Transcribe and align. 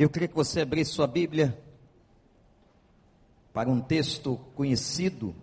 Eu 0.00 0.08
queria 0.08 0.28
que 0.28 0.34
você 0.34 0.62
abrisse 0.62 0.92
sua 0.92 1.06
Bíblia 1.06 1.62
para 3.52 3.68
um 3.68 3.82
texto 3.82 4.38
conhecido, 4.56 5.36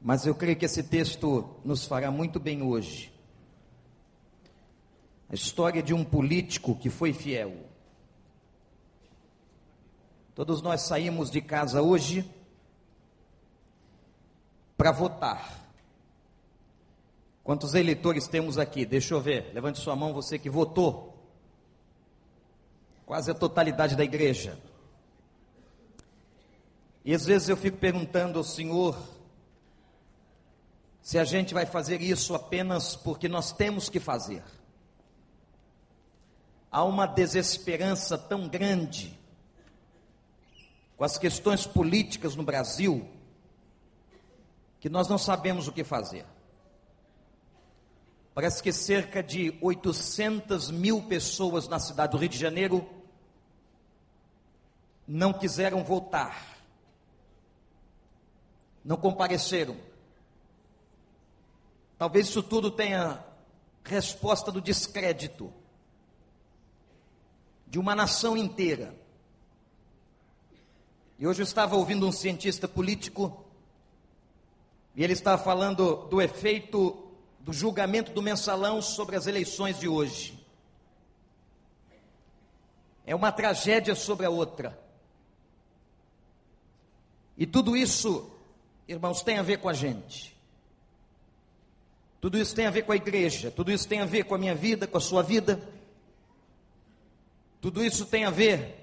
mas 0.00 0.24
eu 0.24 0.34
creio 0.34 0.56
que 0.56 0.64
esse 0.64 0.82
texto 0.82 1.54
nos 1.62 1.84
fará 1.84 2.10
muito 2.10 2.40
bem 2.40 2.62
hoje. 2.62 3.12
A 5.28 5.34
história 5.34 5.82
de 5.82 5.92
um 5.92 6.02
político 6.02 6.74
que 6.74 6.88
foi 6.88 7.12
fiel. 7.12 7.54
Todos 10.34 10.62
nós 10.62 10.80
saímos 10.80 11.30
de 11.30 11.42
casa 11.42 11.82
hoje 11.82 12.24
para 14.78 14.92
votar. 14.92 15.62
Quantos 17.44 17.74
eleitores 17.74 18.26
temos 18.26 18.56
aqui? 18.56 18.86
Deixa 18.86 19.12
eu 19.12 19.20
ver. 19.20 19.52
Levante 19.52 19.78
sua 19.78 19.94
mão, 19.94 20.14
você 20.14 20.38
que 20.38 20.48
votou 20.48 21.15
quase 23.06 23.30
a 23.30 23.34
totalidade 23.34 23.94
da 23.94 24.02
igreja. 24.02 24.58
E 27.04 27.14
às 27.14 27.24
vezes 27.24 27.48
eu 27.48 27.56
fico 27.56 27.78
perguntando 27.78 28.36
ao 28.36 28.44
Senhor 28.44 28.98
se 31.00 31.16
a 31.16 31.24
gente 31.24 31.54
vai 31.54 31.64
fazer 31.64 32.02
isso 32.02 32.34
apenas 32.34 32.96
porque 32.96 33.28
nós 33.28 33.52
temos 33.52 33.88
que 33.88 34.00
fazer. 34.00 34.42
Há 36.68 36.82
uma 36.82 37.06
desesperança 37.06 38.18
tão 38.18 38.48
grande 38.48 39.16
com 40.96 41.04
as 41.04 41.16
questões 41.16 41.64
políticas 41.64 42.34
no 42.34 42.42
Brasil 42.42 43.08
que 44.80 44.88
nós 44.88 45.06
não 45.06 45.16
sabemos 45.16 45.68
o 45.68 45.72
que 45.72 45.84
fazer. 45.84 46.26
Parece 48.34 48.60
que 48.60 48.72
cerca 48.72 49.22
de 49.22 49.56
800 49.62 50.72
mil 50.72 51.02
pessoas 51.02 51.68
na 51.68 51.78
cidade 51.78 52.12
do 52.12 52.18
Rio 52.18 52.28
de 52.28 52.36
Janeiro 52.36 52.95
não 55.06 55.32
quiseram 55.32 55.84
votar, 55.84 56.58
não 58.84 58.96
compareceram. 58.96 59.76
Talvez 61.98 62.28
isso 62.28 62.42
tudo 62.42 62.70
tenha 62.70 63.24
resposta 63.84 64.50
do 64.50 64.60
descrédito 64.60 65.52
de 67.66 67.78
uma 67.78 67.94
nação 67.94 68.36
inteira. 68.36 68.94
E 71.18 71.26
hoje 71.26 71.40
eu 71.40 71.44
estava 71.44 71.76
ouvindo 71.76 72.06
um 72.06 72.12
cientista 72.12 72.68
político 72.68 73.44
e 74.94 75.02
ele 75.02 75.14
estava 75.14 75.42
falando 75.42 76.06
do 76.08 76.20
efeito 76.20 77.02
do 77.40 77.52
julgamento 77.52 78.12
do 78.12 78.20
mensalão 78.20 78.82
sobre 78.82 79.14
as 79.14 79.26
eleições 79.26 79.78
de 79.78 79.86
hoje. 79.86 80.44
É 83.06 83.14
uma 83.14 83.30
tragédia 83.30 83.94
sobre 83.94 84.26
a 84.26 84.30
outra. 84.30 84.85
E 87.36 87.46
tudo 87.46 87.76
isso, 87.76 88.30
irmãos, 88.88 89.22
tem 89.22 89.38
a 89.38 89.42
ver 89.42 89.58
com 89.58 89.68
a 89.68 89.72
gente. 89.72 90.36
Tudo 92.20 92.38
isso 92.38 92.54
tem 92.54 92.66
a 92.66 92.70
ver 92.70 92.82
com 92.82 92.92
a 92.92 92.96
igreja, 92.96 93.50
tudo 93.50 93.70
isso 93.70 93.86
tem 93.86 94.00
a 94.00 94.06
ver 94.06 94.24
com 94.24 94.34
a 94.34 94.38
minha 94.38 94.54
vida, 94.54 94.86
com 94.86 94.96
a 94.96 95.00
sua 95.00 95.22
vida. 95.22 95.60
Tudo 97.60 97.84
isso 97.84 98.06
tem 98.06 98.24
a 98.24 98.30
ver 98.30 98.74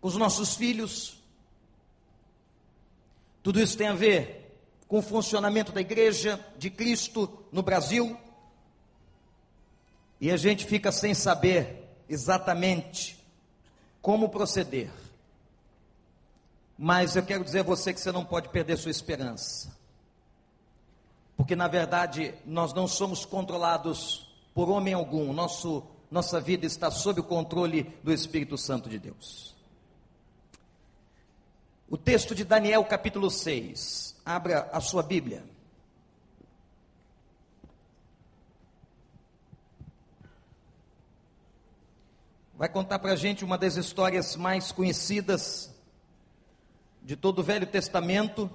com 0.00 0.08
os 0.08 0.16
nossos 0.16 0.56
filhos. 0.56 1.16
Tudo 3.42 3.60
isso 3.60 3.76
tem 3.76 3.88
a 3.88 3.94
ver 3.94 4.56
com 4.88 4.98
o 4.98 5.02
funcionamento 5.02 5.70
da 5.70 5.80
igreja 5.80 6.44
de 6.58 6.70
Cristo 6.70 7.46
no 7.52 7.62
Brasil. 7.62 8.16
E 10.20 10.30
a 10.30 10.36
gente 10.36 10.64
fica 10.64 10.90
sem 10.90 11.14
saber 11.14 11.84
exatamente 12.08 13.18
como 14.00 14.28
proceder. 14.28 14.90
Mas 16.76 17.14
eu 17.14 17.22
quero 17.22 17.44
dizer 17.44 17.60
a 17.60 17.64
você 17.64 17.94
que 17.94 18.00
você 18.00 18.10
não 18.10 18.24
pode 18.24 18.48
perder 18.48 18.76
sua 18.76 18.90
esperança. 18.90 19.76
Porque 21.36 21.54
na 21.54 21.68
verdade 21.68 22.34
nós 22.44 22.72
não 22.72 22.86
somos 22.86 23.24
controlados 23.24 24.32
por 24.54 24.68
homem 24.68 24.94
algum. 24.94 25.32
Nosso, 25.32 25.84
nossa 26.10 26.40
vida 26.40 26.66
está 26.66 26.90
sob 26.90 27.20
o 27.20 27.24
controle 27.24 27.94
do 28.02 28.12
Espírito 28.12 28.56
Santo 28.56 28.88
de 28.88 28.98
Deus. 28.98 29.54
O 31.88 31.96
texto 31.96 32.34
de 32.34 32.44
Daniel, 32.44 32.84
capítulo 32.84 33.30
6. 33.30 34.16
Abra 34.24 34.68
a 34.72 34.80
sua 34.80 35.02
Bíblia. 35.02 35.44
Vai 42.56 42.68
contar 42.68 43.00
para 43.00 43.12
a 43.12 43.16
gente 43.16 43.44
uma 43.44 43.58
das 43.58 43.76
histórias 43.76 44.36
mais 44.36 44.70
conhecidas 44.70 45.73
de 47.04 47.14
todo 47.16 47.40
o 47.40 47.42
Velho 47.42 47.66
Testamento, 47.66 48.50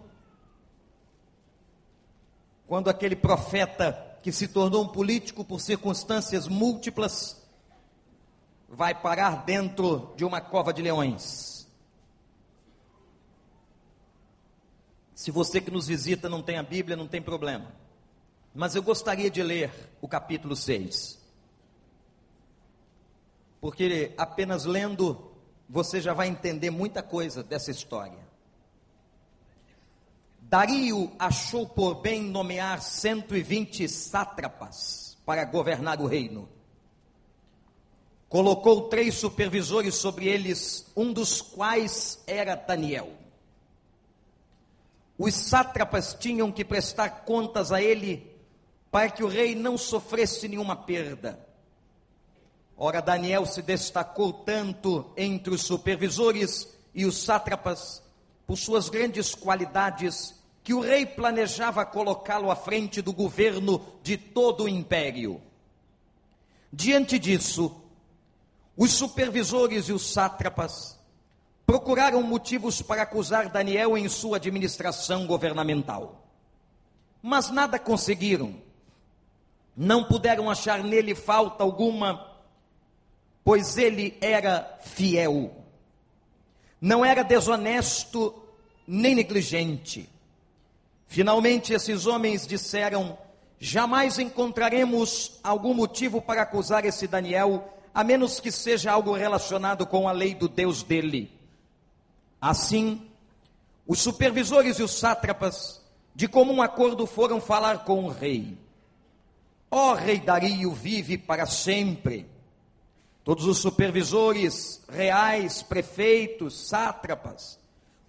quando 2.68 2.90
aquele 2.90 3.16
profeta 3.16 4.18
que 4.24 4.32
se 4.32 4.48
tornou 4.48 4.84
um 4.84 4.88
político 4.88 5.46
por 5.46 5.62
circunstâncias 5.62 6.48
múltiplas 6.48 7.42
vai 8.68 9.00
parar 9.00 9.46
dentro 9.46 10.14
de 10.16 10.26
uma 10.26 10.42
cova 10.42 10.74
de 10.74 10.82
leões. 10.82 11.68
Se 15.14 15.32
você 15.32 15.62
que 15.62 15.72
nos 15.72 15.88
visita 15.88 16.28
não 16.28 16.42
tem 16.42 16.58
a 16.58 16.64
Bíblia, 16.64 16.96
não 16.96 17.08
tem 17.08 17.22
problema. 17.22 17.72
Mas 18.54 18.76
eu 18.76 18.82
gostaria 18.82 19.30
de 19.30 19.44
ler 19.44 19.72
o 20.02 20.08
capítulo 20.08 20.56
6. 20.56 21.20
Porque 23.62 24.14
apenas 24.18 24.66
lendo 24.66 25.32
você 25.68 26.02
já 26.02 26.14
vai 26.14 26.28
entender 26.28 26.72
muita 26.72 27.04
coisa 27.04 27.44
dessa 27.44 27.70
história. 27.70 28.29
Dario 30.50 31.12
achou 31.20 31.68
por 31.68 32.02
bem 32.02 32.24
nomear 32.24 32.82
120 32.82 33.88
sátrapas 33.88 35.16
para 35.24 35.46
governar 35.46 36.02
o 36.02 36.08
reino. 36.08 36.50
Colocou 38.28 38.90
três 38.90 39.14
supervisores 39.14 39.94
sobre 39.94 40.28
eles, 40.28 40.92
um 40.96 41.14
dos 41.14 41.40
quais 41.40 42.24
era 42.26 42.56
Daniel. 42.56 43.14
Os 45.20 45.36
sátrapas 45.36 46.16
tinham 46.20 46.52
que 46.52 46.66
prestar 46.66 47.26
contas 47.26 47.72
a 47.72 47.80
ele 47.80 48.36
para 48.90 49.12
que 49.12 49.24
o 49.24 49.28
rei 49.28 49.54
não 49.54 49.78
sofresse 49.78 50.48
nenhuma 50.48 50.76
perda. 50.76 51.48
Ora, 52.76 53.04
Daniel 53.04 53.46
se 53.46 53.62
destacou 53.62 54.34
tanto 54.34 55.14
entre 55.16 55.54
os 55.54 55.62
supervisores 55.62 56.76
e 56.96 57.06
os 57.06 57.18
sátrapas 57.18 58.02
por 58.48 58.58
suas 58.58 58.90
grandes 58.90 59.36
qualidades 59.36 60.39
que 60.64 60.74
o 60.74 60.82
rei 60.82 61.06
planejava 61.06 61.86
colocá-lo 61.86 62.52
à 62.52 62.56
frente 62.56 63.02
do 63.02 63.14
governo 63.14 63.82
de 64.04 64.18
todo 64.18 64.66
o 64.66 64.70
império. 64.70 65.42
Diante 66.72 67.18
disso, 67.18 67.82
os 68.78 68.92
supervisores 68.92 69.90
e 69.90 69.94
os 69.94 70.12
sátrapas 70.14 71.00
procuraram 71.66 72.22
motivos 72.22 72.82
para 72.82 73.04
acusar 73.04 73.50
Daniel 73.50 73.98
em 73.98 74.08
sua 74.10 74.38
administração 74.38 75.26
governamental. 75.26 76.28
Mas 77.22 77.50
nada 77.50 77.78
conseguiram. 77.78 78.56
Não 79.76 80.04
puderam 80.04 80.50
achar 80.50 80.84
nele 80.84 81.16
falta 81.16 81.64
alguma, 81.64 82.38
pois 83.44 83.78
ele 83.78 84.18
era 84.22 84.80
fiel. 84.82 85.56
Não 86.82 87.04
era 87.04 87.24
desonesto 87.24 88.34
nem 88.88 89.16
negligente 89.16 90.10
Finalmente, 91.10 91.74
esses 91.74 92.06
homens 92.06 92.46
disseram: 92.46 93.18
Jamais 93.60 94.20
encontraremos 94.20 95.40
algum 95.44 95.74
motivo 95.74 96.22
para 96.22 96.44
acusar 96.44 96.86
esse 96.86 97.08
Daniel, 97.08 97.74
a 97.94 98.04
menos 98.04 98.40
que 98.40 98.52
seja 98.52 98.92
algo 98.92 99.14
relacionado 99.14 99.88
com 99.88 100.08
a 100.08 100.12
lei 100.12 100.36
do 100.36 100.48
Deus 100.48 100.84
dele. 100.84 101.32
Assim, 102.40 103.02
os 103.88 104.00
supervisores 104.00 104.78
e 104.78 104.84
os 104.84 105.00
sátrapas, 105.00 105.82
de 106.14 106.28
comum 106.28 106.62
acordo, 106.62 107.08
foram 107.08 107.42
falar 107.42 107.86
com 107.86 108.06
o 108.06 108.10
rei. 108.10 108.56
Ó 109.72 109.92
oh, 109.92 109.96
rei 109.96 110.20
Dario, 110.20 110.72
vive 110.74 111.18
para 111.18 111.48
sempre. 111.48 112.30
Todos 113.24 113.46
os 113.46 113.58
supervisores 113.58 114.84
reais, 114.88 115.64
prefeitos, 115.64 116.68
sátrapas, 116.68 117.59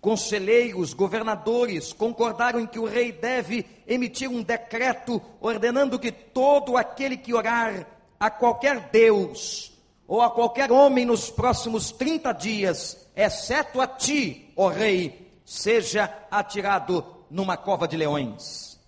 conselheiros, 0.00 0.94
governadores 0.94 1.93
concordaram 1.93 2.58
em 2.58 2.67
que 2.67 2.79
o 2.79 2.87
rei 2.87 3.12
deve 3.12 3.67
emitir 3.87 4.31
um 4.31 4.43
decreto 4.43 5.20
ordenando 5.41 5.99
que 5.99 6.11
todo 6.11 6.76
aquele 6.76 7.17
que 7.17 7.35
orar 7.35 7.87
a 8.19 8.31
qualquer 8.31 8.88
Deus 8.91 9.73
ou 10.06 10.20
a 10.23 10.31
qualquer 10.31 10.73
homem 10.73 11.05
nos 11.05 11.31
próximos 11.31 11.93
30 11.93 12.32
dias, 12.32 13.08
exceto 13.14 13.81
a 13.81 13.87
ti, 13.87 14.52
ó 14.56 14.69
rei, 14.69 15.31
seja 15.44 16.12
atirado 16.31 17.05
numa 17.31 17.56
cova 17.56 17.87
de 17.87 17.96
leões. 17.96 18.81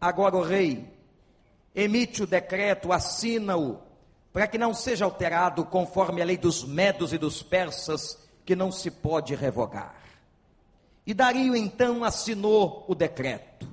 Agora 0.00 0.36
o 0.36 0.42
rei 0.42 0.92
emite 1.74 2.22
o 2.22 2.26
decreto, 2.26 2.92
assina-o, 2.92 3.80
para 4.32 4.46
que 4.46 4.56
não 4.56 4.72
seja 4.72 5.04
alterado 5.04 5.64
conforme 5.64 6.22
a 6.22 6.24
lei 6.24 6.36
dos 6.36 6.64
medos 6.64 7.12
e 7.12 7.18
dos 7.18 7.42
persas, 7.42 8.18
que 8.44 8.54
não 8.54 8.70
se 8.70 8.90
pode 8.90 9.34
revogar. 9.34 10.03
E 11.06 11.12
Dario 11.12 11.54
então 11.54 12.02
assinou 12.02 12.84
o 12.88 12.94
decreto. 12.94 13.68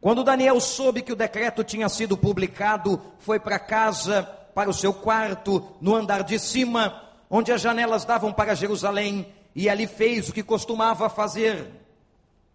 Quando 0.00 0.24
Daniel 0.24 0.60
soube 0.60 1.00
que 1.00 1.12
o 1.12 1.16
decreto 1.16 1.64
tinha 1.64 1.88
sido 1.88 2.16
publicado, 2.16 3.00
foi 3.18 3.40
para 3.40 3.58
casa, 3.58 4.22
para 4.54 4.68
o 4.68 4.74
seu 4.74 4.92
quarto, 4.92 5.66
no 5.80 5.94
andar 5.94 6.22
de 6.22 6.38
cima, 6.38 7.02
onde 7.30 7.50
as 7.50 7.60
janelas 7.60 8.04
davam 8.04 8.32
para 8.32 8.54
Jerusalém, 8.54 9.32
e 9.54 9.68
ali 9.68 9.86
fez 9.86 10.28
o 10.28 10.32
que 10.32 10.42
costumava 10.42 11.08
fazer. 11.08 11.70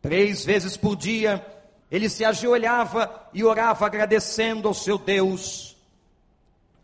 Três 0.01 0.45
vezes 0.45 0.77
por 0.77 0.95
dia, 0.95 1.45
ele 1.89 2.07
se 2.07 2.23
ajoelhava 2.23 3.27
e 3.33 3.43
orava 3.43 3.85
agradecendo 3.85 4.67
ao 4.67 4.73
seu 4.73 4.97
Deus. 4.97 5.75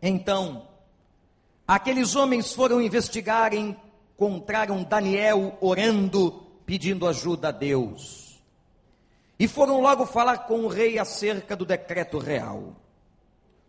Então, 0.02 0.66
aqueles 1.66 2.16
homens 2.16 2.52
foram 2.52 2.80
investigar 2.80 3.54
e 3.54 3.58
encontraram 3.58 4.82
Daniel 4.82 5.56
orando, 5.60 6.45
pedindo 6.66 7.06
ajuda 7.06 7.48
a 7.48 7.52
Deus. 7.52 8.42
E 9.38 9.46
foram 9.46 9.80
logo 9.80 10.04
falar 10.04 10.38
com 10.38 10.60
o 10.60 10.68
rei 10.68 10.98
acerca 10.98 11.54
do 11.54 11.64
decreto 11.64 12.18
real. 12.18 12.74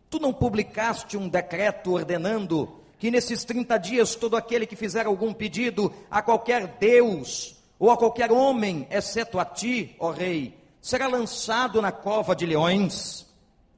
Tu 0.09 0.19
não 0.19 0.33
publicaste 0.33 1.15
um 1.15 1.29
decreto 1.29 1.93
ordenando 1.93 2.81
que 2.97 3.11
nesses 3.11 3.43
30 3.43 3.77
dias 3.77 4.15
todo 4.15 4.35
aquele 4.35 4.65
que 4.65 4.75
fizer 4.75 5.05
algum 5.05 5.33
pedido 5.33 5.93
a 6.09 6.21
qualquer 6.21 6.77
Deus 6.79 7.55
ou 7.77 7.91
a 7.91 7.97
qualquer 7.97 8.31
homem, 8.31 8.87
exceto 8.89 9.37
a 9.37 9.45
ti, 9.45 9.95
ó 9.99 10.09
rei, 10.09 10.57
será 10.81 11.07
lançado 11.07 11.81
na 11.81 11.91
cova 11.91 12.35
de 12.35 12.45
leões? 12.45 13.27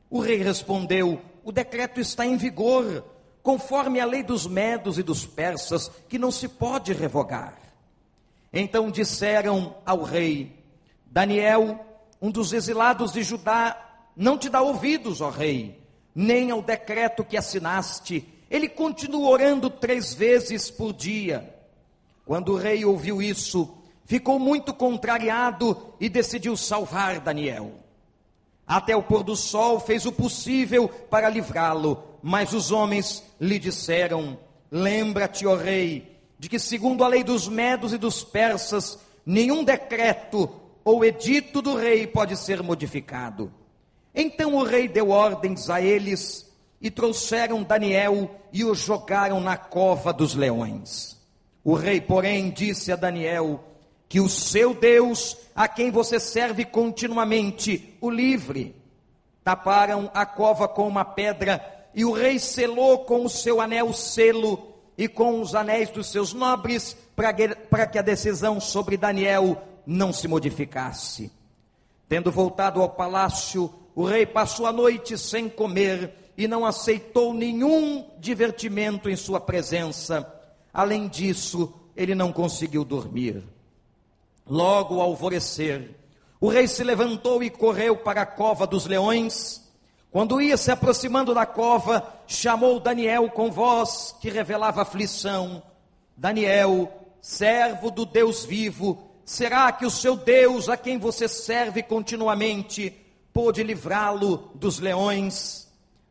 O 0.10 0.20
rei 0.20 0.38
respondeu: 0.38 1.20
O 1.44 1.52
decreto 1.52 2.00
está 2.00 2.26
em 2.26 2.38
vigor, 2.38 3.04
conforme 3.44 4.00
a 4.00 4.06
lei 4.06 4.24
dos 4.24 4.48
medos 4.48 4.98
e 4.98 5.04
dos 5.04 5.26
persas, 5.26 5.92
que 6.08 6.18
não 6.18 6.32
se 6.32 6.48
pode 6.48 6.94
revogar. 6.94 7.69
Então 8.52 8.90
disseram 8.90 9.76
ao 9.86 10.04
rei: 10.04 10.52
Daniel, 11.06 11.86
um 12.22 12.32
dos 12.32 12.54
exilados 12.54 13.12
de 13.12 13.24
Judá, 13.24 13.78
não 14.16 14.38
te 14.38 14.50
dá 14.50 14.62
ouvidos, 14.62 15.22
ó 15.22 15.30
rei, 15.30 15.80
nem 16.14 16.52
ao 16.52 16.62
decreto 16.62 17.24
que 17.24 17.38
assinaste. 17.38 18.28
Ele 18.50 18.68
continua 18.68 19.30
orando 19.30 19.70
três 19.70 20.14
vezes 20.14 20.72
por 20.72 20.92
dia. 20.92 21.56
Quando 22.26 22.54
o 22.54 22.58
rei 22.58 22.84
ouviu 22.84 23.22
isso, 23.22 23.78
ficou 24.06 24.40
muito 24.40 24.74
contrariado 24.74 25.94
e 26.00 26.10
decidiu 26.10 26.58
salvar 26.58 27.20
Daniel. 27.20 27.72
Até 28.66 28.96
o 28.96 29.02
pôr 29.02 29.24
do 29.24 29.36
sol 29.36 29.80
fez 29.80 30.06
o 30.06 30.12
possível 30.12 30.88
para 30.88 31.30
livrá-lo, 31.30 32.04
mas 32.22 32.54
os 32.54 32.72
homens 32.72 33.24
lhe 33.40 33.58
disseram: 33.58 34.38
Lembra-te, 34.72 35.48
ó 35.48 35.56
rei, 35.56 36.19
de 36.40 36.48
que, 36.48 36.58
segundo 36.58 37.04
a 37.04 37.08
lei 37.10 37.22
dos 37.22 37.50
medos 37.50 37.92
e 37.92 37.98
dos 37.98 38.24
persas, 38.24 38.98
nenhum 39.26 39.62
decreto 39.62 40.50
ou 40.86 41.04
edito 41.04 41.62
do 41.62 41.76
rei 41.76 42.08
pode 42.08 42.38
ser 42.38 42.64
modificado. 42.64 43.52
Então 44.16 44.56
o 44.56 44.64
rei 44.64 44.88
deu 44.88 45.10
ordens 45.10 45.70
a 45.70 45.82
eles 45.82 46.50
e 46.82 46.90
trouxeram 46.90 47.62
Daniel 47.62 48.32
e 48.54 48.64
o 48.64 48.74
jogaram 48.74 49.42
na 49.42 49.58
cova 49.58 50.14
dos 50.14 50.34
leões. 50.34 51.18
O 51.62 51.74
rei, 51.74 52.00
porém, 52.00 52.50
disse 52.50 52.92
a 52.92 52.96
Daniel 52.96 53.64
que 54.08 54.22
o 54.22 54.30
seu 54.30 54.74
Deus, 54.74 55.38
a 55.54 55.68
quem 55.68 55.92
você 55.92 56.20
serve 56.20 56.64
continuamente, 56.64 57.96
o 58.00 58.10
livre. 58.10 58.76
Taparam 59.44 60.10
a 60.14 60.26
cova 60.26 60.68
com 60.68 60.88
uma 60.88 61.04
pedra 61.04 61.62
e 61.94 62.06
o 62.06 62.14
rei 62.14 62.40
selou 62.40 63.00
com 63.00 63.26
o 63.26 63.30
seu 63.30 63.60
anel 63.60 63.92
selo 63.94 64.79
e 65.00 65.08
com 65.08 65.40
os 65.40 65.56
anéis 65.56 65.90
dos 65.90 66.12
seus 66.12 66.34
nobres 66.34 66.94
para 67.16 67.88
que 67.88 67.98
a 67.98 68.02
decisão 68.02 68.60
sobre 68.60 68.98
Daniel 68.98 69.64
não 69.88 70.12
se 70.12 70.28
modificasse. 70.28 71.32
Tendo 72.10 72.30
voltado 72.30 72.82
ao 72.82 72.90
palácio, 72.90 73.74
o 73.96 74.04
rei 74.04 74.26
passou 74.26 74.66
a 74.66 74.74
noite 74.74 75.18
sem 75.18 75.48
comer 75.48 76.14
e 76.38 76.50
não 76.50 76.66
aceitou 76.66 77.34
nenhum 77.34 78.10
divertimento 78.20 79.10
em 79.10 79.16
sua 79.16 79.40
presença. 79.40 80.30
Além 80.74 81.08
disso, 81.08 81.74
ele 81.96 82.14
não 82.14 82.34
conseguiu 82.34 82.84
dormir. 82.84 83.42
Logo 84.46 84.96
ao 84.96 85.12
alvorecer, 85.12 85.96
o 86.42 86.50
rei 86.50 86.68
se 86.68 86.84
levantou 86.84 87.42
e 87.42 87.50
correu 87.50 87.96
para 87.96 88.24
a 88.24 88.26
cova 88.26 88.68
dos 88.68 88.86
leões. 88.86 89.66
Quando 90.12 90.42
ia 90.42 90.58
se 90.58 90.72
aproximando 90.72 91.34
da 91.34 91.46
cova, 91.46 92.22
chamou 92.26 92.80
Daniel 92.80 93.30
com 93.30 93.52
voz 93.52 94.16
que 94.20 94.30
revelava 94.30 94.82
aflição: 94.82 95.62
Daniel, 96.18 96.92
servo 97.22 97.92
do 97.92 98.06
Deus 98.06 98.44
vivo, 98.46 99.10
Será 99.30 99.72
que 99.72 99.86
o 99.86 99.92
seu 99.92 100.16
Deus, 100.16 100.70
a 100.70 100.76
quem 100.76 100.98
você 100.98 101.28
serve 101.28 101.84
continuamente, 101.84 102.92
pôde 103.32 103.62
livrá-lo 103.62 104.50
dos 104.56 104.80
leões? 104.80 105.68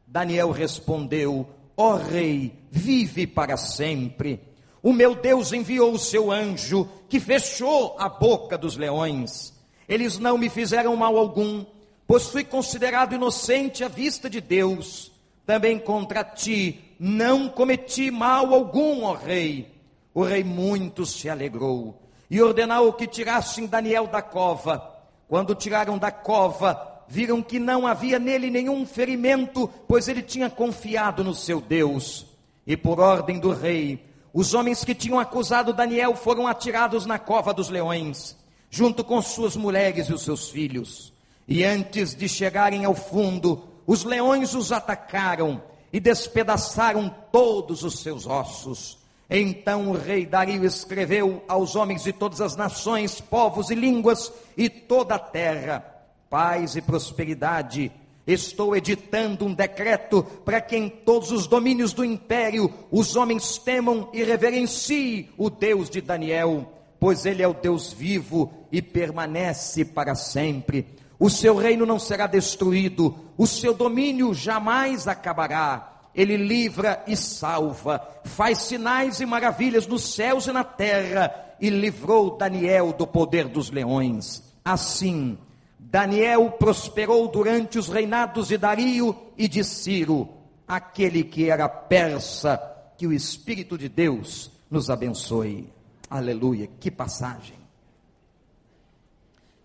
Daniel 0.06 0.52
respondeu: 0.52 1.48
Ó 1.76 1.94
oh, 1.94 1.96
rei, 1.96 2.52
vive 2.70 3.26
para 3.26 3.56
sempre. 3.56 4.40
O 4.80 4.92
meu 4.92 5.16
Deus 5.16 5.52
enviou 5.52 5.94
o 5.94 5.98
seu 5.98 6.30
anjo, 6.30 6.88
que 7.08 7.18
fechou 7.18 7.96
a 7.98 8.08
boca 8.08 8.56
dos 8.56 8.76
leões. 8.76 9.52
Eles 9.88 10.16
não 10.20 10.38
me 10.38 10.48
fizeram 10.48 10.94
mal 10.94 11.18
algum, 11.18 11.66
pois 12.08 12.28
fui 12.28 12.42
considerado 12.42 13.14
inocente 13.14 13.84
à 13.84 13.88
vista 13.88 14.30
de 14.30 14.40
Deus. 14.40 15.12
Também 15.44 15.78
contra 15.78 16.24
ti 16.24 16.94
não 16.98 17.50
cometi 17.50 18.10
mal 18.10 18.54
algum, 18.54 19.04
ó 19.04 19.12
rei. 19.12 19.70
O 20.14 20.24
rei 20.24 20.42
muito 20.42 21.04
se 21.04 21.28
alegrou 21.28 22.02
e 22.30 22.40
ordenou 22.40 22.94
que 22.94 23.06
tirassem 23.06 23.66
Daniel 23.66 24.06
da 24.06 24.22
cova. 24.22 24.96
Quando 25.28 25.54
tiraram 25.54 25.98
da 25.98 26.10
cova, 26.10 27.04
viram 27.06 27.42
que 27.42 27.58
não 27.58 27.86
havia 27.86 28.18
nele 28.18 28.50
nenhum 28.50 28.86
ferimento, 28.86 29.68
pois 29.86 30.08
ele 30.08 30.22
tinha 30.22 30.48
confiado 30.48 31.22
no 31.22 31.34
seu 31.34 31.60
Deus. 31.60 32.24
E 32.66 32.74
por 32.74 33.00
ordem 33.00 33.38
do 33.38 33.52
rei, 33.52 34.02
os 34.32 34.54
homens 34.54 34.82
que 34.82 34.94
tinham 34.94 35.20
acusado 35.20 35.74
Daniel 35.74 36.14
foram 36.16 36.46
atirados 36.46 37.04
na 37.04 37.18
cova 37.18 37.52
dos 37.52 37.68
leões, 37.68 38.34
junto 38.70 39.04
com 39.04 39.20
suas 39.20 39.56
mulheres 39.56 40.08
e 40.08 40.14
os 40.14 40.22
seus 40.22 40.48
filhos. 40.48 41.17
E 41.48 41.64
antes 41.64 42.14
de 42.14 42.28
chegarem 42.28 42.84
ao 42.84 42.94
fundo, 42.94 43.64
os 43.86 44.04
leões 44.04 44.54
os 44.54 44.70
atacaram 44.70 45.62
e 45.90 45.98
despedaçaram 45.98 47.08
todos 47.32 47.82
os 47.82 48.00
seus 48.00 48.26
ossos. 48.26 48.98
Então 49.30 49.88
o 49.88 49.92
rei 49.92 50.26
Dario 50.26 50.62
escreveu 50.62 51.42
aos 51.48 51.74
homens 51.74 52.02
de 52.04 52.12
todas 52.12 52.42
as 52.42 52.54
nações, 52.54 53.18
povos 53.18 53.70
e 53.70 53.74
línguas 53.74 54.30
e 54.58 54.68
toda 54.68 55.14
a 55.14 55.18
terra: 55.18 55.80
paz 56.28 56.76
e 56.76 56.82
prosperidade. 56.82 57.90
Estou 58.26 58.76
editando 58.76 59.46
um 59.46 59.54
decreto 59.54 60.22
para 60.44 60.60
que 60.60 60.76
em 60.76 60.90
todos 60.90 61.32
os 61.32 61.46
domínios 61.46 61.94
do 61.94 62.04
império 62.04 62.70
os 62.90 63.16
homens 63.16 63.56
temam 63.56 64.10
e 64.12 64.22
reverenciem 64.22 65.30
o 65.38 65.48
Deus 65.48 65.88
de 65.88 66.02
Daniel, 66.02 66.70
pois 67.00 67.24
ele 67.24 67.42
é 67.42 67.48
o 67.48 67.54
Deus 67.54 67.90
vivo 67.90 68.52
e 68.70 68.82
permanece 68.82 69.82
para 69.82 70.14
sempre. 70.14 70.97
O 71.18 71.28
seu 71.28 71.56
reino 71.56 71.84
não 71.84 71.98
será 71.98 72.26
destruído, 72.26 73.14
o 73.36 73.46
seu 73.46 73.74
domínio 73.74 74.32
jamais 74.32 75.08
acabará 75.08 75.98
ele 76.18 76.36
livra 76.36 77.04
e 77.06 77.16
salva, 77.16 78.04
faz 78.24 78.58
sinais 78.62 79.20
e 79.20 79.26
maravilhas 79.26 79.86
nos 79.86 80.14
céus 80.14 80.48
e 80.48 80.52
na 80.52 80.64
terra, 80.64 81.32
e 81.60 81.70
livrou 81.70 82.36
Daniel 82.36 82.92
do 82.92 83.06
poder 83.06 83.46
dos 83.46 83.70
leões. 83.70 84.42
Assim, 84.64 85.38
Daniel 85.78 86.50
prosperou 86.58 87.28
durante 87.28 87.78
os 87.78 87.88
reinados 87.88 88.48
de 88.48 88.58
Dario 88.58 89.16
e 89.36 89.46
de 89.46 89.62
Ciro, 89.62 90.28
aquele 90.66 91.22
que 91.22 91.48
era 91.48 91.68
persa, 91.68 92.60
que 92.96 93.06
o 93.06 93.12
Espírito 93.12 93.78
de 93.78 93.88
Deus 93.88 94.50
nos 94.68 94.90
abençoe. 94.90 95.72
Aleluia, 96.10 96.68
que 96.80 96.90
passagem. 96.90 97.57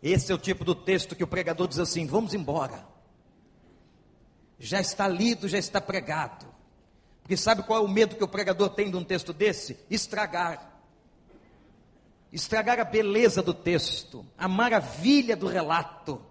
Esse 0.03 0.31
é 0.31 0.35
o 0.35 0.37
tipo 0.37 0.63
do 0.63 0.75
texto 0.75 1.15
que 1.15 1.23
o 1.23 1.27
pregador 1.27 1.67
diz 1.67 1.79
assim: 1.79 2.05
vamos 2.05 2.35
embora 2.35 2.93
já 4.63 4.79
está 4.79 5.09
lido, 5.09 5.49
já 5.49 5.57
está 5.57 5.81
pregado. 5.81 6.45
Porque 7.21 7.35
sabe 7.35 7.63
qual 7.63 7.79
é 7.79 7.85
o 7.85 7.87
medo 7.87 8.15
que 8.15 8.23
o 8.23 8.27
pregador 8.27 8.69
tem 8.69 8.89
de 8.89 8.95
um 8.95 9.03
texto 9.03 9.33
desse? 9.33 9.77
Estragar. 9.89 10.71
Estragar 12.31 12.79
a 12.79 12.85
beleza 12.85 13.41
do 13.41 13.53
texto, 13.53 14.25
a 14.37 14.47
maravilha 14.47 15.35
do 15.35 15.47
relato. 15.47 16.21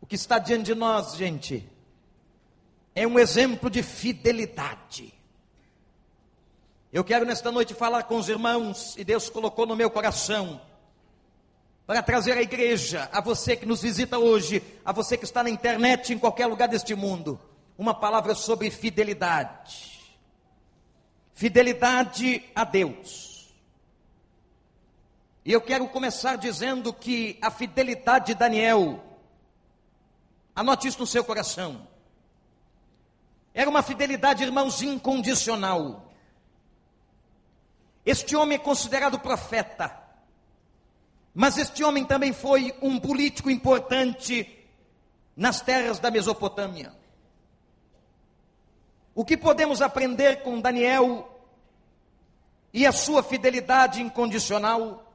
O 0.00 0.06
que 0.06 0.14
está 0.14 0.38
diante 0.38 0.66
de 0.66 0.74
nós, 0.76 1.16
gente, 1.16 1.68
é 2.94 3.06
um 3.06 3.18
exemplo 3.18 3.68
de 3.68 3.82
fidelidade. 3.82 5.12
Eu 6.92 7.02
quero 7.02 7.26
nesta 7.26 7.50
noite 7.50 7.74
falar 7.74 8.04
com 8.04 8.16
os 8.16 8.28
irmãos, 8.28 8.96
e 8.96 9.02
Deus 9.02 9.28
colocou 9.28 9.66
no 9.66 9.74
meu 9.74 9.90
coração, 9.90 10.60
para 11.88 12.02
trazer 12.02 12.36
à 12.36 12.42
igreja, 12.42 13.08
a 13.10 13.18
você 13.18 13.56
que 13.56 13.64
nos 13.64 13.80
visita 13.80 14.18
hoje, 14.18 14.62
a 14.84 14.92
você 14.92 15.16
que 15.16 15.24
está 15.24 15.42
na 15.42 15.48
internet, 15.48 16.12
em 16.12 16.18
qualquer 16.18 16.44
lugar 16.44 16.68
deste 16.68 16.94
mundo, 16.94 17.40
uma 17.78 17.94
palavra 17.94 18.34
sobre 18.34 18.70
fidelidade. 18.70 19.98
Fidelidade 21.32 22.44
a 22.54 22.62
Deus. 22.64 23.54
E 25.46 25.50
eu 25.50 25.62
quero 25.62 25.88
começar 25.88 26.36
dizendo 26.36 26.92
que 26.92 27.38
a 27.40 27.50
fidelidade 27.50 28.26
de 28.26 28.34
Daniel, 28.34 29.02
anote 30.54 30.88
isso 30.88 30.98
no 30.98 31.06
seu 31.06 31.24
coração, 31.24 31.88
era 33.54 33.70
uma 33.70 33.82
fidelidade, 33.82 34.44
irmãos, 34.44 34.82
incondicional. 34.82 36.12
Este 38.04 38.36
homem 38.36 38.56
é 38.56 38.58
considerado 38.60 39.18
profeta, 39.18 40.07
mas 41.38 41.56
este 41.56 41.84
homem 41.84 42.04
também 42.04 42.32
foi 42.32 42.74
um 42.82 42.98
político 42.98 43.48
importante 43.48 44.58
nas 45.36 45.60
terras 45.60 46.00
da 46.00 46.10
Mesopotâmia. 46.10 46.92
O 49.14 49.24
que 49.24 49.36
podemos 49.36 49.80
aprender 49.80 50.42
com 50.42 50.60
Daniel 50.60 51.40
e 52.74 52.84
a 52.84 52.90
sua 52.90 53.22
fidelidade 53.22 54.02
incondicional? 54.02 55.12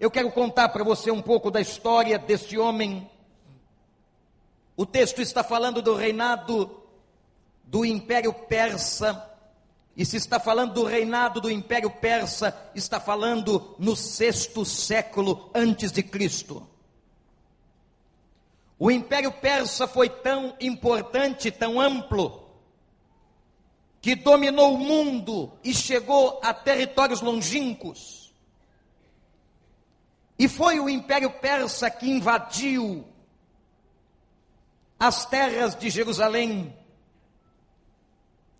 Eu 0.00 0.10
quero 0.10 0.32
contar 0.32 0.70
para 0.70 0.82
você 0.82 1.08
um 1.12 1.22
pouco 1.22 1.52
da 1.52 1.60
história 1.60 2.18
deste 2.18 2.58
homem. 2.58 3.08
O 4.76 4.84
texto 4.84 5.22
está 5.22 5.44
falando 5.44 5.80
do 5.80 5.94
reinado 5.94 6.82
do 7.62 7.84
Império 7.84 8.32
Persa. 8.32 9.29
E 9.96 10.04
se 10.04 10.16
está 10.16 10.38
falando 10.38 10.74
do 10.74 10.84
reinado 10.84 11.40
do 11.40 11.50
Império 11.50 11.90
Persa, 11.90 12.56
está 12.74 13.00
falando 13.00 13.74
no 13.78 13.96
sexto 13.96 14.64
século 14.64 15.50
antes 15.54 15.92
de 15.92 16.02
Cristo. 16.02 16.66
O 18.78 18.90
Império 18.90 19.30
Persa 19.30 19.86
foi 19.86 20.08
tão 20.08 20.56
importante, 20.58 21.50
tão 21.50 21.78
amplo, 21.78 22.48
que 24.00 24.14
dominou 24.14 24.74
o 24.74 24.78
mundo 24.78 25.52
e 25.62 25.74
chegou 25.74 26.40
a 26.42 26.54
territórios 26.54 27.20
longínquos. 27.20 28.32
E 30.38 30.48
foi 30.48 30.80
o 30.80 30.88
Império 30.88 31.30
Persa 31.30 31.90
que 31.90 32.10
invadiu 32.10 33.06
as 34.98 35.26
terras 35.26 35.74
de 35.74 35.90
Jerusalém, 35.90 36.74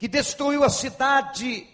que 0.00 0.08
destruiu 0.08 0.64
a 0.64 0.70
cidade, 0.70 1.68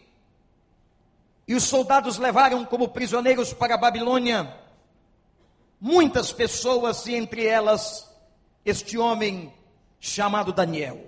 e 1.47 1.55
os 1.55 1.63
soldados 1.63 2.19
levaram 2.19 2.65
como 2.65 2.89
prisioneiros 2.89 3.53
para 3.53 3.77
a 3.77 3.79
Babilônia 3.79 4.53
muitas 5.81 6.33
pessoas, 6.33 7.07
e 7.07 7.15
entre 7.15 7.47
elas 7.47 8.13
este 8.65 8.99
homem 8.99 9.55
chamado 10.01 10.53
Daniel. 10.53 11.07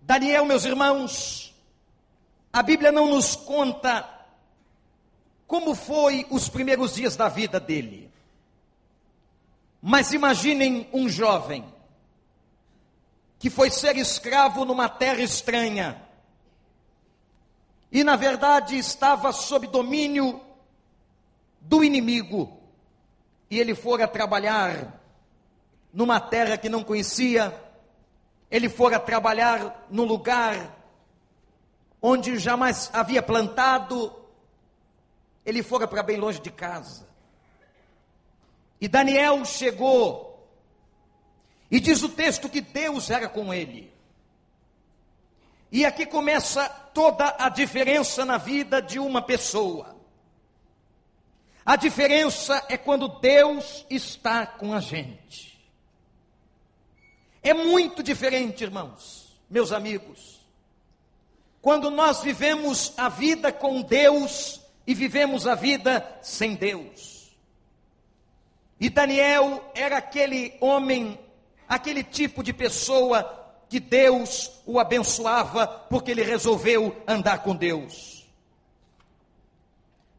Daniel, 0.00 0.46
meus 0.46 0.64
irmãos, 0.64 1.54
a 2.50 2.62
Bíblia 2.62 2.90
não 2.90 3.10
nos 3.10 3.36
conta 3.36 4.08
como 5.46 5.74
foi 5.74 6.26
os 6.30 6.48
primeiros 6.48 6.94
dias 6.94 7.14
da 7.14 7.28
vida 7.28 7.60
dele. 7.60 8.10
Mas 9.82 10.14
imaginem 10.14 10.88
um 10.94 11.10
jovem 11.10 11.76
que 13.38 13.48
foi 13.48 13.70
ser 13.70 13.96
escravo 13.96 14.64
numa 14.64 14.88
terra 14.88 15.22
estranha. 15.22 16.02
E 17.90 18.02
na 18.02 18.16
verdade 18.16 18.76
estava 18.76 19.32
sob 19.32 19.66
domínio 19.66 20.40
do 21.60 21.84
inimigo. 21.84 22.58
E 23.50 23.58
ele 23.58 23.74
fora 23.74 24.06
trabalhar 24.06 25.00
numa 25.92 26.20
terra 26.20 26.58
que 26.58 26.68
não 26.68 26.84
conhecia, 26.84 27.58
ele 28.50 28.68
fora 28.68 29.00
trabalhar 29.00 29.86
num 29.88 30.04
lugar 30.04 30.76
onde 32.00 32.38
jamais 32.38 32.90
havia 32.92 33.22
plantado, 33.22 34.14
ele 35.44 35.62
fora 35.62 35.88
para 35.88 36.02
bem 36.02 36.18
longe 36.18 36.40
de 36.40 36.50
casa. 36.50 37.08
E 38.80 38.86
Daniel 38.86 39.44
chegou, 39.44 40.27
e 41.70 41.80
diz 41.80 42.02
o 42.02 42.08
texto 42.08 42.48
que 42.48 42.60
Deus 42.60 43.10
era 43.10 43.28
com 43.28 43.52
ele. 43.52 43.92
E 45.70 45.84
aqui 45.84 46.06
começa 46.06 46.68
toda 46.68 47.36
a 47.38 47.48
diferença 47.48 48.24
na 48.24 48.38
vida 48.38 48.80
de 48.80 48.98
uma 48.98 49.20
pessoa. 49.20 49.96
A 51.64 51.76
diferença 51.76 52.64
é 52.68 52.78
quando 52.78 53.08
Deus 53.20 53.84
está 53.90 54.46
com 54.46 54.72
a 54.72 54.80
gente. 54.80 55.58
É 57.42 57.52
muito 57.52 58.02
diferente, 58.02 58.64
irmãos, 58.64 59.38
meus 59.50 59.70
amigos. 59.70 60.40
Quando 61.60 61.90
nós 61.90 62.22
vivemos 62.22 62.94
a 62.96 63.10
vida 63.10 63.52
com 63.52 63.82
Deus 63.82 64.62
e 64.86 64.94
vivemos 64.94 65.46
a 65.46 65.54
vida 65.54 66.18
sem 66.22 66.54
Deus. 66.54 67.36
E 68.80 68.88
Daniel 68.88 69.70
era 69.74 69.98
aquele 69.98 70.56
homem, 70.60 71.18
aquele 71.68 72.02
tipo 72.02 72.42
de 72.42 72.52
pessoa 72.52 73.34
que 73.68 73.78
Deus 73.78 74.50
o 74.64 74.78
abençoava 74.78 75.66
porque 75.66 76.10
ele 76.10 76.22
resolveu 76.22 76.96
andar 77.06 77.42
com 77.42 77.54
Deus. 77.54 78.26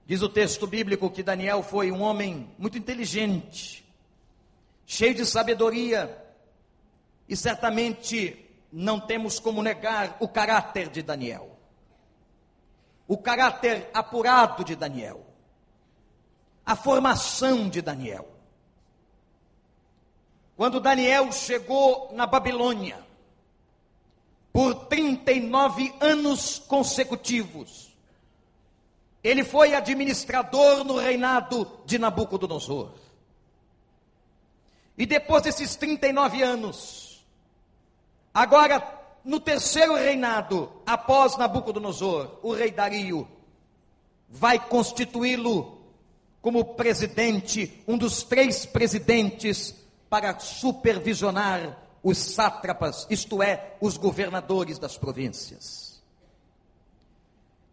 Diz 0.05 0.21
o 0.21 0.29
texto 0.29 0.65
bíblico 0.67 1.09
que 1.09 1.23
Daniel 1.23 1.61
foi 1.61 1.91
um 1.91 2.01
homem 2.01 2.49
muito 2.57 2.77
inteligente, 2.77 3.85
cheio 4.85 5.13
de 5.13 5.25
sabedoria, 5.25 6.25
e 7.27 7.35
certamente 7.35 8.45
não 8.71 8.99
temos 8.99 9.39
como 9.39 9.61
negar 9.61 10.17
o 10.19 10.27
caráter 10.27 10.89
de 10.89 11.03
Daniel. 11.03 11.57
O 13.07 13.17
caráter 13.17 13.89
apurado 13.93 14.63
de 14.63 14.75
Daniel. 14.75 15.25
A 16.65 16.75
formação 16.75 17.69
de 17.69 17.81
Daniel. 17.81 18.38
Quando 20.59 20.81
Daniel 20.81 21.31
chegou 21.31 22.09
na 22.11 22.25
Babilônia, 22.25 22.99
por 24.51 24.75
39 24.87 25.95
anos 26.01 26.59
consecutivos, 26.59 27.95
ele 29.23 29.45
foi 29.45 29.73
administrador 29.73 30.83
no 30.83 30.97
reinado 30.97 31.65
de 31.85 31.97
Nabucodonosor. 31.97 32.91
E 34.97 35.05
depois 35.05 35.43
desses 35.43 35.77
39 35.77 36.41
anos, 36.41 37.23
Agora, 38.33 38.83
no 39.23 39.39
terceiro 39.39 39.95
reinado, 39.95 40.69
após 40.85 41.37
Nabucodonosor, 41.37 42.37
o 42.43 42.51
rei 42.51 42.69
Dario 42.69 43.25
vai 44.27 44.59
constituí-lo 44.59 45.79
como 46.41 46.75
presidente, 46.75 47.81
um 47.87 47.97
dos 47.97 48.23
três 48.23 48.65
presidentes 48.65 49.79
para 50.09 50.39
supervisionar 50.39 51.77
os 52.01 52.17
sátrapas, 52.17 53.05
isto 53.09 53.43
é, 53.43 53.75
os 53.79 53.97
governadores 53.97 54.79
das 54.79 54.97
províncias. 54.97 56.01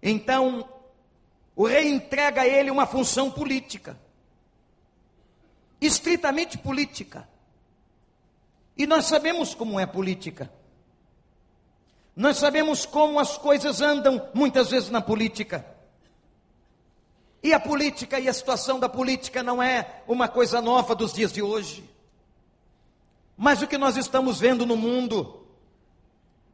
Então, 0.02 0.68
o 1.54 1.66
rei 1.66 1.88
entrega 1.88 2.42
a 2.42 2.46
ele 2.46 2.70
uma 2.70 2.86
função 2.86 3.30
política, 3.30 3.98
estritamente 5.80 6.58
política. 6.58 7.28
E 8.76 8.86
nós 8.86 9.06
sabemos 9.06 9.54
como 9.54 9.80
é 9.80 9.86
política. 9.86 10.50
Nós 12.14 12.36
sabemos 12.36 12.84
como 12.84 13.18
as 13.18 13.38
coisas 13.38 13.80
andam 13.80 14.28
muitas 14.34 14.70
vezes 14.70 14.90
na 14.90 15.00
política. 15.00 15.64
E 17.42 17.54
a 17.54 17.60
política 17.60 18.18
e 18.18 18.28
a 18.28 18.32
situação 18.32 18.78
da 18.78 18.88
política 18.88 19.42
não 19.42 19.62
é 19.62 20.02
uma 20.06 20.28
coisa 20.28 20.60
nova 20.60 20.94
dos 20.94 21.12
dias 21.12 21.32
de 21.32 21.42
hoje. 21.42 21.95
Mas 23.36 23.60
o 23.60 23.66
que 23.66 23.76
nós 23.76 23.96
estamos 23.96 24.40
vendo 24.40 24.64
no 24.64 24.76
mundo 24.76 25.46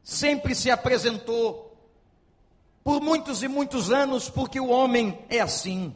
sempre 0.02 0.54
se 0.54 0.70
apresentou 0.70 1.76
por 2.82 3.00
muitos 3.00 3.42
e 3.42 3.48
muitos 3.48 3.92
anos, 3.92 4.28
porque 4.28 4.58
o 4.58 4.68
homem 4.68 5.24
é 5.28 5.40
assim. 5.40 5.94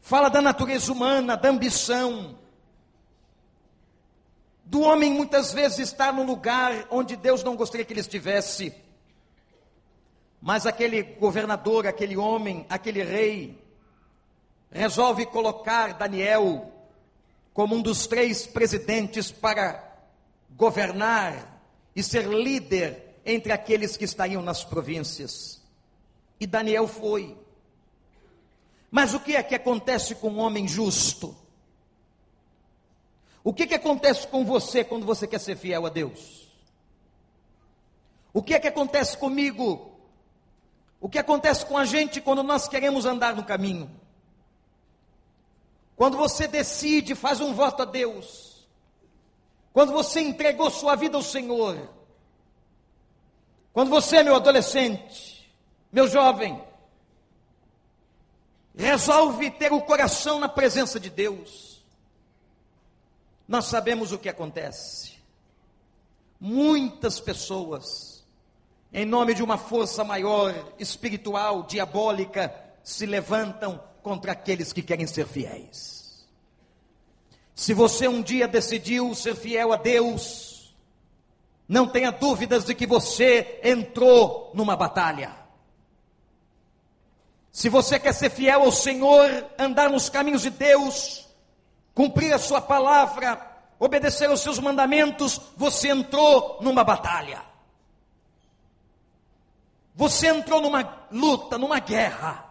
Fala 0.00 0.28
da 0.28 0.40
natureza 0.40 0.92
humana, 0.92 1.36
da 1.36 1.48
ambição, 1.48 2.38
do 4.64 4.80
homem 4.80 5.12
muitas 5.12 5.52
vezes 5.52 5.78
estar 5.78 6.12
no 6.12 6.22
lugar 6.24 6.86
onde 6.90 7.16
Deus 7.16 7.42
não 7.42 7.56
gostaria 7.56 7.84
que 7.84 7.92
ele 7.92 8.00
estivesse. 8.00 8.74
Mas 10.40 10.66
aquele 10.66 11.02
governador, 11.02 11.86
aquele 11.86 12.16
homem, 12.16 12.64
aquele 12.68 13.02
rei, 13.02 13.60
resolve 14.70 15.26
colocar 15.26 15.94
Daniel 15.94 16.72
como 17.56 17.74
um 17.74 17.80
dos 17.80 18.06
três 18.06 18.46
presidentes 18.46 19.32
para 19.32 19.82
governar 20.50 21.58
e 21.96 22.02
ser 22.02 22.26
líder 22.26 23.16
entre 23.24 23.50
aqueles 23.50 23.96
que 23.96 24.04
estariam 24.04 24.42
nas 24.42 24.62
províncias. 24.62 25.62
E 26.38 26.46
Daniel 26.46 26.86
foi. 26.86 27.34
Mas 28.90 29.14
o 29.14 29.20
que 29.20 29.34
é 29.34 29.42
que 29.42 29.54
acontece 29.54 30.16
com 30.16 30.28
um 30.28 30.38
homem 30.38 30.68
justo? 30.68 31.34
O 33.42 33.54
que, 33.54 33.66
que 33.66 33.74
acontece 33.74 34.26
com 34.26 34.44
você 34.44 34.84
quando 34.84 35.06
você 35.06 35.26
quer 35.26 35.40
ser 35.40 35.56
fiel 35.56 35.86
a 35.86 35.88
Deus? 35.88 36.52
O 38.34 38.42
que 38.42 38.52
é 38.52 38.60
que 38.60 38.68
acontece 38.68 39.16
comigo? 39.16 39.98
O 41.00 41.08
que 41.08 41.18
acontece 41.18 41.64
com 41.64 41.78
a 41.78 41.86
gente 41.86 42.20
quando 42.20 42.42
nós 42.42 42.68
queremos 42.68 43.06
andar 43.06 43.34
no 43.34 43.44
caminho? 43.44 43.90
Quando 45.96 46.16
você 46.16 46.46
decide, 46.46 47.14
faz 47.14 47.40
um 47.40 47.54
voto 47.54 47.82
a 47.82 47.84
Deus. 47.84 48.68
Quando 49.72 49.92
você 49.92 50.20
entregou 50.20 50.70
sua 50.70 50.94
vida 50.94 51.16
ao 51.16 51.22
Senhor. 51.22 51.90
Quando 53.72 53.90
você, 53.90 54.22
meu 54.22 54.36
adolescente, 54.36 55.52
meu 55.90 56.06
jovem, 56.06 56.62
resolve 58.74 59.50
ter 59.50 59.72
o 59.72 59.80
coração 59.80 60.38
na 60.38 60.48
presença 60.48 61.00
de 61.00 61.10
Deus 61.10 61.76
nós 63.48 63.66
sabemos 63.66 64.12
o 64.12 64.18
que 64.18 64.28
acontece. 64.28 65.14
Muitas 66.40 67.20
pessoas, 67.20 68.24
em 68.92 69.04
nome 69.04 69.34
de 69.34 69.42
uma 69.42 69.56
força 69.56 70.02
maior, 70.02 70.52
espiritual, 70.78 71.62
diabólica, 71.62 72.54
se 72.82 73.06
levantam 73.06 73.80
contra 74.06 74.30
aqueles 74.30 74.72
que 74.72 74.82
querem 74.82 75.04
ser 75.04 75.26
fiéis. 75.26 76.24
Se 77.56 77.74
você 77.74 78.06
um 78.06 78.22
dia 78.22 78.46
decidiu 78.46 79.12
ser 79.16 79.34
fiel 79.34 79.72
a 79.72 79.76
Deus, 79.76 80.72
não 81.68 81.88
tenha 81.88 82.12
dúvidas 82.12 82.64
de 82.64 82.72
que 82.72 82.86
você 82.86 83.58
entrou 83.64 84.52
numa 84.54 84.76
batalha. 84.76 85.34
Se 87.50 87.68
você 87.68 87.98
quer 87.98 88.14
ser 88.14 88.30
fiel 88.30 88.62
ao 88.62 88.70
Senhor, 88.70 89.44
andar 89.58 89.90
nos 89.90 90.08
caminhos 90.08 90.42
de 90.42 90.50
Deus, 90.50 91.26
cumprir 91.92 92.32
a 92.32 92.38
sua 92.38 92.60
palavra, 92.60 93.44
obedecer 93.76 94.30
aos 94.30 94.40
seus 94.40 94.60
mandamentos, 94.60 95.40
você 95.56 95.88
entrou 95.88 96.58
numa 96.60 96.84
batalha. 96.84 97.42
Você 99.96 100.28
entrou 100.28 100.60
numa 100.60 101.08
luta, 101.10 101.58
numa 101.58 101.80
guerra. 101.80 102.45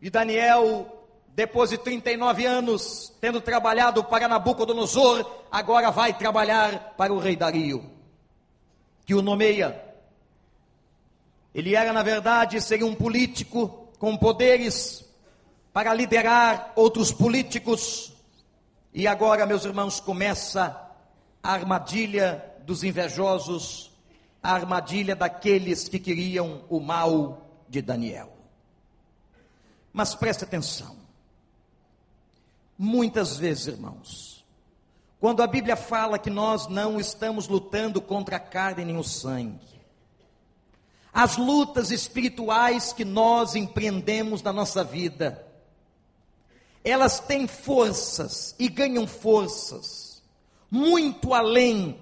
E 0.00 0.08
Daniel, 0.08 1.06
depois 1.34 1.70
de 1.70 1.78
39 1.78 2.46
anos, 2.46 3.12
tendo 3.20 3.40
trabalhado 3.40 4.04
para 4.04 4.28
Nabucodonosor, 4.28 5.24
agora 5.50 5.90
vai 5.90 6.12
trabalhar 6.12 6.94
para 6.96 7.12
o 7.12 7.18
rei 7.18 7.36
Dario, 7.36 7.84
que 9.04 9.14
o 9.14 9.22
nomeia. 9.22 9.84
Ele 11.54 11.74
era, 11.74 11.92
na 11.92 12.02
verdade, 12.02 12.60
seria 12.60 12.86
um 12.86 12.94
político 12.94 13.88
com 13.98 14.16
poderes 14.16 15.04
para 15.72 15.92
liderar 15.94 16.72
outros 16.76 17.12
políticos. 17.12 18.12
E 18.92 19.06
agora, 19.06 19.46
meus 19.46 19.64
irmãos, 19.64 20.00
começa 20.00 20.76
a 21.42 21.52
armadilha 21.52 22.44
dos 22.64 22.84
invejosos, 22.84 23.90
a 24.42 24.52
armadilha 24.52 25.16
daqueles 25.16 25.88
que 25.88 25.98
queriam 25.98 26.62
o 26.68 26.80
mal 26.80 27.64
de 27.68 27.82
Daniel. 27.82 28.37
Mas 29.98 30.14
preste 30.14 30.44
atenção. 30.44 30.94
Muitas 32.78 33.36
vezes, 33.36 33.66
irmãos, 33.66 34.46
quando 35.18 35.42
a 35.42 35.46
Bíblia 35.48 35.74
fala 35.74 36.20
que 36.20 36.30
nós 36.30 36.68
não 36.68 37.00
estamos 37.00 37.48
lutando 37.48 38.00
contra 38.00 38.36
a 38.36 38.38
carne 38.38 38.84
nem 38.84 38.96
o 38.96 39.02
sangue, 39.02 39.82
as 41.12 41.36
lutas 41.36 41.90
espirituais 41.90 42.92
que 42.92 43.04
nós 43.04 43.56
empreendemos 43.56 44.40
na 44.40 44.52
nossa 44.52 44.84
vida, 44.84 45.44
elas 46.84 47.18
têm 47.18 47.48
forças 47.48 48.54
e 48.56 48.68
ganham 48.68 49.04
forças 49.04 50.22
muito 50.70 51.34
além 51.34 52.00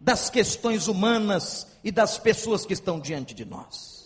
das 0.00 0.28
questões 0.28 0.88
humanas 0.88 1.68
e 1.84 1.92
das 1.92 2.18
pessoas 2.18 2.66
que 2.66 2.72
estão 2.72 2.98
diante 2.98 3.32
de 3.34 3.44
nós. 3.44 3.99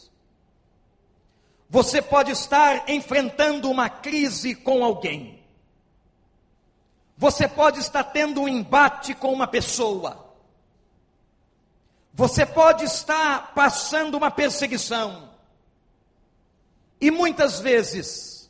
Você 1.68 2.00
pode 2.00 2.30
estar 2.30 2.88
enfrentando 2.88 3.70
uma 3.70 3.88
crise 3.88 4.54
com 4.54 4.84
alguém. 4.84 5.42
Você 7.16 7.48
pode 7.48 7.80
estar 7.80 8.04
tendo 8.04 8.42
um 8.42 8.48
embate 8.48 9.14
com 9.14 9.32
uma 9.32 9.46
pessoa. 9.46 10.24
Você 12.12 12.44
pode 12.46 12.84
estar 12.84 13.54
passando 13.54 14.16
uma 14.16 14.30
perseguição. 14.30 15.30
E 17.00 17.10
muitas 17.10 17.60
vezes, 17.60 18.48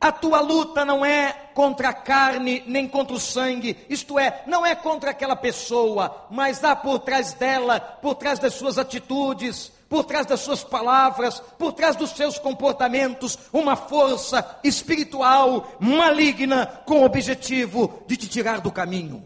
a 0.00 0.12
tua 0.12 0.40
luta 0.40 0.84
não 0.84 1.04
é 1.04 1.32
contra 1.54 1.88
a 1.88 1.92
carne 1.92 2.62
nem 2.66 2.86
contra 2.86 3.16
o 3.16 3.20
sangue, 3.20 3.76
isto 3.88 4.16
é, 4.18 4.44
não 4.46 4.64
é 4.64 4.76
contra 4.76 5.10
aquela 5.10 5.34
pessoa, 5.34 6.26
mas 6.30 6.62
há 6.62 6.76
por 6.76 7.00
trás 7.00 7.32
dela, 7.32 7.80
por 7.80 8.14
trás 8.14 8.38
das 8.38 8.54
suas 8.54 8.78
atitudes, 8.78 9.72
por 9.88 10.04
trás 10.04 10.26
das 10.26 10.40
suas 10.40 10.62
palavras, 10.62 11.40
por 11.58 11.72
trás 11.72 11.96
dos 11.96 12.10
seus 12.10 12.38
comportamentos, 12.38 13.38
uma 13.52 13.74
força 13.74 14.58
espiritual 14.62 15.76
maligna 15.80 16.66
com 16.84 17.00
o 17.00 17.04
objetivo 17.04 18.02
de 18.06 18.16
te 18.16 18.28
tirar 18.28 18.60
do 18.60 18.70
caminho. 18.70 19.24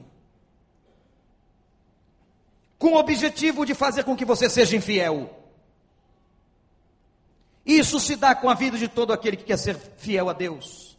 Com 2.78 2.92
o 2.92 2.96
objetivo 2.96 3.66
de 3.66 3.74
fazer 3.74 4.04
com 4.04 4.16
que 4.16 4.24
você 4.24 4.48
seja 4.48 4.76
infiel. 4.76 5.38
Isso 7.66 7.98
se 7.98 8.16
dá 8.16 8.34
com 8.34 8.48
a 8.48 8.54
vida 8.54 8.78
de 8.78 8.88
todo 8.88 9.12
aquele 9.12 9.36
que 9.36 9.44
quer 9.44 9.58
ser 9.58 9.76
fiel 9.96 10.28
a 10.28 10.32
Deus. 10.32 10.96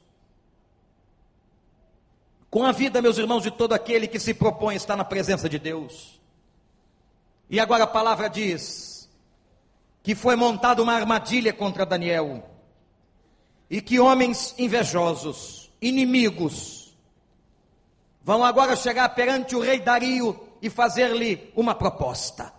Com 2.50 2.66
a 2.66 2.72
vida, 2.72 3.02
meus 3.02 3.18
irmãos, 3.18 3.42
de 3.42 3.52
todo 3.52 3.74
aquele 3.74 4.08
que 4.08 4.20
se 4.20 4.34
propõe 4.34 4.76
a 4.76 4.78
estar 4.78 4.96
na 4.96 5.04
presença 5.04 5.50
de 5.50 5.58
Deus. 5.58 6.22
E 7.50 7.60
agora 7.60 7.84
a 7.86 7.88
palavra 7.88 8.30
diz 8.30 8.93
que 10.04 10.14
foi 10.14 10.36
montada 10.36 10.84
uma 10.84 10.94
armadilha 10.94 11.54
contra 11.54 11.86
Daniel. 11.86 12.44
E 13.70 13.82
que 13.82 14.00
homens 14.00 14.54
invejosos, 14.58 15.72
inimigos, 15.82 16.94
vão 18.22 18.44
agora 18.44 18.76
chegar 18.76 19.08
perante 19.10 19.56
o 19.56 19.62
rei 19.62 19.80
Dario 19.80 20.38
e 20.62 20.70
fazer-lhe 20.70 21.52
uma 21.56 21.74
proposta. 21.74 22.54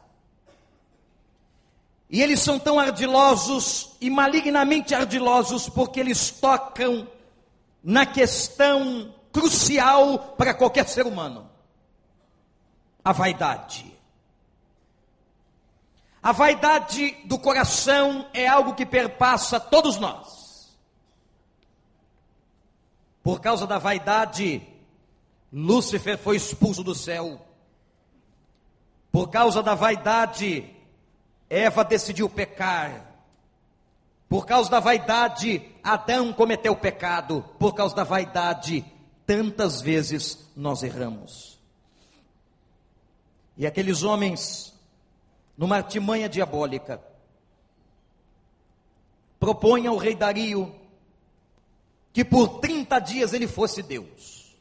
E 2.09 2.23
eles 2.23 2.41
são 2.41 2.59
tão 2.59 2.81
ardilosos 2.81 3.97
e 4.01 4.09
malignamente 4.09 4.95
ardilosos 4.95 5.69
porque 5.69 6.01
eles 6.01 6.31
tocam 6.31 7.07
na 7.83 8.07
questão 8.07 9.15
crucial 9.33 10.19
para 10.37 10.55
qualquer 10.55 10.89
ser 10.89 11.07
humano: 11.07 11.51
a 13.05 13.13
vaidade. 13.13 13.94
A 16.25 16.33
vaidade 16.33 17.11
do 17.27 17.39
coração 17.39 18.27
é 18.33 18.49
algo 18.49 18.75
que 18.75 18.87
perpassa 18.87 19.61
todos 19.61 19.99
nós. 19.99 20.75
Por 23.23 23.43
causa 23.43 23.67
da 23.67 23.77
vaidade, 23.77 24.67
Lúcifer 25.53 26.17
foi 26.17 26.37
expulso 26.37 26.83
do 26.83 26.95
céu. 26.95 27.47
Por 29.13 29.29
causa 29.29 29.63
da 29.63 29.75
vaidade, 29.75 30.75
Eva 31.51 31.85
decidiu 31.85 32.31
pecar. 32.31 33.05
Por 34.27 34.47
causa 34.47 34.71
da 34.71 34.81
vaidade, 34.81 35.63
Adão 35.83 36.33
cometeu 36.33 36.75
pecado. 36.75 37.45
Por 37.59 37.75
causa 37.75 37.95
da 37.95 38.03
vaidade, 38.03 38.83
tantas 39.27 39.83
vezes 39.83 40.51
nós 40.57 40.83
erramos. 40.83 41.61
E 43.59 43.67
aqueles 43.67 44.03
homens, 44.03 44.74
numa 45.57 45.77
artimanha 45.77 46.29
diabólica, 46.29 47.03
propõem 49.39 49.87
ao 49.87 49.97
rei 49.97 50.15
Dario 50.15 50.75
que 52.13 52.25
por 52.25 52.61
30 52.61 52.99
dias 53.01 53.33
ele 53.33 53.49
fosse 53.49 53.83
Deus. 53.83 54.57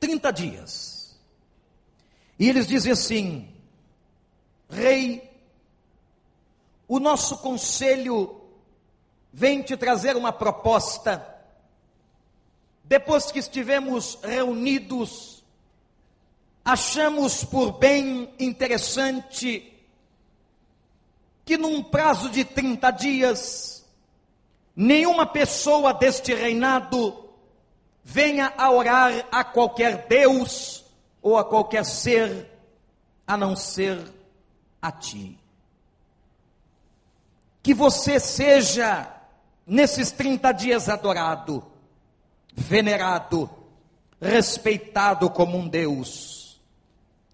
30 0.00 0.32
dias. 0.32 1.18
E 2.38 2.48
eles 2.48 2.66
dizem 2.66 2.92
assim: 2.92 3.54
Rei, 4.68 5.30
o 6.88 6.98
nosso 6.98 7.38
conselho 7.38 8.40
vem 9.32 9.62
te 9.62 9.76
trazer 9.76 10.16
uma 10.16 10.32
proposta. 10.32 11.34
Depois 12.82 13.30
que 13.30 13.38
estivemos 13.38 14.18
reunidos, 14.22 15.35
achamos 16.66 17.44
por 17.44 17.78
bem 17.78 18.28
interessante 18.40 19.72
que 21.44 21.56
num 21.56 21.80
prazo 21.80 22.28
de 22.28 22.44
30 22.44 22.90
dias, 22.90 23.86
nenhuma 24.74 25.24
pessoa 25.24 25.94
deste 25.94 26.34
reinado 26.34 27.30
venha 28.02 28.52
a 28.58 28.68
orar 28.68 29.28
a 29.30 29.44
qualquer 29.44 30.08
Deus 30.08 30.84
ou 31.22 31.38
a 31.38 31.44
qualquer 31.44 31.84
ser, 31.84 32.50
a 33.24 33.36
não 33.36 33.54
ser 33.54 34.12
a 34.82 34.90
ti. 34.90 35.38
Que 37.62 37.72
você 37.72 38.18
seja, 38.18 39.08
nesses 39.64 40.10
30 40.10 40.50
dias, 40.50 40.88
adorado. 40.88 41.64
venerado, 42.58 43.48
respeitado 44.20 45.28
como 45.28 45.58
um 45.58 45.68
Deus. 45.68 46.35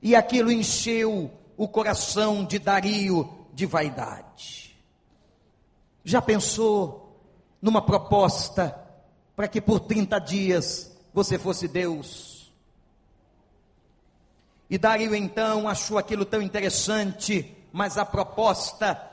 E 0.03 0.17
aquilo 0.17 0.51
encheu 0.51 1.31
o 1.57 1.69
coração 1.69 2.45
de 2.45 2.59
Dario 2.59 3.29
de 3.55 3.65
vaidade. 3.67 4.77
Já 6.05 6.21
pensou 6.21 7.21
numa 7.61 7.81
proposta 7.81 8.77
para 9.37 9.47
que 9.47 9.61
por 9.61 9.79
30 9.81 10.19
dias 10.19 10.93
você 11.15 11.38
fosse 11.38 11.69
Deus? 11.69 12.53
E 14.69 14.77
Dario 14.77 15.15
então 15.15 15.69
achou 15.69 15.99
aquilo 15.99 16.25
tão 16.25 16.43
interessante, 16.43 17.55
mas 17.73 17.97
a 17.97 18.05
proposta 18.05 19.11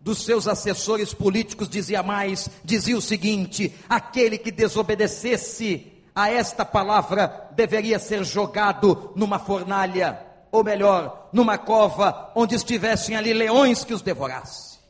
dos 0.00 0.24
seus 0.24 0.46
assessores 0.46 1.14
políticos 1.14 1.68
dizia 1.68 2.02
mais, 2.02 2.48
dizia 2.64 2.98
o 2.98 3.02
seguinte: 3.02 3.74
aquele 3.88 4.36
que 4.36 4.50
desobedecesse 4.50 5.92
a 6.18 6.32
esta 6.32 6.64
palavra 6.64 7.48
deveria 7.52 7.96
ser 8.00 8.24
jogado 8.24 9.12
numa 9.14 9.38
fornalha, 9.38 10.26
ou 10.50 10.64
melhor, 10.64 11.28
numa 11.32 11.56
cova 11.56 12.32
onde 12.34 12.56
estivessem 12.56 13.14
ali 13.14 13.32
leões 13.32 13.84
que 13.84 13.94
os 13.94 14.02
devorassem. 14.02 14.80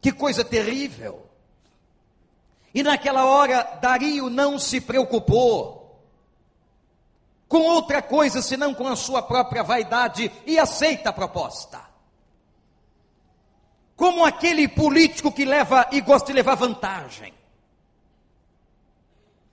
Que 0.00 0.10
coisa 0.10 0.44
terrível! 0.44 1.24
E 2.74 2.82
naquela 2.82 3.24
hora, 3.26 3.78
Dario 3.80 4.28
não 4.28 4.58
se 4.58 4.80
preocupou 4.80 6.02
com 7.46 7.60
outra 7.60 8.02
coisa 8.02 8.42
senão 8.42 8.74
com 8.74 8.88
a 8.88 8.96
sua 8.96 9.22
própria 9.22 9.62
vaidade 9.62 10.32
e 10.44 10.58
aceita 10.58 11.10
a 11.10 11.12
proposta 11.12 11.92
como 13.94 14.24
aquele 14.24 14.66
político 14.66 15.30
que 15.30 15.44
leva 15.44 15.86
e 15.92 16.00
gosta 16.00 16.26
de 16.26 16.32
levar 16.32 16.56
vantagem. 16.56 17.32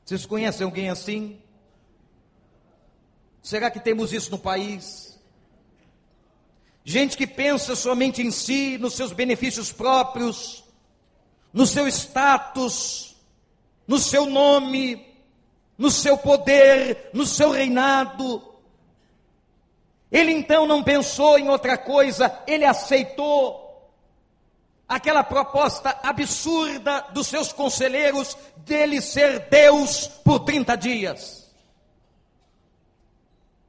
Vocês 0.10 0.26
conhecem 0.26 0.66
alguém 0.66 0.90
assim? 0.90 1.40
Será 3.44 3.70
que 3.70 3.80
temos 3.80 4.12
isso 4.12 4.32
no 4.32 4.40
país? 4.40 5.20
Gente 6.84 7.16
que 7.16 7.28
pensa 7.28 7.76
somente 7.76 8.20
em 8.20 8.32
si, 8.32 8.80
nos 8.80 8.96
seus 8.96 9.14
benefícios 9.14 9.72
próprios, 9.72 10.64
no 11.54 11.68
seu 11.68 11.88
status, 11.88 13.18
no 13.88 14.00
seu 14.00 14.26
nome, 14.26 15.16
no 15.78 15.92
seu 15.92 16.18
poder, 16.18 17.12
no 17.14 17.24
seu 17.24 17.52
reinado. 17.52 18.42
Ele 20.12 20.32
então 20.32 20.66
não 20.66 20.84
pensou 20.84 21.38
em 21.38 21.50
outra 21.50 21.78
coisa, 21.78 22.36
ele 22.48 22.66
aceitou 22.66 23.69
aquela 24.90 25.24
proposta 25.24 25.96
absurda 26.02 27.02
dos 27.14 27.28
seus 27.28 27.54
conselheiros 27.54 28.36
dele 28.58 29.00
ser 29.00 29.48
Deus 29.48 30.08
por 30.08 30.40
30 30.40 30.76
dias. 30.76 31.54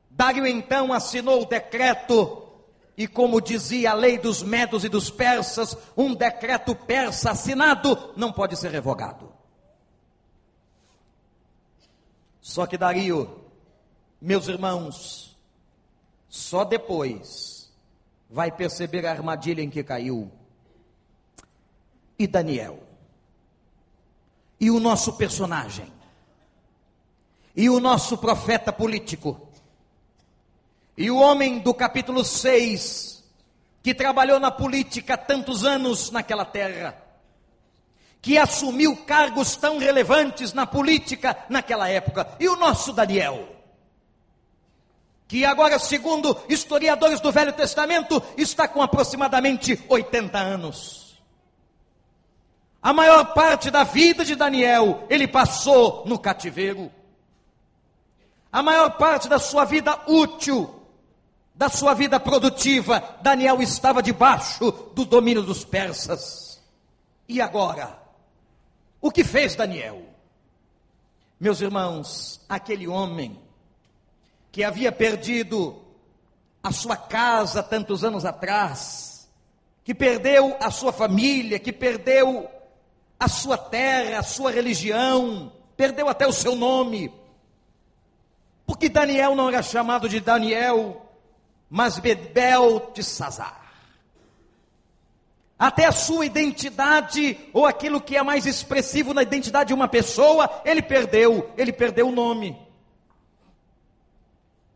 Dário 0.08 0.46
então 0.46 0.92
assinou 0.92 1.42
o 1.42 1.46
decreto, 1.46 2.48
e 2.96 3.06
como 3.06 3.40
dizia 3.40 3.90
a 3.90 3.94
lei 3.94 4.18
dos 4.18 4.42
medos 4.42 4.82
e 4.82 4.88
dos 4.88 5.10
persas, 5.10 5.76
um 5.94 6.14
decreto 6.14 6.74
persa 6.74 7.32
assinado 7.32 8.14
não 8.16 8.32
pode 8.32 8.56
ser 8.56 8.70
revogado. 8.70 9.30
Só 12.40 12.66
que 12.66 12.78
Dario, 12.78 13.44
meus 14.20 14.48
irmãos, 14.48 15.38
só 16.28 16.64
depois 16.64 17.70
vai 18.28 18.50
perceber 18.50 19.06
a 19.06 19.10
armadilha 19.10 19.62
em 19.62 19.68
que 19.68 19.84
caiu 19.84 20.30
e 22.20 22.26
Daniel. 22.26 22.78
E 24.60 24.70
o 24.70 24.78
nosso 24.78 25.14
personagem. 25.14 25.90
E 27.56 27.70
o 27.70 27.80
nosso 27.80 28.18
profeta 28.18 28.70
político. 28.70 29.48
E 30.98 31.10
o 31.10 31.16
homem 31.16 31.60
do 31.60 31.72
capítulo 31.72 32.22
6, 32.22 33.24
que 33.82 33.94
trabalhou 33.94 34.38
na 34.38 34.50
política 34.50 35.16
tantos 35.16 35.64
anos 35.64 36.10
naquela 36.10 36.44
terra, 36.44 37.02
que 38.20 38.36
assumiu 38.36 38.94
cargos 39.06 39.56
tão 39.56 39.78
relevantes 39.78 40.52
na 40.52 40.66
política 40.66 41.46
naquela 41.48 41.88
época. 41.88 42.36
E 42.38 42.46
o 42.50 42.56
nosso 42.56 42.92
Daniel, 42.92 43.48
que 45.26 45.42
agora, 45.42 45.78
segundo 45.78 46.38
historiadores 46.50 47.18
do 47.18 47.32
Velho 47.32 47.54
Testamento, 47.54 48.22
está 48.36 48.68
com 48.68 48.82
aproximadamente 48.82 49.82
80 49.88 50.38
anos. 50.38 50.99
A 52.82 52.92
maior 52.92 53.34
parte 53.34 53.70
da 53.70 53.84
vida 53.84 54.24
de 54.24 54.34
Daniel 54.34 55.04
ele 55.10 55.28
passou 55.28 56.04
no 56.06 56.18
cativeiro. 56.18 56.90
A 58.50 58.62
maior 58.62 58.96
parte 58.96 59.28
da 59.28 59.38
sua 59.38 59.64
vida 59.64 59.98
útil, 60.06 60.74
da 61.54 61.68
sua 61.68 61.92
vida 61.92 62.18
produtiva, 62.18 63.18
Daniel 63.20 63.60
estava 63.60 64.02
debaixo 64.02 64.72
do 64.94 65.04
domínio 65.04 65.42
dos 65.42 65.64
persas. 65.64 66.60
E 67.28 67.40
agora? 67.40 67.98
O 69.00 69.10
que 69.10 69.22
fez 69.22 69.54
Daniel? 69.54 70.02
Meus 71.38 71.60
irmãos, 71.60 72.40
aquele 72.48 72.88
homem 72.88 73.38
que 74.50 74.64
havia 74.64 74.90
perdido 74.90 75.80
a 76.62 76.72
sua 76.72 76.96
casa 76.96 77.62
tantos 77.62 78.04
anos 78.04 78.24
atrás, 78.24 79.30
que 79.84 79.94
perdeu 79.94 80.56
a 80.60 80.70
sua 80.70 80.92
família, 80.92 81.58
que 81.58 81.72
perdeu 81.72 82.50
a 83.20 83.28
sua 83.28 83.58
terra, 83.58 84.20
a 84.20 84.22
sua 84.22 84.50
religião, 84.50 85.52
perdeu 85.76 86.08
até 86.08 86.26
o 86.26 86.32
seu 86.32 86.56
nome. 86.56 87.12
Porque 88.64 88.88
Daniel 88.88 89.36
não 89.36 89.48
era 89.48 89.62
chamado 89.62 90.08
de 90.08 90.20
Daniel, 90.20 91.06
mas 91.68 91.98
Bebel 91.98 92.90
de 92.94 93.04
Sazar. 93.04 93.60
Até 95.58 95.84
a 95.84 95.92
sua 95.92 96.24
identidade, 96.24 97.38
ou 97.52 97.66
aquilo 97.66 98.00
que 98.00 98.16
é 98.16 98.22
mais 98.22 98.46
expressivo 98.46 99.12
na 99.12 99.22
identidade 99.22 99.68
de 99.68 99.74
uma 99.74 99.86
pessoa, 99.86 100.62
ele 100.64 100.80
perdeu, 100.80 101.50
ele 101.58 101.74
perdeu 101.74 102.08
o 102.08 102.12
nome. 102.12 102.56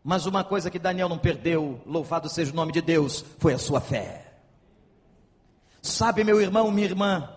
Mas 0.03 0.27
uma 0.27 0.45
coisa 0.45 0.71
que 0.71 0.79
Daniel 0.79 1.09
não 1.09 1.17
perdeu, 1.17 1.81
louvado 1.87 2.29
seja 2.29 2.53
o 2.53 2.55
nome 2.55 2.73
de 2.73 2.83
Deus, 2.83 3.25
foi 3.39 3.55
a 3.55 3.59
sua 3.59 3.81
fé. 3.81 4.35
Sabe, 5.81 6.23
meu 6.23 6.39
irmão, 6.39 6.71
minha 6.71 6.87
irmã, 6.87 7.31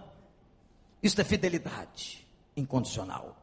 isso 1.01 1.19
é 1.19 1.23
fidelidade 1.23 2.25
incondicional. 2.55 3.35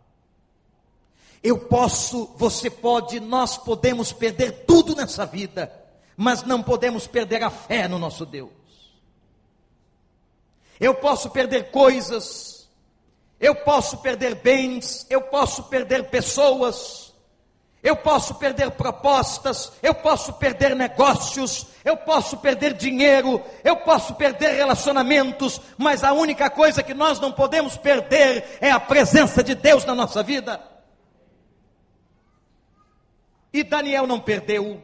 Eu 1.42 1.58
posso, 1.58 2.26
você 2.36 2.70
pode, 2.70 3.20
nós 3.20 3.58
podemos 3.58 4.12
perder 4.12 4.64
tudo 4.64 4.96
nessa 4.96 5.26
vida, 5.26 5.70
mas 6.16 6.42
não 6.42 6.62
podemos 6.62 7.06
perder 7.06 7.42
a 7.42 7.50
fé 7.50 7.86
no 7.86 7.98
nosso 7.98 8.24
Deus. 8.24 8.50
Eu 10.80 10.94
posso 10.94 11.30
perder 11.30 11.70
coisas, 11.70 12.66
eu 13.38 13.54
posso 13.54 13.98
perder 13.98 14.36
bens, 14.36 15.06
eu 15.10 15.20
posso 15.20 15.64
perder 15.64 16.08
pessoas, 16.08 17.03
eu 17.84 17.94
posso 17.94 18.36
perder 18.36 18.70
propostas, 18.70 19.70
eu 19.82 19.94
posso 19.94 20.32
perder 20.32 20.74
negócios, 20.74 21.66
eu 21.84 21.98
posso 21.98 22.38
perder 22.38 22.72
dinheiro, 22.72 23.42
eu 23.62 23.76
posso 23.76 24.14
perder 24.14 24.54
relacionamentos, 24.54 25.60
mas 25.76 26.02
a 26.02 26.14
única 26.14 26.48
coisa 26.48 26.82
que 26.82 26.94
nós 26.94 27.20
não 27.20 27.30
podemos 27.30 27.76
perder 27.76 28.56
é 28.58 28.70
a 28.70 28.80
presença 28.80 29.44
de 29.44 29.54
Deus 29.54 29.84
na 29.84 29.94
nossa 29.94 30.22
vida. 30.22 30.58
E 33.52 33.62
Daniel 33.62 34.06
não 34.06 34.18
perdeu. 34.18 34.82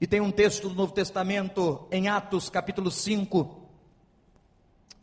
E 0.00 0.08
tem 0.08 0.20
um 0.20 0.32
texto 0.32 0.68
do 0.68 0.74
Novo 0.74 0.92
Testamento, 0.92 1.86
em 1.92 2.08
Atos 2.08 2.50
capítulo 2.50 2.90
5, 2.90 3.68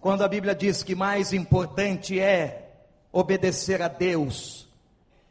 quando 0.02 0.22
a 0.22 0.28
Bíblia 0.28 0.54
diz 0.54 0.84
que 0.84 0.96
mais 0.96 1.32
importante 1.32 2.20
é 2.20 2.74
obedecer 3.14 3.82
a 3.82 3.88
Deus 3.88 4.65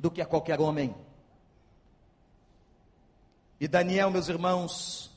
do 0.04 0.10
que 0.10 0.20
a 0.20 0.26
qualquer 0.26 0.60
homem. 0.60 0.94
E 3.58 3.66
Daniel, 3.66 4.10
meus 4.10 4.28
irmãos, 4.28 5.10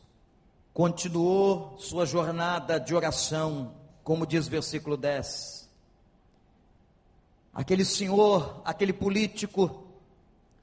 continuou 0.74 1.78
sua 1.78 2.06
jornada 2.06 2.80
de 2.80 2.96
oração, 2.96 3.76
como 4.02 4.26
diz 4.26 4.48
o 4.48 4.50
versículo 4.50 4.96
10. 4.96 5.70
Aquele 7.54 7.84
senhor, 7.84 8.62
aquele 8.64 8.94
político, 8.94 9.90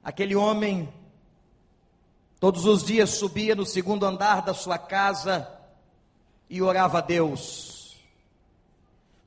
aquele 0.03 0.35
homem, 0.35 0.91
todos 2.39 2.65
os 2.65 2.83
dias 2.83 3.11
subia 3.11 3.53
no 3.53 3.63
segundo 3.63 4.07
andar 4.07 4.41
da 4.41 4.55
sua 4.55 4.79
casa 4.79 5.47
e 6.49 6.63
orava 6.63 6.97
a 6.97 7.01
Deus. 7.01 8.03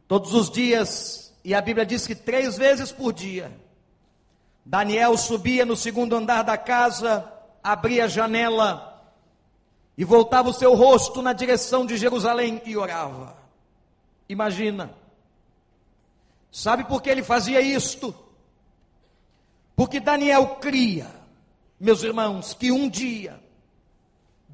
Todos 0.08 0.34
os 0.34 0.50
dias, 0.50 1.32
e 1.44 1.54
a 1.54 1.60
Bíblia 1.60 1.86
diz 1.86 2.04
que 2.04 2.16
três 2.16 2.58
vezes 2.58 2.90
por 2.90 3.12
dia, 3.12 3.67
Daniel 4.68 5.16
subia 5.16 5.64
no 5.64 5.76
segundo 5.76 6.14
andar 6.14 6.42
da 6.42 6.58
casa, 6.58 7.32
abria 7.62 8.04
a 8.04 8.08
janela 8.08 9.02
e 9.96 10.04
voltava 10.04 10.50
o 10.50 10.54
seu 10.54 10.74
rosto 10.74 11.22
na 11.22 11.32
direção 11.32 11.86
de 11.86 11.96
Jerusalém 11.96 12.60
e 12.64 12.76
orava. 12.76 13.36
Imagina, 14.28 14.94
Sabe 16.50 16.84
por 16.84 17.02
que 17.02 17.10
ele 17.10 17.22
fazia 17.22 17.60
isto? 17.60 18.14
Porque 19.76 20.00
Daniel 20.00 20.56
cria, 20.56 21.08
meus 21.78 22.02
irmãos, 22.02 22.54
que 22.54 22.72
um 22.72 22.88
dia 22.88 23.40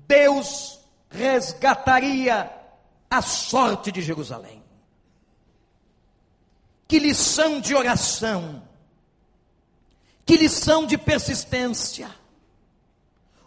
Deus 0.07 0.81
resgataria 1.09 2.51
a 3.09 3.23
sorte 3.23 3.91
de 3.91 4.03
Jerusalém. 4.03 4.63
Que 6.87 6.99
lição 6.99 7.61
de 7.61 7.75
oração, 7.75 8.63
que 10.25 10.37
lição 10.37 10.87
de 10.87 10.97
persistência. 10.97 12.11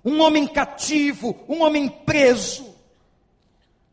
Um 0.04 0.22
homem 0.22 0.48
cativo, 0.48 1.38
um 1.50 1.62
homem 1.64 1.90
preso, 1.90 2.74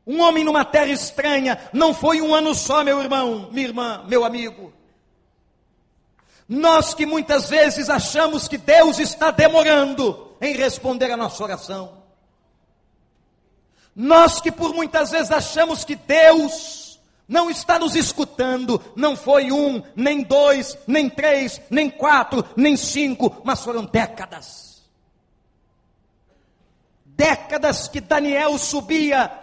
um 0.07 0.21
homem 0.21 0.45
numa 0.45 0.65
terra 0.65 0.91
estranha, 0.91 1.59
não 1.73 1.95
foi 1.95 2.21
um 2.21 2.35
ano 2.35 2.55
só, 2.55 2.85
meu 2.85 3.01
irmão, 3.01 3.49
minha 3.51 3.67
irmã, 3.67 4.05
meu 4.07 4.25
amigo. 4.25 4.73
Nós 6.49 6.93
que 6.93 7.07
muitas 7.07 7.49
vezes 7.49 7.89
achamos 7.89 8.47
que 8.47 8.59
Deus 8.59 8.99
está 8.99 9.31
demorando 9.31 10.37
em 10.41 10.55
responder 10.55 11.11
a 11.11 11.17
nossa 11.17 11.43
oração. 11.43 12.05
Nós 13.97 14.41
que 14.41 14.53
por 14.53 14.75
muitas 14.75 15.11
vezes 15.11 15.31
achamos 15.31 15.85
que 15.85 15.97
Deus 15.97 16.84
não 17.27 17.51
está 17.51 17.79
nos 17.79 17.95
escutando, 17.95 18.81
não 18.95 19.17
foi 19.17 19.51
um, 19.51 19.83
nem 19.97 20.23
dois, 20.23 20.77
nem 20.87 21.09
três, 21.09 21.61
nem 21.71 21.89
quatro, 21.89 22.45
nem 22.57 22.77
cinco, 22.77 23.41
mas 23.45 23.63
foram 23.63 23.85
décadas. 23.85 24.85
Décadas 27.05 27.89
que 27.89 28.01
Daniel 28.01 28.59
subia 28.59 29.41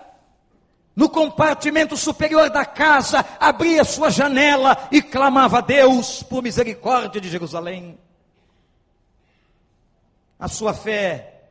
no 0.95 1.09
compartimento 1.09 1.95
superior 1.97 2.49
da 2.49 2.65
casa, 2.65 3.25
abria 3.39 3.83
sua 3.83 4.09
janela 4.09 4.87
e 4.91 5.01
clamava 5.01 5.59
a 5.59 5.61
Deus 5.61 6.21
por 6.21 6.43
misericórdia 6.43 7.19
de 7.19 7.29
Jerusalém. 7.29 7.97
A 10.37 10.47
sua 10.47 10.73
fé, 10.73 11.45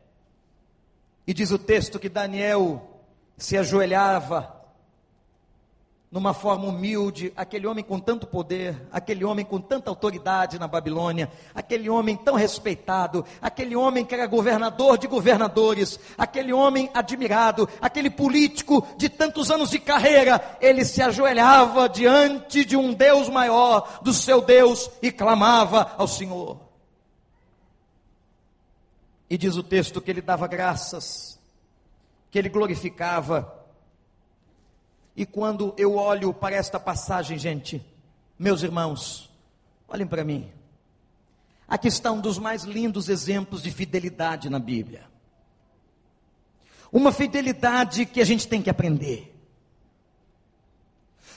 e 1.27 1.33
diz 1.33 1.51
o 1.51 1.59
texto 1.59 1.99
que 1.99 2.09
Daniel 2.09 3.01
se 3.37 3.57
ajoelhava 3.57 4.60
numa 6.11 6.35
forma 6.35 6.67
humilde, 6.67 7.33
aquele 7.37 7.69
homem 7.69 7.85
com 7.85 8.01
tanto 8.01 8.27
poder, 8.27 8.75
aquele 8.91 9.25
homem 9.25 9.45
com 9.45 9.61
tanta 9.61 9.91
autoridade 9.91 10.59
na 10.59 10.67
Babilônia, 10.67 11.31
aquele 11.55 11.89
homem 11.89 12.17
tão 12.17 12.35
respeitado, 12.35 13.25
aquele 13.41 13.77
homem 13.77 14.05
que 14.05 14.13
era 14.13 14.27
governador 14.27 14.99
de 14.99 15.07
governadores, 15.07 16.01
aquele 16.19 16.53
homem 16.53 16.91
admirado, 16.93 17.69
aquele 17.81 18.11
político 18.11 18.85
de 18.97 19.09
tantos 19.09 19.53
anos 19.53 19.71
de 19.71 19.79
carreira, 19.79 20.59
ele 20.61 20.85
se 20.85 21.01
ajoelhava 21.01 21.89
diante 21.89 22.65
de 22.65 22.77
um 22.77 22.93
Deus 22.93 23.29
maior, 23.29 24.01
do 24.03 24.13
seu 24.13 24.43
Deus, 24.43 24.91
e 25.01 25.13
clamava 25.13 25.95
ao 25.97 26.09
Senhor. 26.09 26.59
E 29.29 29.39
diz 29.39 29.55
o 29.55 29.63
texto 29.63 30.01
que 30.01 30.11
ele 30.11 30.21
dava 30.21 30.49
graças 30.49 31.39
que 32.33 32.39
ele 32.39 32.49
glorificava. 32.49 33.60
E 35.17 35.27
quando 35.27 35.75
eu 35.77 35.97
olho 35.97 36.33
para 36.33 36.55
esta 36.55 36.79
passagem, 36.79 37.39
gente, 37.39 37.85
meus 38.39 38.63
irmãos, 38.63 39.31
olhem 39.89 40.07
para 40.07 40.25
mim. 40.25 40.51
Aqui 41.69 41.89
está 41.89 42.11
um 42.11 42.21
dos 42.21 42.39
mais 42.39 42.65
lindos 42.65 43.09
exemplos 43.09 43.63
de 43.63 43.71
fidelidade 43.71 44.51
na 44.51 44.59
Bíblia. 44.59 45.05
Uma 46.93 47.13
fidelidade 47.13 48.07
que 48.07 48.21
a 48.21 48.25
gente 48.25 48.49
tem 48.49 48.61
que 48.61 48.71
aprender. 48.71 49.33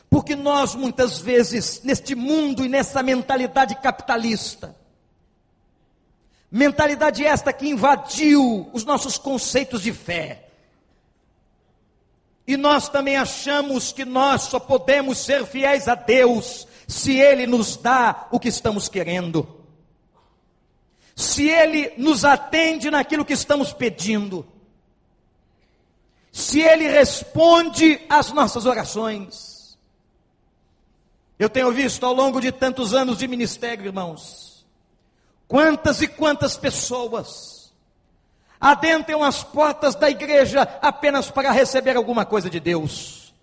Porque 0.09 0.36
nós, 0.36 0.75
muitas 0.75 1.19
vezes, 1.19 1.81
neste 1.83 2.15
mundo 2.15 2.63
e 2.63 2.69
nessa 2.69 3.01
mentalidade 3.01 3.75
capitalista, 3.75 4.75
mentalidade 6.51 7.25
esta 7.25 7.51
que 7.51 7.67
invadiu 7.67 8.69
os 8.73 8.86
nossos 8.86 9.17
conceitos 9.17 9.81
de 9.81 9.91
fé, 9.91 10.49
e 12.45 12.58
nós 12.58 12.89
também 12.89 13.15
achamos 13.15 13.91
que 13.91 14.03
nós 14.03 14.43
só 14.43 14.60
podemos 14.60 15.17
ser 15.17 15.45
fiéis 15.45 15.88
a 15.88 15.95
Deus 15.95 16.67
se 16.88 17.17
Ele 17.17 17.47
nos 17.47 17.77
dá 17.77 18.27
o 18.32 18.39
que 18.39 18.49
estamos 18.49 18.89
querendo, 18.89 19.62
se 21.15 21.47
Ele 21.49 21.93
nos 21.97 22.25
atende 22.25 22.91
naquilo 22.91 23.23
que 23.23 23.34
estamos 23.34 23.71
pedindo, 23.71 24.45
se 26.32 26.60
Ele 26.60 26.88
responde 26.88 28.01
às 28.10 28.32
nossas 28.32 28.65
orações. 28.65 29.77
Eu 31.39 31.49
tenho 31.49 31.71
visto 31.71 32.06
ao 32.06 32.13
longo 32.13 32.41
de 32.41 32.51
tantos 32.51 32.93
anos 32.93 33.17
de 33.17 33.27
ministério, 33.27 33.86
irmãos, 33.86 34.65
quantas 35.47 36.01
e 36.01 36.08
quantas 36.08 36.58
pessoas, 36.58 37.62
adentram 38.63 39.21
as 39.21 39.43
portas 39.43 39.93
da 39.93 40.10
igreja 40.10 40.62
apenas 40.82 41.30
para 41.30 41.52
receber 41.52 41.97
alguma 41.97 42.26
coisa 42.26 42.49
de 42.49 42.62
Deus. 42.62 43.34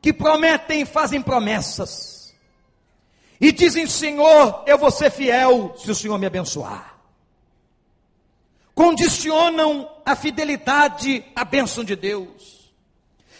Que 0.00 0.12
prometem 0.12 0.84
fazem 0.84 1.22
promessas. 1.22 2.34
E 3.40 3.52
dizem: 3.52 3.86
Senhor, 3.86 4.64
eu 4.66 4.76
vou 4.76 4.90
ser 4.90 5.08
fiel 5.08 5.72
se 5.78 5.88
o 5.88 5.94
Senhor 5.94 6.18
me 6.18 6.26
abençoar. 6.26 6.98
Condicionam 8.74 9.88
a 10.04 10.16
fidelidade 10.16 11.24
à 11.36 11.44
bênção 11.44 11.84
de 11.84 11.94
Deus. 11.94 12.61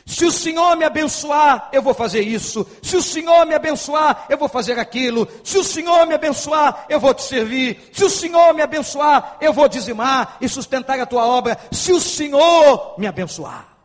Se 0.05 0.25
o 0.25 0.33
Senhor 0.33 0.77
me 0.77 0.85
abençoar, 0.85 1.69
eu 1.73 1.81
vou 1.81 1.95
fazer 1.95 2.23
isso. 2.23 2.67
Se 2.83 2.97
o 2.97 3.03
Senhor 3.03 3.47
me 3.47 3.55
abençoar, 3.55 4.27
eu 4.29 4.37
vou 4.37 4.49
fazer 4.49 4.79
aquilo. 4.79 5.29
Se 5.45 5.59
o 5.59 5.65
Senhor 5.65 6.07
me 6.07 6.15
abençoar, 6.15 6.87
eu 6.89 6.99
vou 6.99 7.15
te 7.15 7.23
servir. 7.23 7.91
Se 7.93 8.05
o 8.05 8.11
Senhor 8.11 8.53
me 8.53 8.63
abençoar, 8.63 9.37
eu 9.41 9.53
vou 9.53 9.69
dizimar 9.69 10.39
e 10.41 10.49
sustentar 10.49 10.99
a 10.99 11.07
tua 11.07 11.27
obra. 11.27 11.59
Se 11.71 11.93
o 11.93 12.01
Senhor 12.01 12.97
me 12.99 13.07
abençoar. 13.07 13.77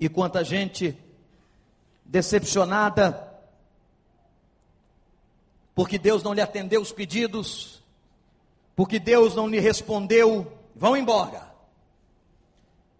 E 0.00 0.08
quanta 0.08 0.42
gente 0.42 0.98
decepcionada, 2.04 3.32
porque 5.74 5.96
Deus 5.96 6.22
não 6.22 6.34
lhe 6.34 6.40
atendeu 6.40 6.80
os 6.80 6.92
pedidos, 6.92 7.82
porque 8.74 8.98
Deus 8.98 9.34
não 9.34 9.48
lhe 9.48 9.60
respondeu, 9.60 10.52
vão 10.74 10.96
embora 10.96 11.53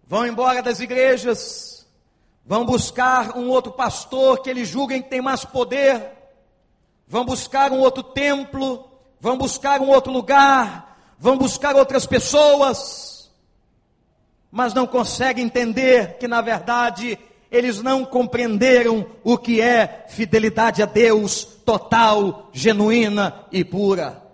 vão 0.07 0.25
embora 0.25 0.61
das 0.61 0.79
igrejas, 0.79 1.85
vão 2.45 2.65
buscar 2.65 3.37
um 3.37 3.49
outro 3.49 3.71
pastor 3.71 4.41
que 4.41 4.49
eles 4.49 4.67
julguem 4.67 5.01
que 5.01 5.09
tem 5.09 5.21
mais 5.21 5.43
poder, 5.43 6.11
vão 7.07 7.25
buscar 7.25 7.71
um 7.71 7.79
outro 7.79 8.03
templo, 8.03 8.87
vão 9.19 9.37
buscar 9.37 9.81
um 9.81 9.89
outro 9.89 10.11
lugar, 10.11 11.15
vão 11.17 11.37
buscar 11.37 11.75
outras 11.75 12.05
pessoas, 12.05 13.31
mas 14.51 14.73
não 14.73 14.85
conseguem 14.85 15.45
entender 15.45 16.17
que 16.17 16.27
na 16.27 16.41
verdade 16.41 17.17
eles 17.51 17.81
não 17.81 18.03
compreenderam 18.03 19.05
o 19.23 19.37
que 19.37 19.61
é 19.61 20.05
fidelidade 20.07 20.83
a 20.83 20.85
Deus 20.85 21.45
total, 21.65 22.49
genuína 22.51 23.45
e 23.51 23.63
pura. 23.63 24.24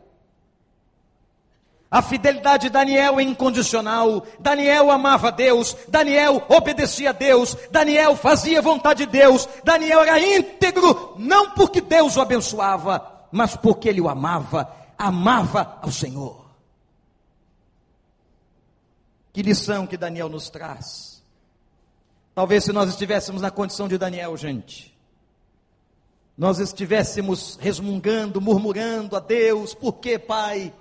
A 1.91 2.01
fidelidade 2.01 2.67
de 2.67 2.69
Daniel 2.69 3.19
é 3.19 3.23
incondicional. 3.23 4.25
Daniel 4.39 4.89
amava 4.89 5.29
Deus. 5.29 5.75
Daniel 5.89 6.41
obedecia 6.47 7.09
a 7.09 7.13
Deus. 7.13 7.57
Daniel 7.69 8.15
fazia 8.15 8.61
vontade 8.61 9.05
de 9.05 9.11
Deus. 9.11 9.47
Daniel 9.61 10.01
era 10.01 10.17
íntegro, 10.17 11.15
não 11.19 11.51
porque 11.51 11.81
Deus 11.81 12.15
o 12.15 12.21
abençoava, 12.21 13.27
mas 13.29 13.57
porque 13.57 13.89
ele 13.89 13.99
o 13.99 14.07
amava. 14.07 14.73
Amava 14.97 15.79
ao 15.81 15.91
Senhor. 15.91 16.45
Que 19.33 19.41
lição 19.41 19.85
que 19.85 19.97
Daniel 19.97 20.29
nos 20.29 20.49
traz. 20.49 21.21
Talvez 22.33 22.63
se 22.63 22.71
nós 22.71 22.89
estivéssemos 22.89 23.41
na 23.41 23.51
condição 23.51 23.89
de 23.89 23.97
Daniel, 23.97 24.37
gente, 24.37 24.97
nós 26.37 26.57
estivéssemos 26.59 27.57
resmungando, 27.59 28.39
murmurando 28.39 29.17
a 29.17 29.19
Deus, 29.19 29.73
por 29.73 29.93
que, 29.95 30.17
Pai? 30.17 30.73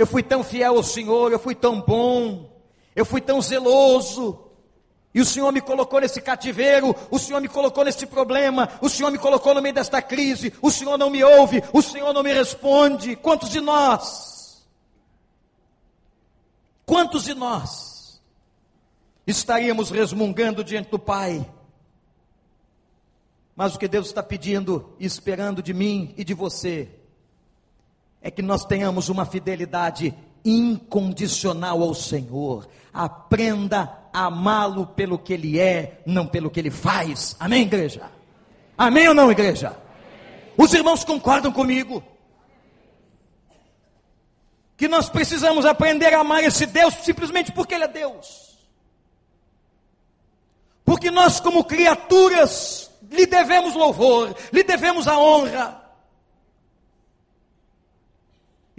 Eu 0.00 0.06
fui 0.06 0.22
tão 0.22 0.42
fiel 0.42 0.78
ao 0.78 0.82
Senhor, 0.82 1.30
eu 1.30 1.38
fui 1.38 1.54
tão 1.54 1.78
bom, 1.78 2.50
eu 2.96 3.04
fui 3.04 3.20
tão 3.20 3.38
zeloso. 3.42 4.46
E 5.12 5.20
o 5.20 5.26
Senhor 5.26 5.52
me 5.52 5.60
colocou 5.60 6.00
nesse 6.00 6.22
cativeiro, 6.22 6.96
o 7.10 7.18
Senhor 7.18 7.38
me 7.38 7.48
colocou 7.48 7.84
nesse 7.84 8.06
problema, 8.06 8.66
o 8.80 8.88
Senhor 8.88 9.10
me 9.10 9.18
colocou 9.18 9.54
no 9.54 9.60
meio 9.60 9.74
desta 9.74 10.00
crise, 10.00 10.54
o 10.62 10.70
Senhor 10.70 10.96
não 10.96 11.10
me 11.10 11.22
ouve, 11.22 11.62
o 11.70 11.82
Senhor 11.82 12.14
não 12.14 12.22
me 12.22 12.32
responde. 12.32 13.14
Quantos 13.14 13.50
de 13.50 13.60
nós? 13.60 14.66
Quantos 16.86 17.24
de 17.24 17.34
nós 17.34 18.22
estaríamos 19.26 19.90
resmungando 19.90 20.64
diante 20.64 20.88
do 20.88 20.98
Pai? 20.98 21.46
Mas 23.54 23.74
o 23.74 23.78
que 23.78 23.86
Deus 23.86 24.06
está 24.06 24.22
pedindo 24.22 24.94
e 24.98 25.04
esperando 25.04 25.62
de 25.62 25.74
mim 25.74 26.14
e 26.16 26.24
de 26.24 26.32
você 26.32 26.99
é 28.22 28.30
que 28.30 28.42
nós 28.42 28.64
tenhamos 28.64 29.08
uma 29.08 29.24
fidelidade 29.24 30.14
incondicional 30.44 31.82
ao 31.82 31.94
Senhor. 31.94 32.68
Aprenda 32.92 33.98
amá-lo 34.12 34.86
pelo 34.86 35.18
que 35.18 35.32
ele 35.32 35.58
é, 35.58 36.00
não 36.06 36.26
pelo 36.26 36.50
que 36.50 36.60
ele 36.60 36.70
faz. 36.70 37.36
Amém, 37.38 37.62
igreja? 37.62 38.10
Amém 38.76 39.08
ou 39.08 39.14
não, 39.14 39.30
igreja? 39.30 39.76
Os 40.56 40.72
irmãos 40.74 41.04
concordam 41.04 41.52
comigo? 41.52 42.02
Que 44.76 44.88
nós 44.88 45.08
precisamos 45.08 45.66
aprender 45.66 46.12
a 46.14 46.20
amar 46.20 46.42
esse 46.42 46.66
Deus 46.66 46.94
simplesmente 47.02 47.52
porque 47.52 47.74
Ele 47.74 47.84
é 47.84 47.88
Deus. 47.88 48.58
Porque 50.84 51.10
nós, 51.10 51.38
como 51.38 51.64
criaturas, 51.64 52.90
lhe 53.10 53.26
devemos 53.26 53.74
louvor, 53.74 54.34
lhe 54.52 54.62
devemos 54.62 55.06
a 55.06 55.18
honra. 55.18 55.79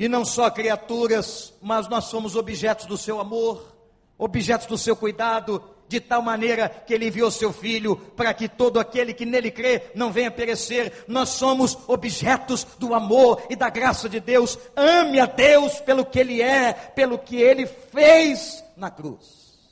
E 0.02 0.08
não 0.08 0.26
só 0.26 0.50
criaturas, 0.50 1.54
mas 1.62 1.88
nós 1.88 2.06
somos 2.06 2.36
objetos 2.36 2.88
do 2.88 2.98
seu 2.98 3.20
amor, 3.20 3.72
objetos 4.18 4.66
do 4.66 4.76
seu 4.76 4.96
cuidado, 4.96 5.64
de 5.88 6.00
tal 6.00 6.24
maneira 6.24 6.68
que 6.68 6.92
ele 6.96 7.06
enviou 7.06 7.30
seu 7.30 7.54
filho 7.54 7.96
para 7.96 8.34
que 8.34 8.50
todo 8.50 8.80
aquele 8.80 9.14
que 9.14 9.28
nele 9.28 9.52
crê 9.52 9.92
não 9.94 10.12
venha 10.12 10.32
perecer. 10.32 11.06
Nós 11.08 11.30
somos 11.30 11.78
objetos 11.88 12.64
do 12.80 12.96
amor 12.96 13.44
e 13.48 13.56
da 13.56 13.70
graça 13.70 14.10
de 14.10 14.20
Deus. 14.20 14.58
Ame 14.76 15.20
a 15.20 15.28
Deus 15.28 15.80
pelo 15.82 16.04
que 16.04 16.18
ele 16.18 16.42
é, 16.42 16.74
pelo 16.74 17.20
que 17.20 17.36
ele 17.36 17.68
fez 17.68 18.64
na 18.76 18.90
cruz. 18.90 19.70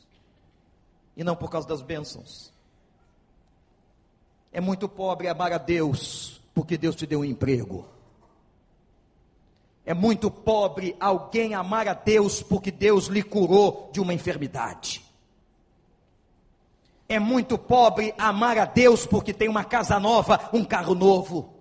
E 1.18 1.24
não 1.24 1.36
por 1.36 1.50
causa 1.50 1.68
das 1.68 1.82
bênçãos. 1.82 2.54
É 4.54 4.62
muito 4.62 4.88
pobre 4.88 5.28
amar 5.28 5.52
a 5.52 5.58
Deus 5.58 6.40
porque 6.54 6.78
Deus 6.78 6.96
te 6.96 7.08
deu 7.08 7.22
um 7.22 7.26
emprego. 7.26 7.98
É 9.86 9.94
muito 9.94 10.30
pobre 10.30 10.96
alguém 11.00 11.54
amar 11.54 11.88
a 11.88 11.94
Deus 11.94 12.42
porque 12.42 12.70
Deus 12.72 13.08
lhe 13.08 13.24
curou 13.24 13.90
de 13.92 14.00
uma 14.00 14.14
enfermidade. 14.14 15.04
É 17.08 17.18
muito 17.18 17.58
pobre 17.58 18.14
amar 18.18 18.60
a 18.60 18.66
Deus 18.66 19.08
porque 19.08 19.34
tem 19.34 19.50
uma 19.50 19.64
casa 19.64 20.00
nova, 20.00 20.50
um 20.54 20.64
carro 20.64 20.94
novo. 20.94 21.56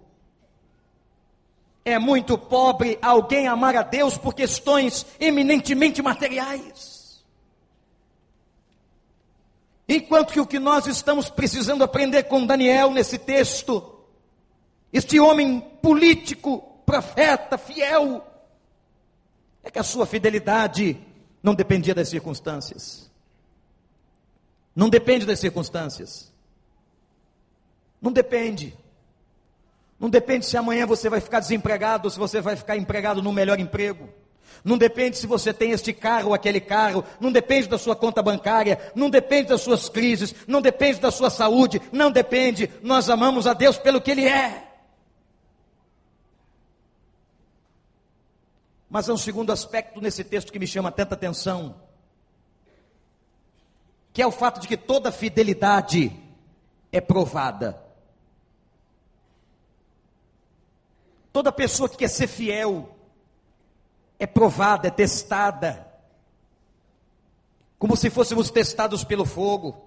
É 1.83 1.99
muito 1.99 2.37
pobre 2.37 2.99
alguém 3.01 3.47
amar 3.47 3.75
a 3.75 3.83
Deus 3.83 4.19
por 4.19 4.35
questões 4.35 5.07
eminentemente 5.19 6.03
materiais. 6.03 7.25
Enquanto 9.89 10.35
que 10.35 10.41
o 10.41 10.47
que 10.47 10.59
nós 10.59 10.87
estamos 10.87 11.31
precisando 11.31 11.83
aprender 11.83 12.25
com 12.25 12.45
Daniel 12.45 12.91
nesse 12.91 13.17
texto, 13.17 14.05
este 14.93 15.19
homem 15.19 15.61
político, 15.81 16.68
profeta 16.89 17.59
fiel, 17.59 18.27
é 19.63 19.71
que 19.71 19.79
a 19.79 19.83
sua 19.83 20.07
fidelidade 20.07 20.99
não 21.43 21.55
dependia 21.55 21.95
das 21.95 22.09
circunstâncias. 22.09 23.11
Não 24.75 24.89
depende 24.89 25.27
das 25.27 25.39
circunstâncias. 25.39 26.33
Não 28.01 28.11
depende. 28.11 28.75
Não 30.01 30.09
depende 30.09 30.47
se 30.47 30.57
amanhã 30.57 30.87
você 30.87 31.11
vai 31.11 31.21
ficar 31.21 31.41
desempregado 31.41 32.07
ou 32.07 32.11
se 32.11 32.19
você 32.19 32.41
vai 32.41 32.57
ficar 32.57 32.79
empregado 32.79 33.23
no 33.23 33.35
melhor 33.35 33.61
emprego. 33.61 34.09
Não 34.65 34.79
depende 34.79 35.19
se 35.19 35.27
você 35.27 35.53
tem 35.53 35.73
este 35.73 35.93
carro 35.93 36.29
ou 36.29 36.35
aquele 36.35 36.59
carro, 36.61 37.05
não 37.21 37.31
depende 37.31 37.69
da 37.69 37.77
sua 37.77 37.95
conta 37.95 38.23
bancária, 38.23 38.79
não 38.95 39.11
depende 39.11 39.51
das 39.51 39.61
suas 39.61 39.91
crises, 39.91 40.35
não 40.47 40.63
depende 40.63 41.01
da 41.01 41.11
sua 41.11 41.29
saúde, 41.29 41.83
não 41.93 42.11
depende. 42.11 42.71
Nós 42.83 43.11
amamos 43.11 43.47
a 43.47 43.53
Deus 43.53 43.77
pelo 43.77 44.01
que 44.01 44.11
Ele 44.11 44.27
é. 44.27 44.68
Mas 48.89 49.09
há 49.09 49.13
um 49.13 49.19
segundo 49.19 49.53
aspecto 49.53 50.01
nesse 50.01 50.25
texto 50.25 50.53
que 50.53 50.59
me 50.59 50.67
chama 50.67 50.91
tanta 50.91 51.15
atenção, 51.15 51.83
que 54.13 54.23
é 54.23 54.27
o 54.27 54.33
fato 54.33 54.61
de 54.61 54.67
que 54.67 54.77
toda 54.77 55.13
fidelidade 55.13 56.13
é 56.91 57.01
provada. 57.01 57.83
Toda 61.33 61.53
pessoa 61.53 61.89
que 61.89 61.99
quer 61.99 62.09
ser 62.09 62.27
fiel 62.27 62.97
é 64.19 64.27
provada, 64.27 64.89
é 64.89 64.91
testada, 64.91 65.87
como 67.79 67.97
se 67.97 68.11
fôssemos 68.11 68.51
testados 68.51 69.05
pelo 69.05 69.25
fogo. 69.25 69.87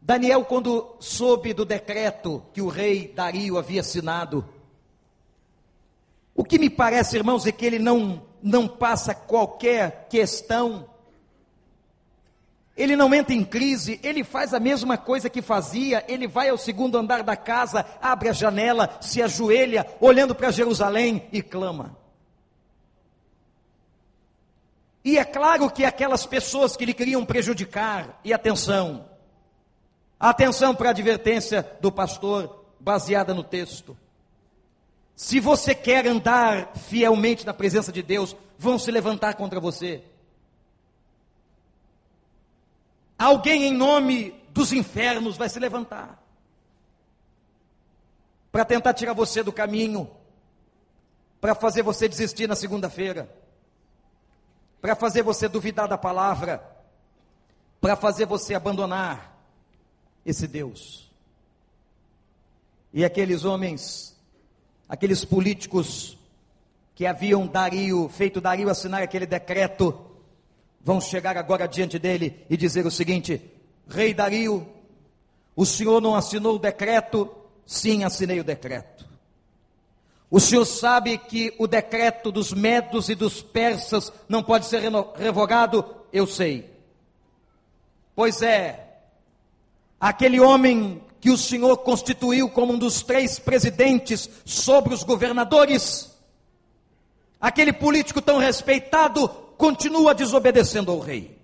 Daniel, 0.00 0.44
quando 0.44 0.96
soube 0.98 1.54
do 1.54 1.64
decreto 1.64 2.44
que 2.52 2.60
o 2.60 2.68
rei 2.68 3.08
Dario 3.08 3.56
havia 3.56 3.80
assinado, 3.80 4.44
o 6.34 6.44
que 6.44 6.58
me 6.58 6.68
parece, 6.68 7.16
irmãos, 7.16 7.46
é 7.46 7.52
que 7.52 7.64
ele 7.64 7.78
não, 7.78 8.22
não 8.42 8.66
passa 8.66 9.14
qualquer 9.14 10.06
questão, 10.10 10.88
ele 12.76 12.96
não 12.96 13.14
entra 13.14 13.32
em 13.32 13.44
crise, 13.44 14.00
ele 14.02 14.24
faz 14.24 14.52
a 14.52 14.58
mesma 14.58 14.98
coisa 14.98 15.30
que 15.30 15.40
fazia, 15.40 16.04
ele 16.08 16.26
vai 16.26 16.48
ao 16.48 16.58
segundo 16.58 16.98
andar 16.98 17.22
da 17.22 17.36
casa, 17.36 17.86
abre 18.02 18.28
a 18.28 18.32
janela, 18.32 18.98
se 19.00 19.22
ajoelha, 19.22 19.86
olhando 20.00 20.34
para 20.34 20.50
Jerusalém 20.50 21.28
e 21.30 21.40
clama. 21.40 21.96
E 25.04 25.18
é 25.18 25.24
claro 25.24 25.70
que 25.70 25.84
aquelas 25.84 26.26
pessoas 26.26 26.76
que 26.76 26.84
lhe 26.84 26.94
queriam 26.94 27.24
prejudicar, 27.24 28.18
e 28.24 28.32
atenção, 28.32 29.08
atenção 30.18 30.74
para 30.74 30.88
a 30.88 30.90
advertência 30.90 31.76
do 31.80 31.92
pastor, 31.92 32.64
baseada 32.80 33.32
no 33.32 33.44
texto. 33.44 33.96
Se 35.16 35.38
você 35.38 35.74
quer 35.74 36.06
andar 36.06 36.74
fielmente 36.76 37.46
na 37.46 37.54
presença 37.54 37.92
de 37.92 38.02
Deus, 38.02 38.36
vão 38.58 38.78
se 38.78 38.90
levantar 38.90 39.34
contra 39.34 39.60
você. 39.60 40.02
Alguém 43.16 43.64
em 43.64 43.72
nome 43.72 44.34
dos 44.50 44.72
infernos 44.72 45.36
vai 45.36 45.48
se 45.48 45.58
levantar 45.58 46.24
para 48.54 48.64
tentar 48.64 48.94
tirar 48.94 49.14
você 49.14 49.42
do 49.42 49.52
caminho, 49.52 50.08
para 51.40 51.56
fazer 51.56 51.82
você 51.82 52.08
desistir 52.08 52.46
na 52.46 52.54
segunda-feira, 52.54 53.28
para 54.80 54.94
fazer 54.94 55.22
você 55.22 55.48
duvidar 55.48 55.88
da 55.88 55.98
palavra, 55.98 56.64
para 57.80 57.96
fazer 57.96 58.26
você 58.26 58.54
abandonar 58.54 59.36
esse 60.24 60.46
Deus. 60.46 61.10
E 62.92 63.04
aqueles 63.04 63.44
homens 63.44 64.13
aqueles 64.88 65.24
políticos 65.24 66.16
que 66.94 67.06
haviam 67.06 67.46
Dario, 67.46 68.08
feito 68.08 68.40
Dario 68.40 68.70
assinar 68.70 69.02
aquele 69.02 69.26
decreto, 69.26 69.98
vão 70.80 71.00
chegar 71.00 71.36
agora 71.36 71.66
diante 71.66 71.98
dele 71.98 72.44
e 72.48 72.56
dizer 72.56 72.86
o 72.86 72.90
seguinte: 72.90 73.42
Rei 73.88 74.14
Dario, 74.14 74.66
o 75.56 75.64
senhor 75.66 76.00
não 76.00 76.14
assinou 76.14 76.56
o 76.56 76.58
decreto? 76.58 77.34
Sim, 77.66 78.04
assinei 78.04 78.40
o 78.40 78.44
decreto. 78.44 79.08
O 80.30 80.40
senhor 80.40 80.64
sabe 80.64 81.16
que 81.16 81.54
o 81.58 81.66
decreto 81.66 82.32
dos 82.32 82.52
medos 82.52 83.08
e 83.08 83.14
dos 83.14 83.40
persas 83.40 84.12
não 84.28 84.42
pode 84.42 84.66
ser 84.66 84.82
revogado? 85.16 85.84
Eu 86.12 86.26
sei. 86.26 86.72
Pois 88.16 88.42
é, 88.42 88.98
aquele 90.00 90.40
homem 90.40 91.03
que 91.24 91.30
o 91.30 91.38
Senhor 91.38 91.78
constituiu 91.78 92.50
como 92.50 92.74
um 92.74 92.78
dos 92.78 93.00
três 93.00 93.38
presidentes 93.38 94.28
sobre 94.44 94.92
os 94.92 95.02
governadores, 95.02 96.14
aquele 97.40 97.72
político 97.72 98.20
tão 98.20 98.36
respeitado 98.36 99.26
continua 99.56 100.14
desobedecendo 100.14 100.92
ao 100.92 100.98
rei. 100.98 101.34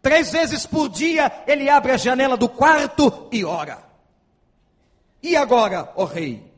Três 0.00 0.30
vezes 0.30 0.64
por 0.64 0.88
dia 0.88 1.42
ele 1.44 1.68
abre 1.68 1.90
a 1.90 1.96
janela 1.96 2.36
do 2.36 2.48
quarto 2.48 3.26
e 3.32 3.44
ora. 3.44 3.82
E 5.20 5.36
agora, 5.36 5.92
ó 5.96 6.04
rei? 6.04 6.48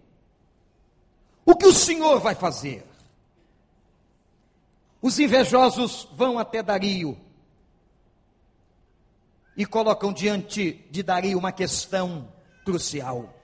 O 1.43 1.57
que 1.57 1.69
o 1.69 1.73
senhor 1.73 2.21
vai 2.21 2.35
fazer? 2.35 2.87
Os 5.01 5.19
invejosos 5.19 6.07
vão 6.13 6.39
até 6.39 6.63
Dario 6.63 7.19
e 9.59 9.67
colocam 9.67 10.13
diante 10.13 10.87
de 10.89 11.03
Dario 11.03 11.37
uma 11.37 11.51
questão 11.51 12.33
crucial. 12.65 13.35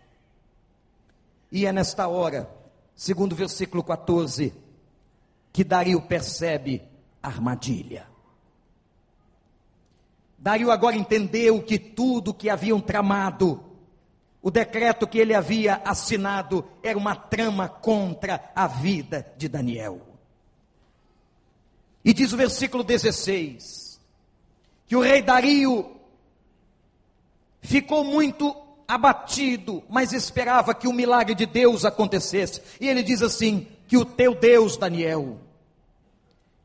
E 1.50 1.66
é 1.66 1.72
nesta 1.72 2.06
hora, 2.06 2.48
segundo 2.94 3.32
o 3.32 3.36
versículo 3.36 3.82
14, 3.82 4.54
que 5.52 5.64
Dario 5.64 6.00
percebe 6.02 6.84
a 7.20 7.26
armadilha. 7.26 8.06
Dario 10.38 10.70
agora 10.70 10.94
entendeu 10.94 11.60
que 11.60 11.80
tudo 11.80 12.32
que 12.32 12.48
haviam 12.48 12.80
tramado, 12.80 13.64
o 14.40 14.52
decreto 14.52 15.08
que 15.08 15.18
ele 15.18 15.34
havia 15.34 15.82
assinado, 15.84 16.64
era 16.80 16.96
uma 16.96 17.16
trama 17.16 17.68
contra 17.68 18.52
a 18.54 18.68
vida 18.68 19.26
de 19.36 19.48
Daniel. 19.48 20.00
E 22.04 22.14
diz 22.14 22.32
o 22.32 22.36
versículo 22.36 22.84
16: 22.84 23.98
que 24.86 24.94
o 24.94 25.00
rei 25.00 25.22
Dario 25.22 25.93
ficou 27.64 28.04
muito 28.04 28.54
abatido, 28.86 29.82
mas 29.88 30.12
esperava 30.12 30.74
que 30.74 30.86
o 30.86 30.92
milagre 30.92 31.34
de 31.34 31.46
Deus 31.46 31.84
acontecesse. 31.84 32.62
E 32.80 32.88
ele 32.88 33.02
diz 33.02 33.22
assim: 33.22 33.66
que 33.88 33.96
o 33.96 34.04
teu 34.04 34.34
Deus, 34.34 34.76
Daniel, 34.76 35.38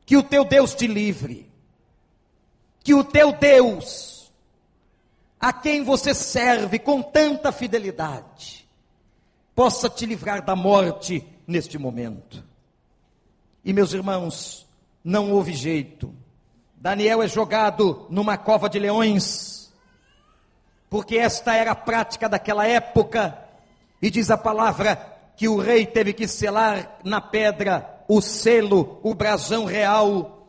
Que 0.06 0.16
o 0.16 0.22
teu 0.22 0.44
Deus 0.44 0.74
te 0.74 0.86
livre. 0.86 1.48
Que 2.82 2.94
o 2.94 3.04
teu 3.04 3.32
Deus, 3.32 4.32
a 5.38 5.52
quem 5.52 5.84
você 5.84 6.14
serve 6.14 6.78
com 6.78 7.00
tanta 7.00 7.52
fidelidade, 7.52 8.68
possa 9.54 9.88
te 9.88 10.06
livrar 10.06 10.44
da 10.44 10.56
morte 10.56 11.24
neste 11.46 11.78
momento. 11.78 12.42
E 13.64 13.72
meus 13.72 13.92
irmãos, 13.92 14.66
não 15.04 15.30
houve 15.30 15.52
jeito. 15.52 16.12
Daniel 16.74 17.22
é 17.22 17.28
jogado 17.28 18.06
numa 18.08 18.38
cova 18.38 18.68
de 18.68 18.78
leões, 18.78 19.59
porque 20.90 21.16
esta 21.16 21.54
era 21.54 21.70
a 21.70 21.76
prática 21.76 22.28
daquela 22.28 22.66
época, 22.66 23.38
e 24.02 24.10
diz 24.10 24.28
a 24.30 24.36
palavra 24.36 24.96
que 25.36 25.48
o 25.48 25.56
rei 25.56 25.86
teve 25.86 26.12
que 26.12 26.26
selar 26.26 26.98
na 27.04 27.20
pedra 27.20 28.04
o 28.08 28.20
selo, 28.20 28.98
o 29.04 29.14
brasão 29.14 29.64
real, 29.64 30.48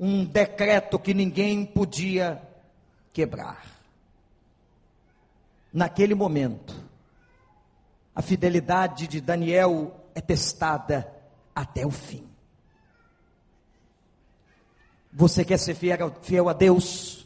um 0.00 0.24
decreto 0.24 0.98
que 0.98 1.12
ninguém 1.12 1.64
podia 1.66 2.40
quebrar. 3.12 3.64
Naquele 5.70 6.14
momento, 6.14 6.74
a 8.14 8.22
fidelidade 8.22 9.06
de 9.06 9.20
Daniel 9.20 9.94
é 10.14 10.22
testada 10.22 11.12
até 11.54 11.84
o 11.84 11.90
fim. 11.90 12.26
Você 15.12 15.44
quer 15.44 15.58
ser 15.58 15.74
fiel, 15.74 16.14
fiel 16.22 16.48
a 16.48 16.54
Deus? 16.54 17.25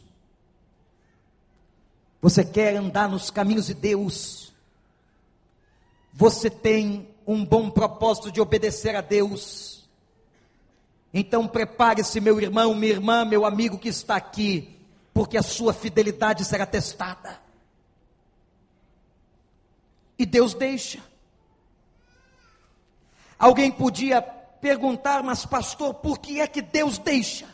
Você 2.21 2.45
quer 2.45 2.75
andar 2.75 3.09
nos 3.09 3.31
caminhos 3.31 3.65
de 3.65 3.73
Deus? 3.73 4.53
Você 6.13 6.49
tem 6.49 7.09
um 7.25 7.43
bom 7.43 7.69
propósito 7.69 8.31
de 8.31 8.39
obedecer 8.39 8.95
a 8.95 9.01
Deus? 9.01 9.89
Então 11.13 11.47
prepare-se, 11.47 12.21
meu 12.21 12.39
irmão, 12.39 12.75
minha 12.75 12.93
irmã, 12.93 13.25
meu 13.25 13.45
amigo 13.45 13.77
que 13.77 13.89
está 13.89 14.15
aqui, 14.15 14.77
porque 15.13 15.37
a 15.37 15.43
sua 15.43 15.73
fidelidade 15.73 16.45
será 16.45 16.65
testada. 16.65 17.41
E 20.17 20.25
Deus 20.25 20.53
deixa. 20.53 20.99
Alguém 23.39 23.71
podia 23.71 24.21
perguntar, 24.21 25.23
mas 25.23 25.45
pastor, 25.45 25.95
por 25.95 26.19
que 26.19 26.39
é 26.39 26.47
que 26.47 26.61
Deus 26.61 26.99
deixa? 26.99 27.47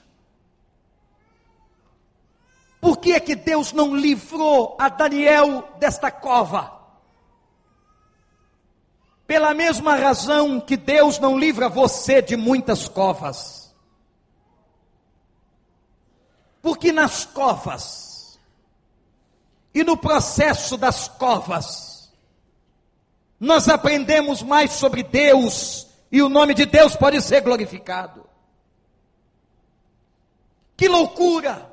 Por 2.88 3.00
que 3.00 3.12
é 3.12 3.20
que 3.20 3.36
Deus 3.36 3.74
não 3.74 3.94
livrou 3.94 4.78
a 4.80 4.88
Daniel 4.88 5.74
desta 5.78 6.10
cova? 6.10 6.72
Pela 9.28 9.54
mesma 9.54 9.98
razão 9.98 10.58
que 10.62 10.78
Deus 10.78 11.20
não 11.20 11.38
livra 11.38 11.68
você 11.68 12.22
de 12.22 12.38
muitas 12.38 12.88
covas. 12.88 13.76
Porque 16.62 16.94
nas 16.94 17.26
covas 17.26 18.40
e 19.74 19.84
no 19.84 19.98
processo 19.98 20.78
das 20.78 21.10
covas, 21.10 22.10
nós 23.38 23.68
aprendemos 23.68 24.42
mais 24.42 24.72
sobre 24.72 25.04
Deus 25.04 25.88
e 26.10 26.22
o 26.22 26.30
nome 26.30 26.54
de 26.54 26.66
Deus 26.66 26.96
pode 26.96 27.22
ser 27.22 27.42
glorificado. 27.42 28.26
Que 30.78 30.88
loucura! 30.88 31.67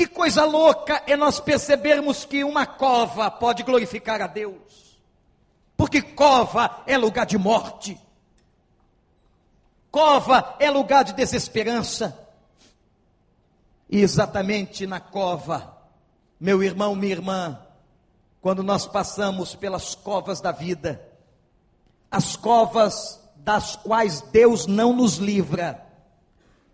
Que 0.00 0.06
coisa 0.06 0.46
louca 0.46 1.02
é 1.06 1.14
nós 1.14 1.40
percebermos 1.40 2.24
que 2.24 2.42
uma 2.42 2.64
cova 2.64 3.30
pode 3.30 3.62
glorificar 3.62 4.22
a 4.22 4.26
Deus. 4.26 4.98
Porque 5.76 6.00
cova 6.00 6.82
é 6.86 6.96
lugar 6.96 7.26
de 7.26 7.36
morte. 7.36 8.00
Cova 9.90 10.56
é 10.58 10.70
lugar 10.70 11.04
de 11.04 11.12
desesperança. 11.12 12.18
E 13.90 14.00
exatamente 14.00 14.86
na 14.86 15.00
cova, 15.00 15.76
meu 16.40 16.62
irmão, 16.62 16.94
minha 16.94 17.12
irmã, 17.12 17.60
quando 18.40 18.62
nós 18.62 18.86
passamos 18.86 19.54
pelas 19.54 19.94
covas 19.94 20.40
da 20.40 20.50
vida, 20.50 21.06
as 22.10 22.36
covas 22.36 23.20
das 23.36 23.76
quais 23.76 24.22
Deus 24.22 24.66
não 24.66 24.94
nos 24.94 25.16
livra, 25.18 25.86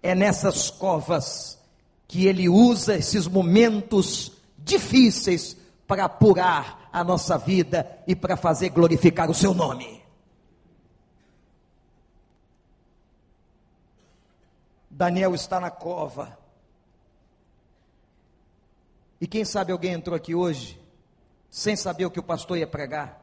é 0.00 0.14
nessas 0.14 0.70
covas 0.70 1.55
que 2.08 2.26
Ele 2.26 2.48
usa 2.48 2.96
esses 2.96 3.26
momentos 3.26 4.32
difíceis 4.58 5.56
para 5.86 6.04
apurar 6.04 6.88
a 6.92 7.04
nossa 7.04 7.36
vida 7.36 8.02
e 8.06 8.14
para 8.16 8.36
fazer 8.36 8.70
glorificar 8.70 9.30
o 9.30 9.34
Seu 9.34 9.52
nome. 9.52 10.02
Daniel 14.96 15.34
está 15.34 15.60
na 15.60 15.70
cova. 15.70 16.38
E 19.20 19.26
quem 19.26 19.44
sabe 19.44 19.70
alguém 19.70 19.92
entrou 19.92 20.16
aqui 20.16 20.34
hoje, 20.34 20.80
sem 21.50 21.76
saber 21.76 22.06
o 22.06 22.10
que 22.10 22.20
o 22.20 22.22
pastor 22.22 22.56
ia 22.56 22.66
pregar, 22.66 23.22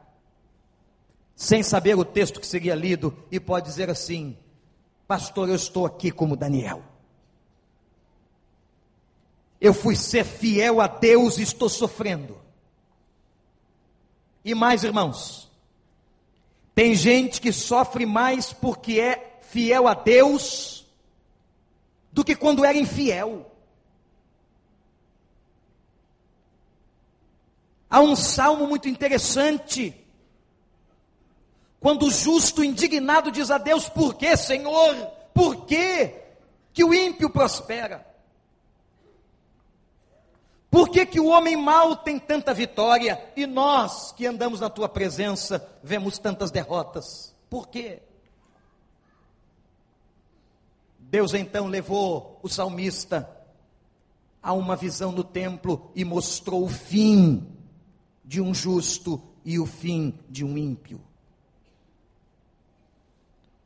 sem 1.34 1.64
saber 1.64 1.96
o 1.96 2.04
texto 2.04 2.40
que 2.40 2.46
seria 2.46 2.76
lido, 2.76 3.16
e 3.30 3.40
pode 3.40 3.66
dizer 3.66 3.90
assim: 3.90 4.36
Pastor, 5.06 5.48
eu 5.48 5.56
estou 5.56 5.84
aqui 5.84 6.12
como 6.12 6.36
Daniel. 6.36 6.93
Eu 9.64 9.72
fui 9.72 9.96
ser 9.96 10.26
fiel 10.26 10.78
a 10.78 10.86
Deus 10.86 11.38
e 11.38 11.42
estou 11.42 11.70
sofrendo. 11.70 12.38
E 14.44 14.54
mais, 14.54 14.84
irmãos, 14.84 15.50
tem 16.74 16.94
gente 16.94 17.40
que 17.40 17.50
sofre 17.50 18.04
mais 18.04 18.52
porque 18.52 19.00
é 19.00 19.38
fiel 19.40 19.88
a 19.88 19.94
Deus 19.94 20.86
do 22.12 22.22
que 22.22 22.36
quando 22.36 22.62
era 22.62 22.76
infiel. 22.76 23.50
Há 27.88 28.02
um 28.02 28.14
salmo 28.14 28.66
muito 28.66 28.86
interessante. 28.86 29.94
Quando 31.80 32.04
o 32.04 32.10
justo 32.10 32.62
indignado 32.62 33.32
diz 33.32 33.50
a 33.50 33.56
Deus: 33.56 33.88
Por 33.88 34.12
que, 34.12 34.36
Senhor? 34.36 34.94
Por 35.32 35.64
que 35.64 36.14
que 36.74 36.84
o 36.84 36.92
ímpio 36.92 37.30
prospera? 37.30 38.13
Por 40.74 40.88
que, 40.88 41.06
que 41.06 41.20
o 41.20 41.26
homem 41.26 41.56
mau 41.56 41.94
tem 41.94 42.18
tanta 42.18 42.52
vitória 42.52 43.24
e 43.36 43.46
nós 43.46 44.10
que 44.10 44.26
andamos 44.26 44.58
na 44.58 44.68
tua 44.68 44.88
presença 44.88 45.64
vemos 45.84 46.18
tantas 46.18 46.50
derrotas? 46.50 47.32
Por 47.48 47.68
quê? 47.68 48.02
Deus 50.98 51.32
então 51.32 51.68
levou 51.68 52.40
o 52.42 52.48
salmista 52.48 53.30
a 54.42 54.52
uma 54.52 54.74
visão 54.74 55.12
no 55.12 55.22
templo 55.22 55.92
e 55.94 56.04
mostrou 56.04 56.64
o 56.64 56.68
fim 56.68 57.46
de 58.24 58.40
um 58.40 58.52
justo 58.52 59.22
e 59.44 59.60
o 59.60 59.66
fim 59.66 60.18
de 60.28 60.44
um 60.44 60.58
ímpio. 60.58 61.00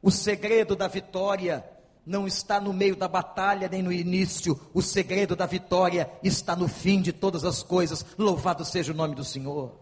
O 0.02 0.10
segredo 0.10 0.76
da 0.76 0.88
vitória 0.88 1.64
não 2.08 2.26
está 2.26 2.58
no 2.58 2.72
meio 2.72 2.96
da 2.96 3.06
batalha 3.06 3.68
nem 3.70 3.82
no 3.82 3.92
início. 3.92 4.58
O 4.72 4.80
segredo 4.80 5.36
da 5.36 5.44
vitória 5.44 6.10
está 6.24 6.56
no 6.56 6.66
fim 6.66 7.02
de 7.02 7.12
todas 7.12 7.44
as 7.44 7.62
coisas. 7.62 8.04
Louvado 8.16 8.64
seja 8.64 8.92
o 8.92 8.96
nome 8.96 9.14
do 9.14 9.22
Senhor. 9.22 9.72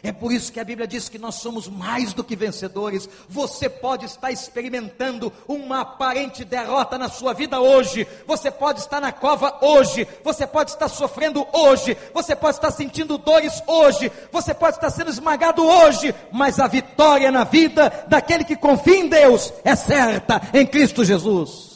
É 0.00 0.12
por 0.12 0.32
isso 0.32 0.52
que 0.52 0.58
a 0.58 0.64
Bíblia 0.64 0.86
diz 0.86 1.08
que 1.08 1.18
nós 1.18 1.36
somos 1.36 1.68
mais 1.68 2.12
do 2.12 2.22
que 2.24 2.36
vencedores. 2.36 3.08
Você 3.28 3.68
pode 3.68 4.04
estar 4.04 4.30
experimentando 4.30 5.32
uma 5.46 5.80
aparente 5.80 6.44
derrota 6.44 6.96
na 6.96 7.08
sua 7.08 7.32
vida 7.32 7.60
hoje. 7.60 8.06
Você 8.26 8.50
pode 8.50 8.80
estar 8.80 9.00
na 9.00 9.10
cova 9.10 9.58
hoje. 9.60 10.06
Você 10.24 10.46
pode 10.46 10.70
estar 10.70 10.88
sofrendo 10.88 11.46
hoje. 11.52 11.96
Você 12.14 12.34
pode 12.36 12.56
estar 12.56 12.70
sentindo 12.70 13.18
dores 13.18 13.60
hoje. 13.66 14.10
Você 14.30 14.54
pode 14.54 14.76
estar 14.76 14.90
sendo 14.90 15.10
esmagado 15.10 15.64
hoje. 15.64 16.14
Mas 16.32 16.60
a 16.60 16.68
vitória 16.68 17.30
na 17.32 17.42
vida 17.42 18.06
daquele 18.08 18.44
que 18.44 18.56
confia 18.56 18.98
em 18.98 19.08
Deus 19.08 19.52
é 19.64 19.74
certa 19.74 20.40
em 20.54 20.64
Cristo 20.64 21.04
Jesus. 21.04 21.71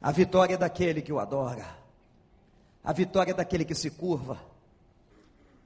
A 0.00 0.10
vitória 0.10 0.54
é 0.54 0.58
daquele 0.58 1.02
que 1.02 1.12
o 1.12 1.18
adora. 1.18 1.66
A 2.82 2.92
vitória 2.92 3.32
é 3.32 3.34
daquele 3.34 3.64
que 3.64 3.74
se 3.74 3.90
curva. 3.90 4.38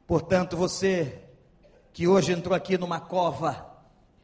Portanto, 0.06 0.56
você 0.56 1.22
que 1.92 2.08
hoje 2.08 2.32
entrou 2.32 2.54
aqui 2.56 2.76
numa 2.76 2.98
cova, 2.98 3.70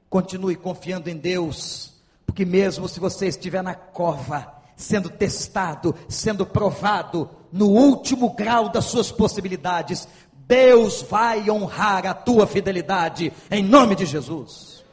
continue 0.09 0.57
confiando 0.57 1.09
em 1.09 1.17
Deus, 1.17 1.95
porque 2.27 2.45
mesmo 2.45 2.89
se 2.89 2.99
você 2.99 3.29
estiver 3.29 3.63
na 3.63 3.77
cova, 3.77 4.53
sendo 4.77 5.09
testado, 5.09 5.95
sendo 6.09 6.45
provado 6.45 7.31
no 7.53 7.69
último 7.69 8.35
grau 8.35 8.69
das 8.69 8.87
suas 8.87 9.13
possibilidades, 9.13 10.09
Deus 10.33 11.03
vai 11.03 11.49
honrar 11.49 12.05
a 12.07 12.13
tua 12.15 12.45
fidelidade 12.45 13.33
em 13.49 13.63
nome 13.63 13.95
de 13.95 14.05
Jesus. 14.05 14.85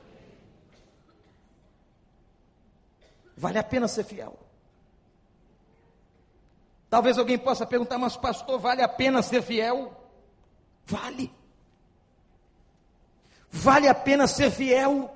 Vale 3.36 3.58
a 3.58 3.64
pena 3.64 3.88
ser 3.88 4.04
fiel. 4.04 4.47
Talvez 6.90 7.18
alguém 7.18 7.38
possa 7.38 7.66
perguntar, 7.66 7.98
mas 7.98 8.16
pastor, 8.16 8.60
vale 8.60 8.82
a 8.82 8.88
pena 8.88 9.22
ser 9.22 9.42
fiel? 9.42 9.94
Vale. 10.86 11.34
Vale 13.52 13.88
a 13.88 13.96
pena 13.96 14.28
ser 14.28 14.52
fiel. 14.52 15.14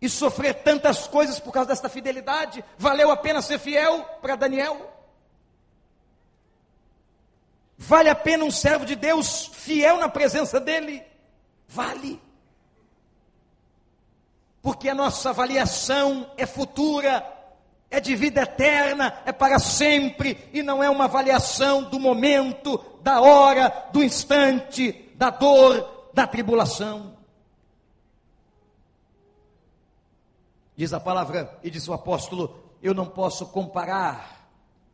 e 0.00 0.08
sofrer 0.08 0.64
tantas 0.64 1.06
coisas 1.06 1.38
por 1.38 1.52
causa 1.52 1.68
desta 1.68 1.88
fidelidade? 1.88 2.64
Valeu 2.76 3.12
a 3.12 3.16
pena 3.16 3.40
ser 3.40 3.60
fiel 3.60 4.02
para 4.20 4.34
Daniel? 4.34 4.90
Vale 7.78 8.08
a 8.08 8.14
pena 8.14 8.44
um 8.44 8.50
servo 8.50 8.84
de 8.84 8.96
Deus 8.96 9.46
fiel 9.46 9.98
na 9.98 10.08
presença 10.08 10.58
dele? 10.58 11.04
Vale. 11.68 12.20
Porque 14.60 14.88
a 14.88 14.94
nossa 14.94 15.30
avaliação 15.30 16.32
é 16.36 16.46
futura, 16.46 17.24
é 17.92 18.00
de 18.00 18.16
vida 18.16 18.40
eterna, 18.40 19.18
é 19.26 19.30
para 19.30 19.58
sempre, 19.58 20.48
e 20.50 20.62
não 20.62 20.82
é 20.82 20.88
uma 20.88 21.04
avaliação 21.04 21.84
do 21.84 22.00
momento, 22.00 22.82
da 23.02 23.20
hora, 23.20 23.90
do 23.92 24.02
instante, 24.02 25.12
da 25.14 25.28
dor, 25.28 26.08
da 26.14 26.26
tribulação. 26.26 27.12
Diz 30.74 30.94
a 30.94 30.98
palavra 30.98 31.58
e 31.62 31.70
diz 31.70 31.86
o 31.86 31.92
apóstolo: 31.92 32.56
eu 32.82 32.94
não 32.94 33.04
posso 33.04 33.44
comparar 33.46 34.48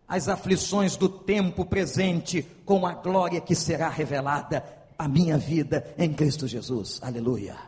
as 0.09 0.28
aflições 0.28 0.96
do 0.96 1.09
tempo 1.09 1.64
presente 1.64 2.42
com 2.64 2.84
a 2.84 2.94
glória 2.94 3.40
que 3.40 3.55
será 3.55 3.88
revelada 3.88 4.64
à 4.99 5.07
minha 5.07 5.38
vida 5.38 5.94
em 5.96 6.12
Cristo 6.12 6.49
Jesus. 6.49 6.99
Aleluia. 7.01 7.68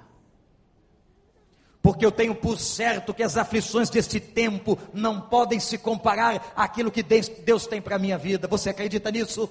Porque 1.83 2.05
eu 2.05 2.13
tenho 2.13 2.35
por 2.35 2.59
certo 2.59 3.15
que 3.15 3.23
as 3.23 3.37
aflições 3.37 3.89
deste 3.89 4.21
tempo 4.21 4.79
não 4.93 5.21
podem 5.21 5.59
se 5.59 5.79
comparar 5.79 6.53
àquilo 6.55 6.91
que 6.91 7.03
Deus 7.03 7.67
tem 7.67 7.81
para 7.81 7.97
a 7.97 7.99
minha 7.99 8.19
vida. 8.19 8.47
Você 8.49 8.69
acredita 8.69 9.11
nisso? 9.11 9.51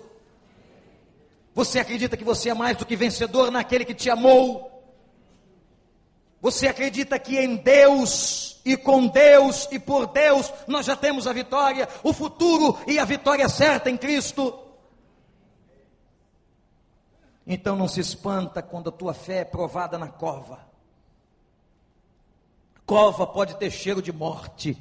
Você 1.55 1.79
acredita 1.79 2.15
que 2.15 2.23
você 2.23 2.49
é 2.49 2.53
mais 2.53 2.77
do 2.77 2.85
que 2.85 2.95
vencedor 2.95 3.49
naquele 3.49 3.83
que 3.83 3.95
te 3.95 4.09
amou? 4.09 4.69
Você 6.41 6.67
acredita 6.67 7.19
que 7.19 7.37
em 7.37 7.57
Deus 7.57 8.61
e 8.63 8.77
com 8.77 9.07
Deus 9.07 9.67
e 9.71 9.79
por 9.79 10.07
Deus 10.07 10.53
nós 10.67 10.85
já 10.85 10.95
temos 10.95 11.27
a 11.27 11.33
vitória, 11.33 11.89
o 12.03 12.13
futuro 12.13 12.77
e 12.87 12.99
a 12.99 13.05
vitória 13.05 13.49
certa 13.49 13.89
em 13.89 13.97
Cristo? 13.97 14.57
Então 17.45 17.75
não 17.75 17.87
se 17.87 17.99
espanta 17.99 18.61
quando 18.61 18.89
a 18.89 18.93
tua 18.93 19.13
fé 19.13 19.39
é 19.39 19.45
provada 19.45 19.97
na 19.97 20.07
cova. 20.07 20.68
Cova 22.89 23.27
pode 23.27 23.55
ter 23.57 23.69
cheiro 23.69 24.01
de 24.01 24.11
morte, 24.11 24.75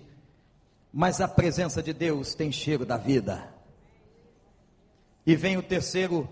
mas 0.90 1.20
a 1.20 1.28
presença 1.28 1.82
de 1.82 1.92
Deus 1.92 2.34
tem 2.34 2.50
cheiro 2.50 2.86
da 2.86 2.96
vida. 2.96 3.52
E 5.26 5.36
vem 5.36 5.58
o 5.58 5.62
terceiro 5.62 6.26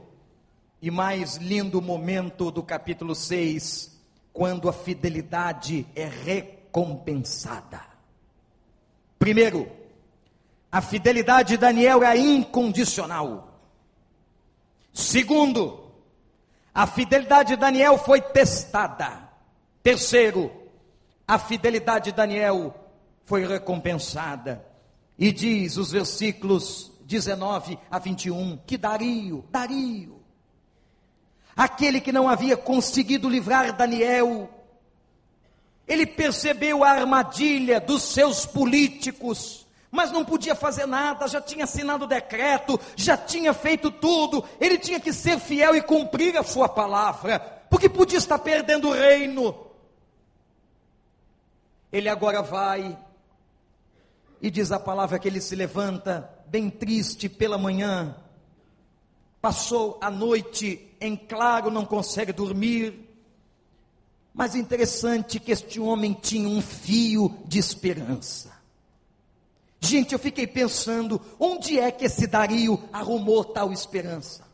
e 0.81 0.91
mais 0.91 1.37
lindo 1.37 1.83
momento 1.83 2.51
do 2.51 2.63
capítulo 2.63 3.15
6 3.15 3.95
quando 4.33 4.71
a 4.71 4.73
fidelidade 4.73 5.87
é 5.95 6.07
recompensada. 6.07 7.83
Primeiro, 9.19 9.71
a 10.73 10.81
fidelidade 10.81 11.51
de 11.51 11.57
Daniel 11.59 12.03
é 12.03 12.17
incondicional. 12.17 13.61
Segundo, 14.95 15.91
a 16.73 16.87
fidelidade 16.87 17.51
de 17.51 17.57
Daniel 17.57 17.99
foi 17.99 18.23
testada. 18.23 19.29
Terceiro, 19.83 20.65
a 21.27 21.39
fidelidade 21.39 22.07
de 22.07 22.17
Daniel 22.17 22.75
foi 23.25 23.47
recompensada. 23.47 24.65
E 25.19 25.33
diz 25.33 25.77
os 25.77 25.91
versículos 25.91 26.93
19 27.07 27.79
a 27.91 27.99
21 27.99 28.59
que 28.67 28.77
Dario, 28.77 29.45
Dario, 29.51 30.21
aquele 31.57 32.01
que 32.01 32.13
não 32.13 32.29
havia 32.29 32.57
conseguido 32.57 33.29
livrar 33.29 33.75
Daniel. 33.75 34.51
Ele 35.89 36.05
percebeu 36.05 36.85
a 36.85 36.91
armadilha 36.91 37.81
dos 37.81 38.03
seus 38.03 38.45
políticos, 38.45 39.67
mas 39.91 40.11
não 40.11 40.25
podia 40.25 40.55
fazer 40.55 40.85
nada, 40.85 41.29
já 41.29 41.41
tinha 41.41 41.65
assinado 41.65 42.05
o 42.05 42.09
decreto, 42.09 42.79
já 42.97 43.17
tinha 43.17 43.55
feito 43.55 43.91
tudo, 43.91 44.45
ele 44.61 44.79
tinha 44.79 45.01
que 45.01 45.13
ser 45.13 45.39
fiel 45.39 45.77
e 45.77 45.81
cumprir 45.81 46.37
a 46.37 46.43
sua 46.43 46.69
palavra, 46.69 47.39
porque 47.71 47.89
podia 47.89 48.19
estar 48.19 48.39
perdendo 48.39 48.89
o 48.89 48.93
reino. 48.93 49.66
Ele 51.97 52.11
agora 52.11 52.43
vai 52.43 52.95
e 54.39 54.51
diz 54.51 54.71
a 54.71 54.79
palavra 54.79 55.19
que 55.19 55.27
ele 55.27 55.41
se 55.41 55.57
levanta, 55.57 56.31
bem 56.47 56.69
triste 56.69 57.27
pela 57.27 57.57
manhã, 57.57 58.15
passou 59.41 59.99
a 60.03 60.11
noite 60.11 60.95
em 61.01 61.17
claro, 61.17 61.71
não 61.71 61.87
consegue 61.87 62.35
dormir. 62.35 63.09
Mas 64.35 64.55
interessante 64.55 65.41
que 65.41 65.51
este 65.51 65.81
homem 65.81 66.13
tinha 66.13 66.47
um 66.47 66.61
fio 66.61 67.35
de 67.47 67.59
esperança. 67.59 68.53
Gente, 69.81 70.13
eu 70.13 70.19
fiquei 70.19 70.47
pensando, 70.47 71.19
onde 71.41 71.81
é 71.81 71.91
que 71.91 72.05
esse 72.05 72.27
Dario 72.27 72.79
arrumou 72.93 73.43
tal 73.43 73.73
esperança? 73.73 74.46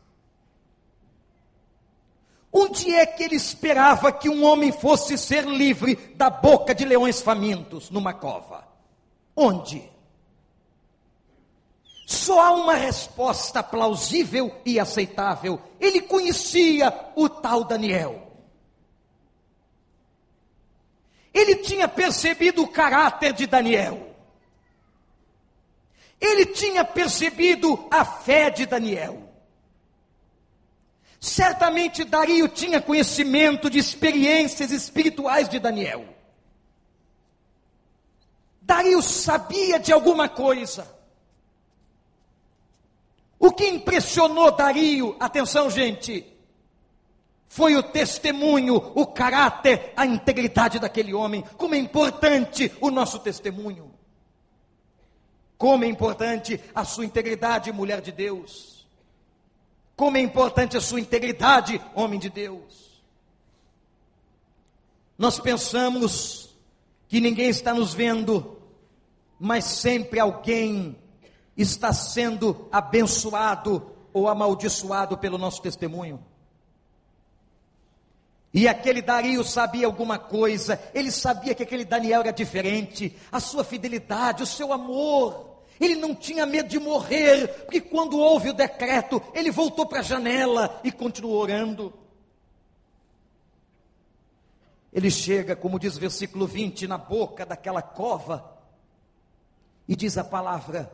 Onde 2.55 2.93
é 2.93 3.03
que 3.03 3.23
ele 3.23 3.35
esperava 3.35 4.11
que 4.11 4.29
um 4.29 4.43
homem 4.43 4.71
fosse 4.71 5.17
ser 5.17 5.43
livre 5.43 5.95
da 6.15 6.29
boca 6.29 6.75
de 6.75 6.85
leões 6.85 7.19
famintos 7.19 7.89
numa 7.89 8.13
cova? 8.13 8.67
Onde? 9.35 9.81
Só 12.05 12.39
há 12.39 12.51
uma 12.51 12.75
resposta 12.75 13.63
plausível 13.63 14.55
e 14.63 14.79
aceitável. 14.79 15.59
Ele 15.79 15.99
conhecia 16.01 16.93
o 17.15 17.27
tal 17.27 17.63
Daniel. 17.63 18.31
Ele 21.33 21.55
tinha 21.55 21.87
percebido 21.87 22.61
o 22.61 22.67
caráter 22.67 23.33
de 23.33 23.47
Daniel. 23.47 24.15
Ele 26.21 26.45
tinha 26.45 26.85
percebido 26.85 27.87
a 27.89 28.05
fé 28.05 28.51
de 28.51 28.67
Daniel. 28.67 29.32
Certamente 31.23 32.03
Dario 32.03 32.49
tinha 32.49 32.81
conhecimento 32.81 33.69
de 33.69 33.79
experiências 33.79 34.71
espirituais 34.71 35.47
de 35.47 35.57
Daniel. 35.57 36.05
Dario 38.61 39.01
sabia 39.01 39.79
de 39.79 39.93
alguma 39.93 40.27
coisa. 40.27 40.85
O 43.39 43.53
que 43.53 43.65
impressionou 43.65 44.51
Dario, 44.51 45.15
atenção 45.17 45.69
gente, 45.69 46.27
foi 47.47 47.77
o 47.77 47.83
testemunho, 47.83 48.75
o 48.93 49.07
caráter, 49.07 49.93
a 49.95 50.05
integridade 50.05 50.77
daquele 50.77 51.13
homem. 51.13 51.41
Como 51.55 51.73
é 51.73 51.77
importante 51.77 52.69
o 52.81 52.91
nosso 52.91 53.17
testemunho. 53.19 53.93
Como 55.57 55.85
é 55.85 55.87
importante 55.87 56.59
a 56.75 56.83
sua 56.83 57.05
integridade, 57.05 57.71
mulher 57.71 58.01
de 58.01 58.11
Deus. 58.11 58.82
Como 59.95 60.17
é 60.17 60.21
importante 60.21 60.75
a 60.75 60.81
sua 60.81 60.99
integridade, 60.99 61.79
homem 61.93 62.19
de 62.19 62.29
Deus. 62.29 63.01
Nós 65.17 65.39
pensamos 65.39 66.55
que 67.07 67.21
ninguém 67.21 67.49
está 67.49 67.73
nos 67.73 67.93
vendo, 67.93 68.57
mas 69.39 69.65
sempre 69.65 70.19
alguém 70.19 70.97
está 71.55 71.93
sendo 71.93 72.67
abençoado 72.71 73.91
ou 74.11 74.27
amaldiçoado 74.27 75.17
pelo 75.17 75.37
nosso 75.37 75.61
testemunho. 75.61 76.23
E 78.53 78.67
aquele 78.67 79.01
Dario 79.01 79.43
sabia 79.43 79.87
alguma 79.87 80.19
coisa, 80.19 80.79
ele 80.93 81.11
sabia 81.11 81.55
que 81.55 81.63
aquele 81.63 81.83
Daniel 81.83 82.21
era 82.21 82.31
diferente, 82.31 83.15
a 83.31 83.39
sua 83.39 83.63
fidelidade, 83.63 84.43
o 84.43 84.47
seu 84.47 84.71
amor. 84.71 85.52
Ele 85.79 85.95
não 85.95 86.13
tinha 86.15 86.45
medo 86.45 86.69
de 86.69 86.79
morrer, 86.79 87.47
porque 87.65 87.81
quando 87.81 88.17
houve 88.17 88.49
o 88.49 88.53
decreto, 88.53 89.21
ele 89.33 89.51
voltou 89.51 89.85
para 89.85 89.99
a 89.99 90.03
janela 90.03 90.79
e 90.83 90.91
continuou 90.91 91.35
orando. 91.35 91.93
Ele 94.91 95.09
chega, 95.09 95.55
como 95.55 95.79
diz 95.79 95.97
o 95.97 95.99
versículo 95.99 96.45
20, 96.45 96.87
na 96.87 96.97
boca 96.97 97.45
daquela 97.45 97.81
cova, 97.81 98.57
e 99.87 99.95
diz 99.95 100.17
a 100.17 100.23
palavra: 100.23 100.91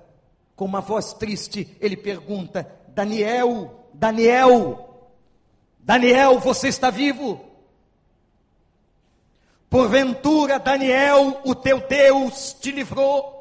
com 0.55 0.65
uma 0.65 0.81
voz 0.81 1.13
triste, 1.13 1.75
ele 1.79 1.97
pergunta: 1.97 2.69
Daniel, 2.87 3.87
Daniel, 3.93 5.07
Daniel, 5.79 6.39
você 6.39 6.67
está 6.67 6.89
vivo? 6.89 7.45
Porventura, 9.69 10.59
Daniel, 10.59 11.41
o 11.45 11.53
teu 11.53 11.79
Deus 11.87 12.53
te 12.59 12.71
livrou? 12.71 13.38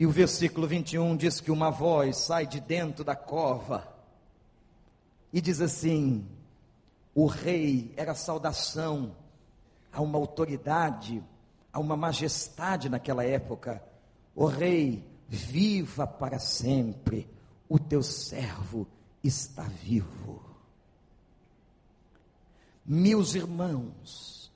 E 0.00 0.06
o 0.06 0.10
versículo 0.10 0.66
21 0.66 1.16
diz 1.16 1.40
que 1.40 1.52
uma 1.52 1.70
voz 1.70 2.16
sai 2.16 2.46
de 2.46 2.58
dentro 2.58 3.04
da 3.04 3.14
cova 3.14 3.86
e 5.32 5.40
diz 5.40 5.60
assim: 5.60 6.26
o 7.14 7.26
rei 7.26 7.92
era 7.96 8.14
saudação 8.14 9.14
a 9.92 10.00
uma 10.00 10.18
autoridade 10.18 11.22
a 11.72 11.78
uma 11.78 11.96
majestade 11.96 12.88
naquela 12.88 13.24
época. 13.24 13.82
O 14.34 14.46
rei, 14.46 15.04
viva 15.28 16.06
para 16.06 16.38
sempre, 16.38 17.28
o 17.68 17.78
teu 17.78 18.02
servo 18.02 18.86
está 19.22 19.62
vivo. 19.62 20.42
Meus 22.84 23.34
irmãos, 23.34 24.50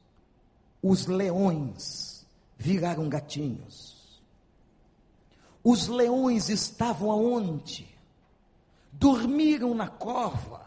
os 0.82 1.06
leões 1.06 2.26
viraram 2.58 3.08
gatinhos. 3.08 3.93
Os 5.64 5.88
leões 5.88 6.48
estavam 6.48 7.10
aonde? 7.10 7.88
Dormiram 8.92 9.74
na 9.74 9.88
cova. 9.88 10.64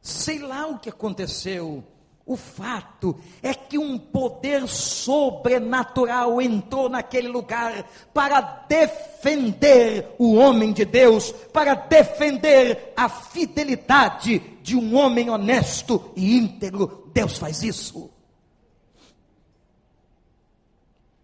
Sei 0.00 0.38
lá 0.38 0.66
o 0.68 0.78
que 0.78 0.88
aconteceu 0.88 1.84
o 2.28 2.36
fato 2.36 3.18
é 3.42 3.54
que 3.54 3.78
um 3.78 3.98
poder 3.98 4.68
sobrenatural 4.68 6.42
entrou 6.42 6.86
naquele 6.90 7.26
lugar 7.26 7.88
para 8.12 8.38
defender 8.68 10.14
o 10.18 10.34
homem 10.34 10.70
de 10.70 10.84
Deus, 10.84 11.32
para 11.32 11.74
defender 11.74 12.92
a 12.94 13.08
fidelidade 13.08 14.40
de 14.62 14.76
um 14.76 14.94
homem 14.94 15.30
honesto 15.30 16.12
e 16.14 16.36
íntegro. 16.36 17.10
Deus 17.14 17.38
faz 17.38 17.62
isso. 17.62 18.10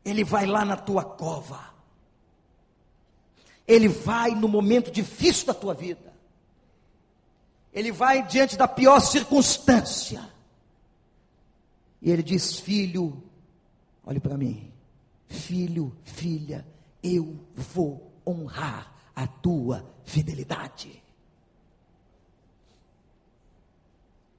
Ele 0.02 0.24
vai 0.24 0.46
lá 0.46 0.64
na 0.64 0.78
tua 0.78 1.04
cova. 1.04 1.73
Ele 3.66 3.88
vai 3.88 4.32
no 4.32 4.48
momento 4.48 4.90
difícil 4.90 5.46
da 5.46 5.54
tua 5.54 5.74
vida. 5.74 6.12
Ele 7.72 7.90
vai 7.90 8.26
diante 8.26 8.56
da 8.56 8.68
pior 8.68 9.00
circunstância 9.00 10.34
e 12.04 12.10
ele 12.10 12.22
diz: 12.22 12.60
Filho, 12.60 13.22
olhe 14.04 14.20
para 14.20 14.36
mim, 14.36 14.70
filho, 15.26 15.96
filha, 16.04 16.64
eu 17.02 17.40
vou 17.54 18.12
honrar 18.26 18.92
a 19.16 19.26
tua 19.26 19.84
fidelidade. 20.04 21.02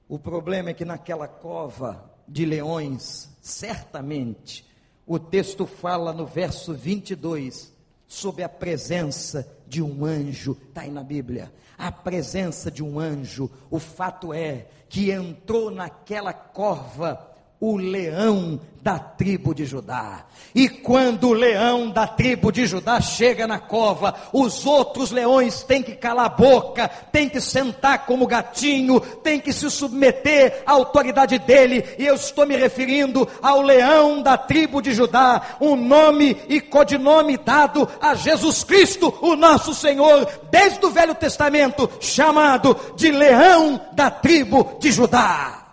O 0.08 0.18
problema 0.18 0.70
é 0.70 0.74
que 0.74 0.84
naquela 0.84 1.26
cova 1.26 2.08
de 2.28 2.44
leões, 2.44 3.28
certamente, 3.42 4.64
o 5.04 5.18
texto 5.18 5.66
fala 5.66 6.12
no 6.12 6.24
verso 6.24 6.72
22 6.72 7.75
sobre 8.06 8.42
a 8.42 8.48
presença 8.48 9.48
de 9.66 9.82
um 9.82 10.04
anjo, 10.04 10.56
está 10.68 10.82
aí 10.82 10.90
na 10.90 11.02
Bíblia. 11.02 11.52
A 11.76 11.90
presença 11.92 12.70
de 12.70 12.82
um 12.82 12.98
anjo, 12.98 13.50
o 13.70 13.78
fato 13.78 14.32
é 14.32 14.66
que 14.88 15.10
entrou 15.10 15.70
naquela 15.70 16.32
cova 16.32 17.35
o 17.60 17.76
leão 17.76 18.60
da 18.82 18.98
tribo 18.98 19.52
de 19.52 19.64
Judá. 19.64 20.24
E 20.54 20.68
quando 20.68 21.28
o 21.28 21.32
leão 21.32 21.90
da 21.90 22.06
tribo 22.06 22.52
de 22.52 22.66
Judá 22.66 23.00
chega 23.00 23.46
na 23.46 23.58
cova, 23.58 24.14
os 24.32 24.64
outros 24.64 25.10
leões 25.10 25.64
têm 25.64 25.82
que 25.82 25.96
calar 25.96 26.26
a 26.26 26.28
boca, 26.28 26.88
têm 26.88 27.28
que 27.28 27.40
sentar 27.40 28.06
como 28.06 28.26
gatinho, 28.26 29.00
têm 29.00 29.40
que 29.40 29.52
se 29.52 29.68
submeter 29.70 30.62
à 30.64 30.72
autoridade 30.72 31.38
dele. 31.38 31.84
E 31.98 32.06
eu 32.06 32.14
estou 32.14 32.46
me 32.46 32.56
referindo 32.56 33.26
ao 33.42 33.60
leão 33.60 34.22
da 34.22 34.38
tribo 34.38 34.80
de 34.80 34.94
Judá, 34.94 35.56
um 35.60 35.74
nome 35.74 36.36
e 36.48 36.60
codinome 36.60 37.36
dado 37.36 37.88
a 38.00 38.14
Jesus 38.14 38.62
Cristo, 38.62 39.12
o 39.20 39.34
nosso 39.34 39.74
Senhor, 39.74 40.28
desde 40.50 40.86
o 40.86 40.90
Velho 40.90 41.14
Testamento, 41.14 41.90
chamado 42.00 42.76
de 42.94 43.10
leão 43.10 43.80
da 43.94 44.10
tribo 44.10 44.76
de 44.78 44.92
Judá. 44.92 45.65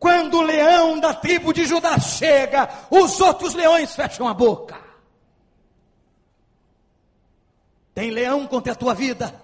Quando 0.00 0.38
o 0.38 0.42
leão 0.42 0.98
da 0.98 1.12
tribo 1.12 1.52
de 1.52 1.66
Judá 1.66 1.98
chega, 1.98 2.70
os 2.90 3.20
outros 3.20 3.52
leões 3.52 3.94
fecham 3.94 4.26
a 4.26 4.32
boca. 4.32 4.80
Tem 7.94 8.10
leão 8.10 8.46
contra 8.46 8.72
a 8.72 8.74
tua 8.74 8.94
vida. 8.94 9.38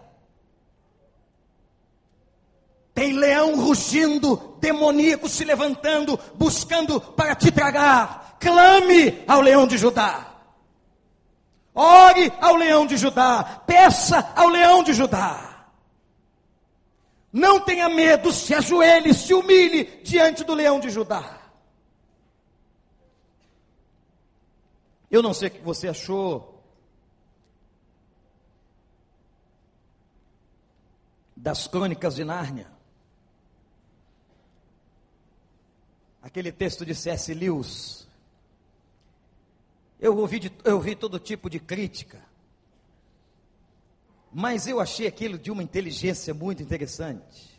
Tem 2.95 3.13
leão 3.13 3.61
rugindo, 3.61 4.57
demoníaco 4.59 5.29
se 5.29 5.45
levantando, 5.45 6.19
buscando 6.37 6.99
para 7.03 7.35
te 7.35 7.53
tragar. 7.53 8.39
Clame 8.41 9.23
ao 9.29 9.43
leão 9.43 9.67
de 9.67 9.77
Judá. 9.77 10.27
Ore 11.75 12.33
ao 12.41 12.57
leão 12.57 12.87
de 12.87 12.97
Judá. 12.97 13.61
Peça 13.67 14.33
ao 14.35 14.49
leão 14.49 14.83
de 14.83 14.95
Judá. 14.95 15.56
Não 17.37 17.61
tenha 17.61 17.87
medo, 17.87 18.33
se 18.33 18.55
ajoelhe, 18.55 19.13
se 19.13 19.35
humilhe 19.35 20.01
diante 20.03 20.43
do 20.43 20.55
leão 20.55 20.81
de 20.81 20.89
Judá. 20.89 21.39
Eu 25.11 25.23
não 25.23 25.35
sei 25.35 25.49
o 25.49 25.51
que 25.51 25.61
você 25.61 25.87
achou 25.87 26.65
das 31.37 31.67
crônicas 31.67 32.15
de 32.15 32.25
Nárnia. 32.25 32.73
Aquele 36.23 36.51
texto 36.51 36.87
de 36.87 36.95
C.S. 36.95 37.35
Lewis. 37.35 38.09
Eu 40.01 40.17
ouvi, 40.17 40.39
de, 40.39 40.53
eu 40.65 40.77
ouvi 40.77 40.97
todo 40.97 41.19
tipo 41.19 41.51
de 41.51 41.61
crítica. 41.61 42.26
Mas 44.39 44.67
eu 44.67 44.81
achei 44.81 45.07
aquilo 45.07 45.39
de 45.39 45.51
uma 45.51 45.63
inteligência 45.63 46.35
muito 46.35 46.63
interessante. 46.63 47.59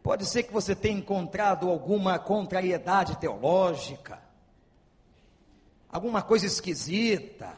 Pode 0.00 0.24
ser 0.24 0.44
que 0.44 0.52
você 0.52 0.76
tenha 0.76 0.96
encontrado 0.96 1.68
alguma 1.68 2.20
contrariedade 2.20 3.18
teológica, 3.18 4.22
alguma 5.90 6.22
coisa 6.22 6.46
esquisita. 6.46 7.52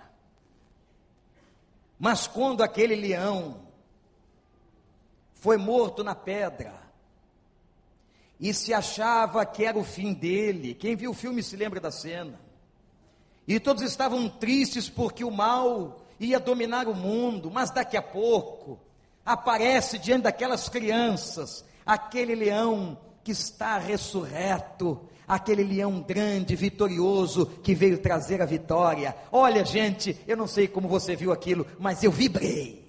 Mas 1.99 2.26
quando 2.26 2.62
aquele 2.62 2.95
leão 2.95 3.61
foi 5.35 5.59
morto 5.59 6.03
na 6.03 6.14
pedra, 6.14 6.81
e 8.41 8.55
se 8.55 8.72
achava 8.72 9.45
que 9.45 9.66
era 9.66 9.79
o 9.79 9.85
fim 9.85 10.14
dele, 10.14 10.72
quem 10.72 10.97
viu 10.97 11.11
o 11.11 11.14
filme 11.14 11.43
se 11.43 11.57
lembra 11.57 11.79
da 11.79 11.91
cena, 11.91 12.41
e 13.47 13.61
todos 13.61 13.83
estavam 13.83 14.31
tristes 14.31 14.89
porque 14.89 15.22
o 15.22 15.31
mal 15.31 16.07
ia 16.19 16.41
dominar 16.41 16.89
o 16.89 16.95
mundo, 16.95 17.51
mas 17.51 17.71
daqui 17.71 17.97
a 17.97 18.03
pouco 18.03 18.79
aparece 19.25 19.99
diante 19.99 20.23
daquelas 20.23 20.69
crianças 20.69 21.64
aquele 21.89 22.35
leão 22.35 22.99
que 23.25 23.33
está 23.33 23.79
ressurreto, 23.79 25.01
aquele 25.27 25.64
leão 25.64 26.03
grande, 26.03 26.55
vitorioso, 26.55 27.47
que 27.47 27.75
veio 27.75 27.99
trazer 27.99 28.43
a 28.43 28.47
vitória. 28.47 29.16
Olha, 29.33 29.64
gente, 29.64 30.19
eu 30.27 30.37
não 30.37 30.47
sei 30.47 30.69
como 30.69 30.87
você 30.87 31.16
viu 31.16 31.33
aquilo, 31.33 31.66
mas 31.79 32.05
eu 32.05 32.12
vibrei. 32.12 32.87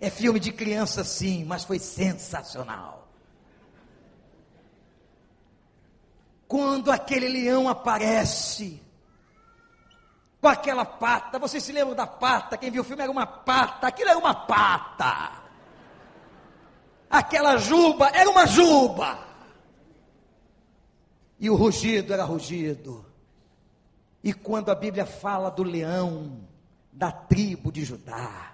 É 0.00 0.08
filme 0.08 0.40
de 0.40 0.52
criança, 0.52 1.04
sim, 1.04 1.44
mas 1.44 1.64
foi 1.64 1.78
sensacional. 1.78 3.08
Quando 6.48 6.90
aquele 6.90 7.28
leão 7.28 7.68
aparece, 7.68 8.80
com 10.40 10.48
aquela 10.48 10.84
pata. 10.84 11.38
Vocês 11.38 11.62
se 11.62 11.72
lembram 11.72 11.94
da 11.94 12.06
pata? 12.06 12.56
Quem 12.56 12.70
viu 12.70 12.82
o 12.82 12.84
filme 12.84 13.02
era 13.02 13.12
uma 13.12 13.26
pata. 13.26 13.86
Aquilo 13.86 14.10
era 14.10 14.18
uma 14.18 14.34
pata. 14.34 15.32
Aquela 17.08 17.56
juba 17.56 18.08
era 18.08 18.30
uma 18.30 18.46
juba. 18.46 19.18
E 21.38 21.50
o 21.50 21.56
rugido 21.56 22.12
era 22.12 22.24
rugido. 22.24 23.04
E 24.22 24.32
quando 24.32 24.70
a 24.70 24.74
Bíblia 24.74 25.06
fala 25.06 25.50
do 25.50 25.62
leão 25.62 26.40
da 26.92 27.10
tribo 27.10 27.72
de 27.72 27.84
Judá, 27.84 28.52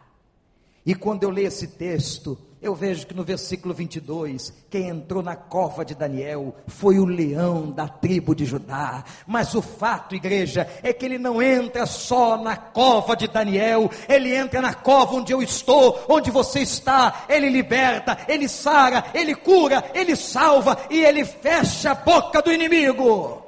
e 0.85 0.95
quando 0.95 1.25
eu 1.25 1.31
leio 1.31 1.49
esse 1.49 1.67
texto, 1.67 2.39
eu 2.61 2.75
vejo 2.75 3.07
que 3.07 3.15
no 3.15 3.23
versículo 3.23 3.75
22, 3.75 4.53
quem 4.71 4.89
entrou 4.89 5.23
na 5.23 5.37
cova 5.37 5.85
de 5.85 5.95
Daniel 5.95 6.57
foi 6.67 6.99
o 6.99 7.05
leão 7.05 7.71
da 7.71 7.87
tribo 7.87 8.35
de 8.35 8.47
Judá. 8.47 9.05
Mas 9.27 9.55
o 9.55 9.61
fato, 9.61 10.15
igreja, 10.15 10.67
é 10.83 10.93
que 10.93 11.05
ele 11.05 11.19
não 11.19 11.43
entra 11.43 11.85
só 11.85 12.37
na 12.37 12.57
cova 12.57 13.15
de 13.15 13.29
Daniel, 13.29 13.91
ele 14.09 14.35
entra 14.35 14.63
na 14.63 14.73
cova 14.73 15.17
onde 15.17 15.33
eu 15.33 15.43
estou, 15.43 16.03
onde 16.09 16.31
você 16.31 16.61
está. 16.61 17.27
Ele 17.29 17.51
liberta, 17.51 18.19
ele 18.27 18.49
sara, 18.49 19.05
ele 19.13 19.35
cura, 19.35 19.85
ele 19.95 20.17
salva 20.17 20.79
e 20.91 21.05
ele 21.05 21.27
fecha 21.27 21.91
a 21.91 21.95
boca 21.95 22.41
do 22.41 22.51
inimigo. 22.51 23.43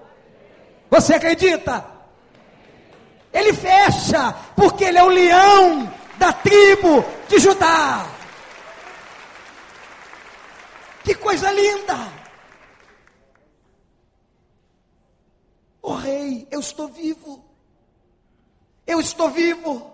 Você 0.90 1.14
acredita? 1.14 1.84
Ele 3.32 3.54
fecha, 3.54 4.34
porque 4.54 4.84
ele 4.84 4.98
é 4.98 5.02
o 5.02 5.08
leão 5.08 5.90
da 6.18 6.30
tribo 6.32 7.02
de 7.26 7.38
Judá. 7.38 8.17
Que 11.08 11.14
coisa 11.14 11.50
linda! 11.50 11.96
O 15.80 15.92
oh, 15.92 15.94
rei, 15.94 16.46
eu 16.50 16.60
estou 16.60 16.86
vivo. 16.86 17.42
Eu 18.86 19.00
estou 19.00 19.30
vivo. 19.30 19.90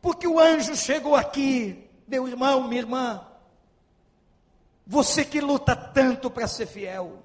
Porque 0.00 0.28
o 0.28 0.38
anjo 0.38 0.76
chegou 0.76 1.16
aqui, 1.16 1.90
meu 2.06 2.28
irmão, 2.28 2.68
minha 2.68 2.82
irmã. 2.82 3.26
Você 4.86 5.24
que 5.24 5.40
luta 5.40 5.74
tanto 5.74 6.30
para 6.30 6.46
ser 6.46 6.66
fiel, 6.66 7.20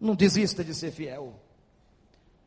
não 0.00 0.16
desista 0.16 0.64
de 0.64 0.74
ser 0.74 0.90
fiel, 0.90 1.38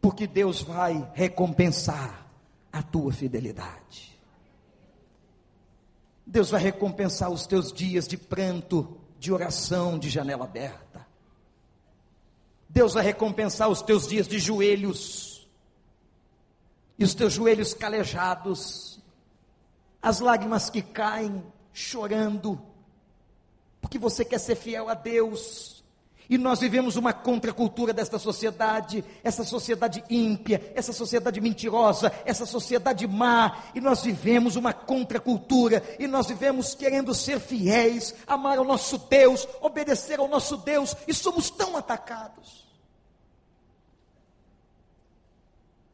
porque 0.02 0.28
Deus 0.28 0.62
vai 0.62 1.10
recompensar 1.14 2.28
a 2.74 2.84
tua 2.84 3.14
fidelidade. 3.14 4.11
Deus 6.32 6.50
vai 6.50 6.62
recompensar 6.62 7.30
os 7.30 7.46
teus 7.46 7.74
dias 7.74 8.08
de 8.08 8.18
pranto, 8.18 8.98
de 9.20 9.34
oração, 9.34 10.00
de 10.00 10.10
janela 10.10 10.46
aberta. 10.46 11.06
Deus 12.70 12.94
vai 12.94 13.04
recompensar 13.04 13.68
os 13.68 13.82
teus 13.82 14.08
dias 14.08 14.30
de 14.30 14.40
joelhos, 14.40 15.46
e 16.98 17.04
os 17.04 17.14
teus 17.14 17.34
joelhos 17.34 17.74
calejados, 17.74 18.98
as 20.02 20.22
lágrimas 20.22 20.70
que 20.70 20.82
caem, 20.82 21.44
chorando, 21.74 22.62
porque 23.82 24.00
você 24.00 24.24
quer 24.24 24.40
ser 24.40 24.56
fiel 24.56 24.88
a 24.88 24.94
Deus. 24.94 25.81
E 26.32 26.38
nós 26.38 26.62
vivemos 26.62 26.96
uma 26.96 27.12
contracultura 27.12 27.92
desta 27.92 28.18
sociedade, 28.18 29.04
essa 29.22 29.44
sociedade 29.44 30.02
ímpia, 30.10 30.72
essa 30.74 30.94
sociedade 30.94 31.42
mentirosa, 31.42 32.10
essa 32.24 32.46
sociedade 32.46 33.06
má, 33.06 33.64
e 33.76 33.82
nós 33.82 34.02
vivemos 34.02 34.56
uma 34.56 34.72
contracultura, 34.72 35.84
e 36.00 36.08
nós 36.08 36.28
vivemos 36.28 36.74
querendo 36.74 37.14
ser 37.14 37.38
fiéis, 37.38 38.16
amar 38.26 38.58
ao 38.58 38.64
nosso 38.64 38.98
Deus, 38.98 39.46
obedecer 39.60 40.22
ao 40.22 40.28
nosso 40.30 40.56
Deus, 40.56 40.96
e 41.06 41.14
somos 41.14 41.50
tão 41.50 41.76
atacados. 41.76 42.66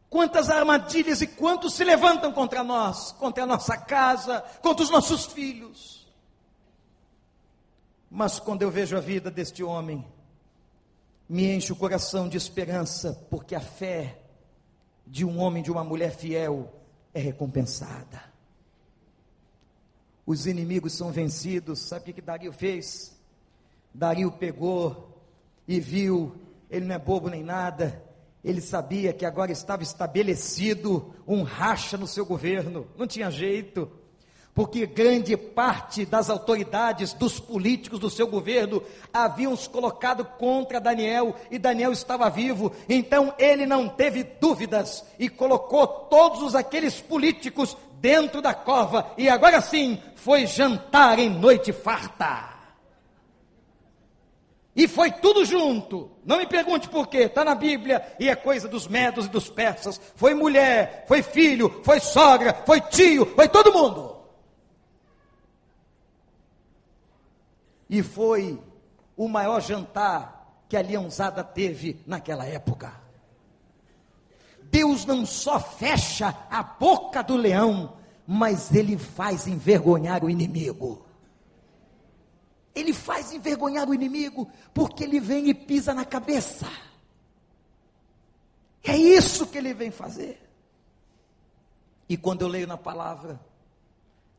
Quantas 0.08 0.52
armadilhas 0.52 1.20
e 1.20 1.26
quantos 1.26 1.74
se 1.74 1.84
levantam 1.84 2.32
contra 2.32 2.64
nós, 2.64 3.12
contra 3.14 3.42
a 3.42 3.48
nossa 3.48 3.76
casa, 3.76 4.42
contra 4.62 4.84
os 4.84 4.92
nossos 4.92 5.26
filhos. 5.26 6.08
Mas 8.08 8.40
quando 8.40 8.62
eu 8.62 8.70
vejo 8.70 8.96
a 8.96 9.00
vida 9.00 9.32
deste 9.32 9.64
homem, 9.64 10.06
me 11.28 11.54
enche 11.54 11.74
o 11.74 11.76
coração 11.76 12.30
de 12.30 12.38
esperança, 12.38 13.14
porque 13.30 13.54
a 13.54 13.60
fé 13.60 14.20
de 15.06 15.26
um 15.26 15.40
homem, 15.40 15.62
de 15.62 15.72
uma 15.72 15.84
mulher 15.84 16.12
fiel, 16.16 16.74
é 17.14 17.20
recompensada. 17.20 18.24
Os 20.26 20.46
inimigos 20.46 20.94
são 20.94 21.12
vencidos. 21.12 21.80
Sabe 21.80 22.02
o 22.02 22.06
que, 22.06 22.14
que 22.14 22.22
Dario 22.22 22.52
fez? 22.52 23.18
Dario 23.94 24.32
pegou 24.32 25.22
e 25.68 25.80
viu, 25.80 26.36
ele 26.70 26.86
não 26.86 26.96
é 26.96 27.00
bobo 27.00 27.30
nem 27.30 27.44
nada, 27.44 28.04
ele 28.44 28.62
sabia 28.62 29.12
que 29.12 29.26
agora 29.26 29.52
estava 29.52 29.84
estabelecido 29.84 31.14
um 31.28 31.44
racha 31.44 31.98
no 31.98 32.08
seu 32.08 32.26
governo, 32.26 32.88
não 32.96 33.08
tinha 33.08 33.30
jeito 33.30 33.92
porque 34.58 34.88
grande 34.88 35.38
parte 35.38 36.04
das 36.04 36.32
autoridades, 36.32 37.14
dos 37.14 37.40
políticos 37.40 38.00
do 38.00 38.10
seu 38.10 38.26
governo, 38.26 38.82
haviam 39.14 39.56
se 39.56 39.70
colocado 39.70 40.26
contra 40.26 40.82
Daniel 40.82 41.36
e 41.52 41.60
Daniel 41.60 41.92
estava 41.92 42.28
vivo, 42.28 42.72
então 42.90 43.32
ele 43.38 43.68
não 43.68 43.88
teve 43.88 44.24
dúvidas 44.24 45.06
e 45.20 45.30
colocou 45.30 45.86
todos 45.86 46.56
aqueles 46.56 47.00
políticos 47.00 47.78
dentro 48.02 48.42
da 48.42 48.52
cova 48.52 49.12
e 49.16 49.30
agora 49.30 49.62
sim 49.62 50.02
foi 50.16 50.48
jantar 50.48 51.20
em 51.20 51.30
noite 51.30 51.72
farta. 51.72 52.50
E 54.76 54.88
foi 54.88 55.12
tudo 55.12 55.46
junto. 55.46 56.10
Não 56.26 56.40
me 56.40 56.48
pergunte 56.48 56.90
por 56.90 57.06
quê, 57.06 57.20
está 57.20 57.46
na 57.46 57.54
Bíblia 57.54 58.04
e 58.20 58.28
é 58.28 58.36
coisa 58.36 58.68
dos 58.68 58.88
medos 58.88 59.28
e 59.28 59.30
dos 59.30 59.52
persas. 59.52 60.02
Foi 60.16 60.34
mulher, 60.34 61.06
foi 61.08 61.22
filho, 61.22 61.82
foi 61.84 62.00
sogra, 62.00 62.56
foi 62.66 62.82
tio, 62.82 63.28
foi 63.36 63.48
todo 63.48 63.72
mundo. 63.72 64.17
E 67.90 68.04
foi 68.04 68.62
o 69.16 69.28
maior 69.28 69.62
jantar 69.62 70.64
que 70.68 70.76
a 70.76 70.82
leãozada 70.82 71.44
teve 71.44 72.02
naquela 72.06 72.46
época. 72.46 72.94
Deus 74.64 75.06
não 75.06 75.26
só 75.26 75.60
fecha 75.60 76.36
a 76.50 76.62
boca 76.62 77.24
do 77.24 77.38
leão, 77.38 77.98
mas 78.26 78.74
ele 78.74 78.98
faz 78.98 79.48
envergonhar 79.48 80.24
o 80.24 80.30
inimigo. 80.30 81.06
Ele 82.76 82.94
faz 82.94 83.32
envergonhar 83.32 83.90
o 83.90 83.94
inimigo, 83.94 84.48
porque 84.74 85.04
ele 85.04 85.20
vem 85.20 85.50
e 85.50 85.54
pisa 85.54 85.94
na 85.94 86.06
cabeça. 86.06 86.68
É 88.84 88.96
isso 88.96 89.48
que 89.48 89.58
ele 89.58 89.74
vem 89.74 89.90
fazer. 89.90 90.48
E 92.08 92.16
quando 92.16 92.42
eu 92.42 92.48
leio 92.48 92.68
na 92.68 92.78
palavra, 92.78 93.40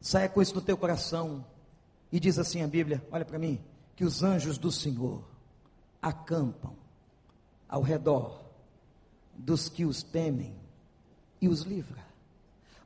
saia 0.01 0.29
com 0.29 0.41
isso 0.41 0.55
no 0.55 0.61
teu 0.61 0.77
coração 0.77 1.45
e 2.11 2.19
diz 2.19 2.39
assim 2.39 2.63
a 2.63 2.67
Bíblia: 2.67 3.05
olha 3.11 3.25
para 3.25 3.39
mim, 3.39 3.61
que 3.95 4.05
os 4.05 4.23
anjos 4.23 4.59
do 4.59 4.71
Senhor 4.71 5.23
acampam 6.01 6.75
ao 7.69 7.83
redor 7.83 8.43
dos 9.37 9.69
que 9.69 9.85
os 9.85 10.03
temem 10.03 10.55
e 11.41 11.49
os 11.49 11.63
livra. 11.63 12.05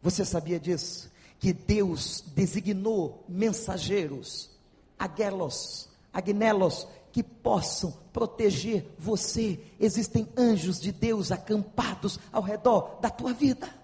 Você 0.03 0.25
sabia 0.25 0.59
disso? 0.59 1.11
Que 1.39 1.53
Deus 1.53 2.25
designou 2.35 3.25
mensageiros, 3.29 4.51
aguelos, 4.99 5.89
agnelos, 6.12 6.87
que 7.12 7.23
possam 7.23 7.93
proteger 8.12 8.95
você. 8.99 9.61
Existem 9.79 10.29
anjos 10.37 10.81
de 10.81 10.91
Deus 10.93 11.31
acampados 11.31 12.18
ao 12.33 12.43
redor 12.43 12.99
da 13.01 13.11
tua 13.11 13.33
vida. 13.33 13.82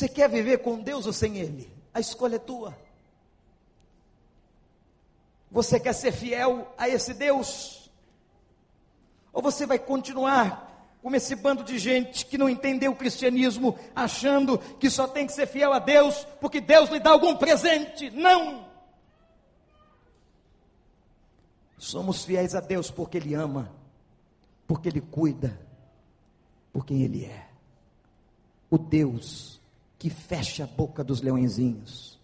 Você 0.00 0.08
quer 0.08 0.30
viver 0.30 0.62
com 0.62 0.80
Deus 0.80 1.04
ou 1.04 1.12
sem 1.12 1.36
Ele? 1.36 1.70
A 1.92 2.00
escolha 2.00 2.36
é 2.36 2.38
tua. 2.38 2.74
Você 5.50 5.78
quer 5.78 5.92
ser 5.92 6.10
fiel 6.10 6.72
a 6.78 6.88
esse 6.88 7.12
Deus? 7.12 7.90
Ou 9.30 9.42
você 9.42 9.66
vai 9.66 9.78
continuar 9.78 10.96
como 11.02 11.16
esse 11.16 11.34
bando 11.34 11.62
de 11.62 11.78
gente 11.78 12.24
que 12.24 12.38
não 12.38 12.48
entendeu 12.48 12.92
o 12.92 12.96
cristianismo, 12.96 13.78
achando 13.94 14.56
que 14.58 14.88
só 14.88 15.06
tem 15.06 15.26
que 15.26 15.34
ser 15.34 15.46
fiel 15.46 15.70
a 15.70 15.78
Deus 15.78 16.26
porque 16.40 16.62
Deus 16.62 16.88
lhe 16.88 16.98
dá 16.98 17.10
algum 17.10 17.36
presente? 17.36 18.08
Não! 18.08 18.66
Somos 21.76 22.24
fiéis 22.24 22.54
a 22.54 22.60
Deus 22.60 22.90
porque 22.90 23.18
Ele 23.18 23.34
ama, 23.34 23.70
porque 24.66 24.88
Ele 24.88 25.02
cuida, 25.02 25.60
por 26.72 26.86
quem 26.86 27.02
Ele 27.02 27.26
é. 27.26 27.48
O 28.70 28.78
Deus 28.78 29.59
que 30.00 30.08
fecha 30.08 30.64
a 30.64 30.66
boca 30.66 31.04
dos 31.04 31.20
leõezinhos 31.20 32.18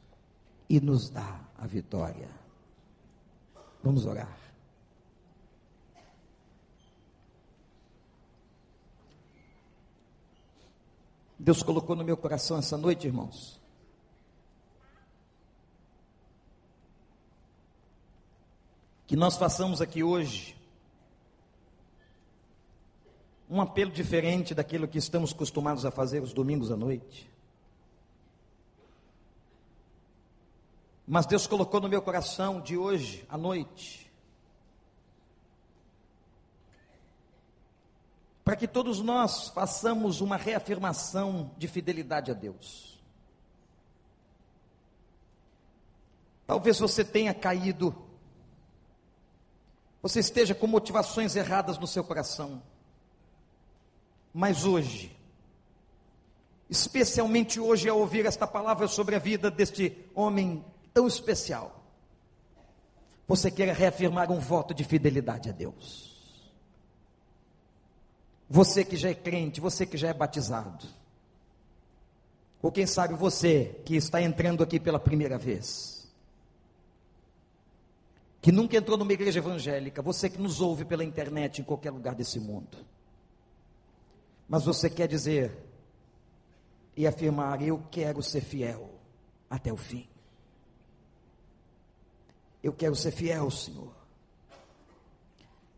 e 0.67 0.81
nos 0.81 1.11
dá 1.11 1.39
a 1.59 1.67
vitória. 1.67 2.31
Vamos 3.85 4.07
orar. 4.07 4.35
Deus 11.39 11.63
colocou 11.63 11.95
no 11.95 12.03
meu 12.03 12.17
coração 12.17 12.57
essa 12.57 12.79
noite, 12.79 13.09
irmãos. 13.09 13.61
Que 19.07 19.17
nós 19.17 19.37
façamos 19.37 19.83
aqui 19.83 20.03
hoje 20.03 20.57
um 23.51 23.61
apelo 23.61 23.91
diferente 23.91 24.55
daquilo 24.55 24.89
que 24.89 24.97
estamos 24.97 25.31
acostumados 25.35 25.85
a 25.85 25.91
fazer 25.91 26.23
os 26.23 26.33
domingos 26.33 26.73
à 26.73 26.77
noite. 26.77 27.36
Mas 31.07 31.25
Deus 31.25 31.47
colocou 31.47 31.81
no 31.81 31.89
meu 31.89 32.03
coração 32.03 32.61
de 32.61 32.77
hoje 32.77 33.25
à 33.29 33.39
noite, 33.39 34.11
para 38.45 38.57
que 38.57 38.67
todos 38.67 39.01
nós 39.01 39.49
façamos 39.51 40.21
uma 40.21 40.37
reafirmação 40.37 41.53
de 41.57 41.69
fidelidade 41.69 42.31
a 42.31 42.35
Deus. 42.35 43.01
Talvez 46.45 46.79
você 46.79 47.05
tenha 47.05 47.35
caído, 47.35 47.95
você 50.03 50.21
esteja 50.21 50.55
com 50.55 50.67
motivações 50.67 51.37
erradas 51.37 51.79
no 51.79 51.87
seu 51.87 52.03
coração, 52.03 52.63
mas 54.35 54.65
hoje, 54.65 55.17
especialmente 56.69 57.61
hoje, 57.61 57.89
ao 57.89 57.99
ouvir 57.99 58.27
esta 58.27 58.47
palavra 58.47 58.89
sobre 58.89 59.15
a 59.15 59.21
vida 59.21 59.51
deste 59.51 60.05
homem 60.15 60.65
tão 60.97 61.07
especial, 61.07 61.85
você 63.29 63.51
quer 63.51 63.69
reafirmar 63.75 64.33
um 64.33 64.41
voto 64.41 64.73
de 64.73 64.83
fidelidade 64.83 65.51
a 65.51 65.53
Deus. 65.53 66.51
Você 68.49 68.83
que 68.83 68.97
já 68.97 69.11
é 69.11 69.15
crente, 69.15 69.61
você 69.61 69.85
que 69.85 69.99
já 69.99 70.09
é 70.09 70.15
batizado, 70.15 70.87
ou 72.63 72.73
quem 72.73 72.87
sabe 72.87 73.13
você 73.13 73.79
que 73.85 73.95
está 73.95 74.23
entrando 74.23 74.63
aqui 74.63 74.81
pela 74.81 74.99
primeira 74.99 75.37
vez, 75.37 76.11
que 78.41 78.51
nunca 78.51 78.79
entrou 78.79 78.97
numa 78.97 79.13
igreja 79.13 79.41
evangélica, 79.41 80.01
você 80.01 80.31
que 80.31 80.41
nos 80.41 80.63
ouve 80.63 80.87
pela 80.87 81.05
internet 81.05 81.61
em 81.61 81.65
qualquer 81.65 81.91
lugar 81.91 82.15
desse 82.15 82.41
mundo, 82.41 82.79
mas 84.49 84.65
você 84.65 84.89
quer 84.89 85.09
dizer 85.09 85.63
e 86.97 87.07
afirmar: 87.07 87.61
Eu 87.61 87.85
quero 87.91 88.23
ser 88.23 88.41
fiel 88.41 88.89
até 89.51 89.71
o 89.71 89.77
fim. 89.77 90.09
Eu 92.67 92.73
quero 92.73 92.97
ser 92.97 93.13
fiel, 93.13 93.49
Senhor. 93.49 93.95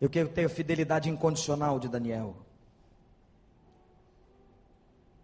Eu 0.01 0.09
quero 0.09 0.30
ter 0.30 0.47
a 0.47 0.49
fidelidade 0.49 1.11
incondicional 1.11 1.78
de 1.78 1.86
Daniel. 1.86 2.34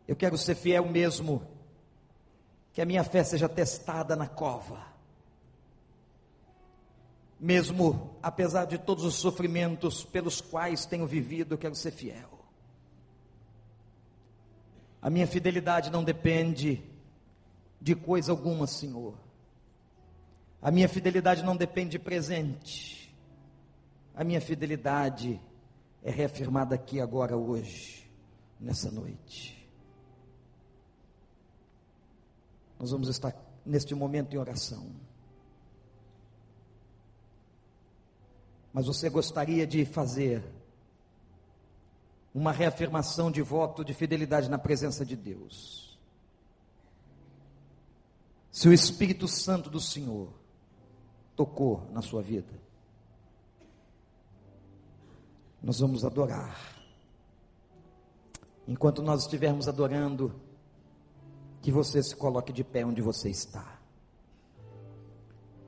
Eu 0.07 0.15
quero 0.15 0.37
ser 0.37 0.57
fiel 0.57 0.87
mesmo 0.87 1.43
Que 2.75 2.83
a 2.83 2.85
minha 2.85 3.03
fé 3.03 3.25
seja 3.25 3.49
testada 3.49 4.15
na 4.15 4.29
cova. 4.29 4.85
Mesmo 7.41 8.15
apesar 8.23 8.67
de 8.67 8.77
todos 8.77 9.03
os 9.03 9.15
sofrimentos 9.15 10.05
pelos 10.05 10.43
quais 10.43 10.85
tenho 10.85 11.07
vivido, 11.07 11.55
eu 11.55 11.59
quero 11.59 11.75
ser 11.75 11.93
fiel. 11.93 12.41
A 15.01 15.09
minha 15.09 15.27
fidelidade 15.27 15.91
não 15.91 16.05
depende 16.05 16.83
de 17.81 17.95
coisa 17.95 18.33
alguma, 18.33 18.67
Senhor. 18.67 19.24
A 20.65 20.71
minha 20.71 20.89
fidelidade 20.89 21.43
não 21.43 21.55
depende 21.55 21.91
de 21.91 21.99
presente. 21.99 23.15
A 24.15 24.25
minha 24.25 24.41
fidelidade 24.41 25.39
é 26.03 26.11
reafirmada 26.11 26.75
aqui 26.75 27.03
agora, 27.03 27.37
hoje, 27.37 28.11
nessa 28.59 28.91
noite. 28.91 29.69
Nós 32.79 32.93
vamos 32.93 33.09
estar 33.09 33.37
neste 33.65 33.95
momento 33.95 34.33
em 34.33 34.39
oração. 34.39 34.91
Mas 38.73 38.87
você 38.87 39.11
gostaria 39.11 39.67
de 39.67 39.85
fazer 39.85 40.43
uma 42.35 42.53
reafirmação 42.53 43.31
de 43.31 43.43
voto 43.43 43.85
de 43.85 43.93
fidelidade 43.93 44.49
na 44.49 44.57
presença 44.57 45.05
de 45.05 45.15
Deus. 45.15 45.99
Se 48.51 48.67
o 48.67 48.73
Espírito 48.73 49.29
Santo 49.29 49.69
do 49.69 49.79
Senhor 49.79 50.43
tocou 51.37 51.87
na 51.93 52.03
sua 52.03 52.22
vida. 52.22 52.53
Nós 55.62 55.80
vamos 55.80 56.05
adorar. 56.05 56.74
Enquanto 58.66 59.03
nós 59.03 59.22
estivermos 59.22 59.68
adorando, 59.68 60.35
que 61.61 61.72
você 61.72 62.03
se 62.03 62.14
coloque 62.14 62.53
de 62.53 62.62
pé 62.62 62.85
onde 62.85 63.01
você 63.01 63.30
está. 63.30 63.80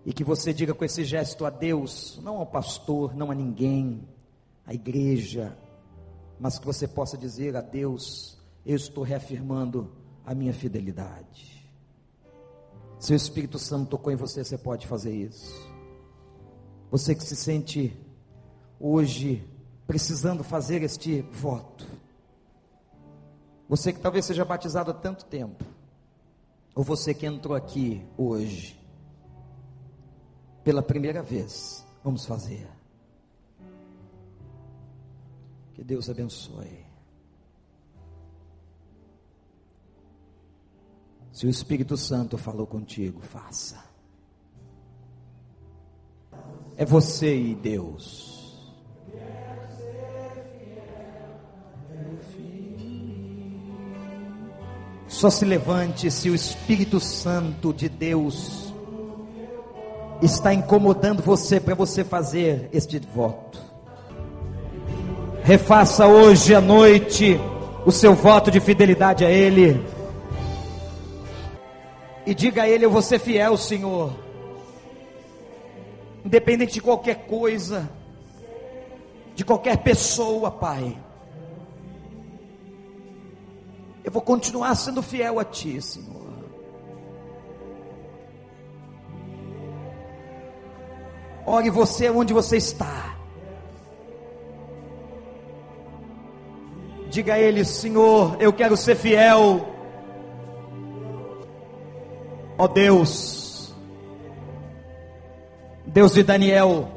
E 0.04 0.12
que 0.12 0.22
você 0.22 0.52
diga 0.52 0.74
com 0.74 0.84
esse 0.84 1.04
gesto 1.04 1.46
a 1.46 1.50
Deus, 1.50 2.20
não 2.22 2.36
ao 2.36 2.46
pastor, 2.46 3.14
não 3.14 3.30
a 3.30 3.34
ninguém, 3.34 4.06
à 4.66 4.74
igreja, 4.74 5.56
mas 6.38 6.58
que 6.58 6.66
você 6.66 6.86
possa 6.86 7.16
dizer 7.16 7.56
a 7.56 7.60
Deus: 7.60 8.38
Eu 8.64 8.76
estou 8.76 9.02
reafirmando 9.02 9.90
a 10.24 10.34
minha 10.34 10.52
fidelidade. 10.52 11.55
Se 13.06 13.12
o 13.12 13.14
Espírito 13.14 13.56
Santo 13.56 13.90
tocou 13.90 14.12
em 14.12 14.16
você, 14.16 14.42
você 14.42 14.58
pode 14.58 14.84
fazer 14.84 15.14
isso. 15.14 15.54
Você 16.90 17.14
que 17.14 17.22
se 17.22 17.36
sente 17.36 17.96
hoje 18.80 19.48
precisando 19.86 20.42
fazer 20.42 20.82
este 20.82 21.20
voto. 21.30 21.86
Você 23.68 23.92
que 23.92 24.00
talvez 24.00 24.24
seja 24.24 24.44
batizado 24.44 24.90
há 24.90 24.94
tanto 24.94 25.24
tempo. 25.26 25.64
Ou 26.74 26.82
você 26.82 27.14
que 27.14 27.26
entrou 27.26 27.56
aqui 27.56 28.04
hoje 28.18 28.76
pela 30.64 30.82
primeira 30.82 31.22
vez. 31.22 31.86
Vamos 32.02 32.26
fazer. 32.26 32.68
Que 35.74 35.84
Deus 35.84 36.10
abençoe. 36.10 36.85
Se 41.36 41.46
o 41.46 41.50
Espírito 41.50 41.98
Santo 41.98 42.38
falou 42.38 42.66
contigo, 42.66 43.20
faça. 43.20 43.76
É 46.78 46.82
você 46.82 47.36
e 47.36 47.54
Deus. 47.54 48.66
Só 55.06 55.28
se 55.28 55.44
levante 55.44 56.10
se 56.10 56.30
o 56.30 56.34
Espírito 56.34 56.98
Santo 56.98 57.70
de 57.70 57.90
Deus 57.90 58.72
está 60.22 60.54
incomodando 60.54 61.22
você 61.22 61.60
para 61.60 61.74
você 61.74 62.02
fazer 62.02 62.70
este 62.72 62.98
voto. 62.98 63.60
Refaça 65.42 66.06
hoje 66.06 66.54
à 66.54 66.62
noite 66.62 67.38
o 67.84 67.92
seu 67.92 68.14
voto 68.14 68.50
de 68.50 68.58
fidelidade 68.58 69.22
a 69.22 69.30
Ele 69.30 69.84
e 72.26 72.34
diga 72.34 72.64
a 72.64 72.68
Ele: 72.68 72.84
Eu 72.84 72.90
vou 72.90 73.00
ser 73.00 73.20
fiel, 73.20 73.56
Senhor, 73.56 74.12
independente 76.24 76.74
de 76.74 76.82
qualquer 76.82 77.26
coisa, 77.26 77.88
de 79.34 79.44
qualquer 79.44 79.78
pessoa, 79.78 80.50
Pai. 80.50 80.98
Eu 84.02 84.10
vou 84.10 84.22
continuar 84.22 84.74
sendo 84.74 85.02
fiel 85.02 85.38
a 85.38 85.44
Ti, 85.44 85.80
Senhor. 85.80 86.16
Ore 91.46 91.70
você 91.70 92.10
onde 92.10 92.34
você 92.34 92.56
está. 92.56 93.16
Diga 97.08 97.34
a 97.34 97.38
Ele, 97.38 97.64
Senhor, 97.64 98.36
eu 98.40 98.52
quero 98.52 98.76
ser 98.76 98.96
fiel 98.96 99.75
Ó 102.58 102.64
oh 102.64 102.68
Deus, 102.68 103.74
Deus 105.84 106.14
de 106.14 106.22
Daniel, 106.22 106.88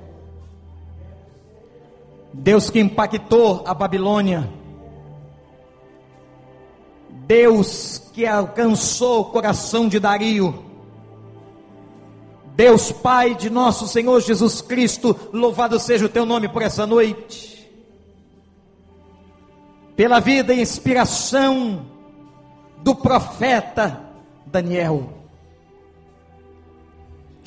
Deus 2.33 2.69
que 2.69 2.79
impactou 2.79 3.63
a 3.65 3.73
Babilônia, 3.73 4.49
Deus 7.27 8.01
que 8.13 8.25
alcançou 8.25 9.19
o 9.19 9.25
coração 9.25 9.89
de 9.89 9.99
Dario, 9.99 10.63
Deus 12.55 12.93
Pai 12.93 13.35
de 13.35 13.49
nosso 13.49 13.85
Senhor 13.85 14.21
Jesus 14.21 14.61
Cristo, 14.61 15.13
louvado 15.33 15.77
seja 15.77 16.05
o 16.05 16.09
teu 16.09 16.25
nome 16.25 16.47
por 16.47 16.61
essa 16.61 16.87
noite, 16.87 17.69
pela 19.93 20.21
vida 20.21 20.53
e 20.53 20.61
inspiração 20.61 21.85
do 22.81 22.95
profeta 22.95 24.01
Daniel 24.45 25.18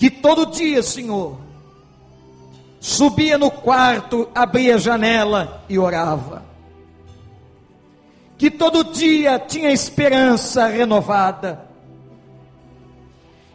que 0.02 0.10
todo 0.10 0.46
dia, 0.46 0.82
Senhor, 0.82 1.38
subia 2.80 3.38
no 3.38 3.52
quarto, 3.52 4.28
abria 4.34 4.74
a 4.74 4.78
janela 4.78 5.64
e 5.68 5.78
orava. 5.78 6.42
Que 8.36 8.50
todo 8.50 8.82
dia 8.82 9.38
tinha 9.38 9.70
esperança 9.70 10.66
renovada. 10.66 11.68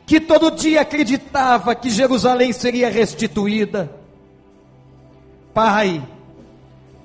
Que 0.06 0.22
todo 0.22 0.52
dia 0.52 0.80
acreditava 0.80 1.76
que 1.76 1.90
Jerusalém 1.90 2.54
seria 2.54 2.90
restituída. 2.90 3.92
Pai, 5.54 6.02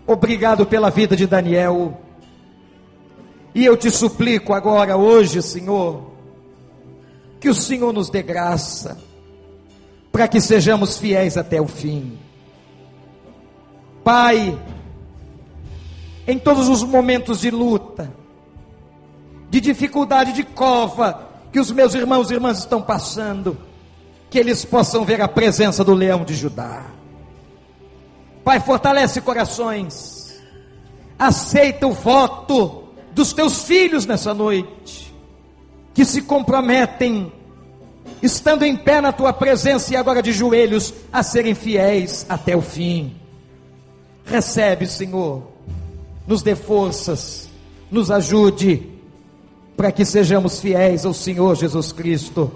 obrigado 0.06 0.64
pela 0.66 0.88
vida 0.88 1.16
de 1.16 1.26
Daniel. 1.26 2.00
E 3.52 3.64
eu 3.64 3.76
te 3.76 3.90
suplico 3.90 4.54
agora, 4.54 4.96
hoje, 4.96 5.42
Senhor, 5.42 6.12
que 7.40 7.48
o 7.48 7.54
Senhor 7.56 7.92
nos 7.92 8.08
dê 8.08 8.22
graça 8.22 9.10
para 10.12 10.28
que 10.28 10.40
sejamos 10.40 10.98
fiéis 10.98 11.38
até 11.38 11.60
o 11.60 11.66
fim. 11.66 12.18
Pai, 14.04 14.58
em 16.28 16.38
todos 16.38 16.68
os 16.68 16.84
momentos 16.84 17.40
de 17.40 17.50
luta, 17.50 18.12
de 19.48 19.60
dificuldade, 19.60 20.32
de 20.32 20.44
cova, 20.44 21.28
que 21.50 21.58
os 21.58 21.70
meus 21.70 21.94
irmãos 21.94 22.30
e 22.30 22.34
irmãs 22.34 22.58
estão 22.58 22.82
passando, 22.82 23.56
que 24.28 24.38
eles 24.38 24.64
possam 24.64 25.04
ver 25.04 25.20
a 25.20 25.28
presença 25.28 25.82
do 25.82 25.94
leão 25.94 26.24
de 26.24 26.34
Judá. 26.34 26.86
Pai, 28.44 28.60
fortalece 28.60 29.20
corações, 29.20 30.42
aceita 31.18 31.86
o 31.86 31.92
voto 31.92 32.84
dos 33.12 33.32
teus 33.32 33.64
filhos 33.64 34.04
nessa 34.04 34.34
noite, 34.34 35.14
que 35.94 36.04
se 36.04 36.22
comprometem 36.22 37.32
estando 38.22 38.64
em 38.64 38.76
pé 38.76 39.00
na 39.00 39.12
tua 39.12 39.32
presença 39.32 39.92
e 39.92 39.96
agora 39.96 40.22
de 40.22 40.32
joelhos, 40.32 40.94
a 41.12 41.22
serem 41.22 41.54
fiéis 41.54 42.24
até 42.28 42.56
o 42.56 42.62
fim. 42.62 43.16
Recebe, 44.24 44.86
Senhor, 44.86 45.42
nos 46.26 46.42
dê 46.42 46.54
forças, 46.54 47.48
nos 47.90 48.10
ajude, 48.10 48.88
para 49.76 49.90
que 49.90 50.04
sejamos 50.04 50.60
fiéis 50.60 51.04
ao 51.04 51.12
Senhor 51.12 51.56
Jesus 51.56 51.90
Cristo, 51.92 52.50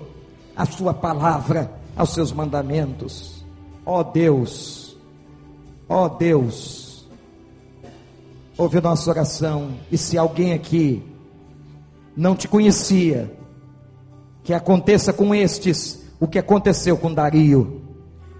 à 0.54 0.64
Sua 0.64 0.94
palavra, 0.94 1.72
aos 1.96 2.10
Seus 2.10 2.32
mandamentos. 2.32 3.44
Ó 3.84 4.00
oh 4.00 4.04
Deus, 4.04 4.96
ó 5.88 6.04
oh 6.04 6.08
Deus, 6.08 7.06
ouve 8.56 8.80
nossa 8.80 9.10
oração, 9.10 9.70
e 9.90 9.98
se 9.98 10.16
alguém 10.16 10.52
aqui 10.52 11.02
não 12.16 12.34
te 12.34 12.48
conhecia, 12.48 13.30
que 14.46 14.54
aconteça 14.54 15.12
com 15.12 15.34
estes 15.34 15.98
o 16.20 16.28
que 16.28 16.38
aconteceu 16.38 16.96
com 16.96 17.12
Dario. 17.12 17.82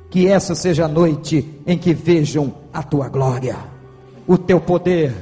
Que 0.09 0.29
essa 0.29 0.55
seja 0.55 0.85
a 0.85 0.89
noite 0.89 1.61
em 1.67 1.77
que 1.77 1.93
vejam 1.93 2.55
a 2.73 2.81
tua 2.81 3.09
glória, 3.09 3.57
o 4.25 4.39
teu 4.39 4.61
poder. 4.61 5.13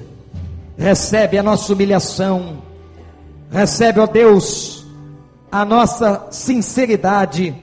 Recebe 0.76 1.38
a 1.38 1.42
nossa 1.42 1.72
humilhação, 1.72 2.58
recebe, 3.50 3.98
ó 3.98 4.06
Deus, 4.06 4.84
a 5.50 5.64
nossa 5.64 6.26
sinceridade 6.30 7.54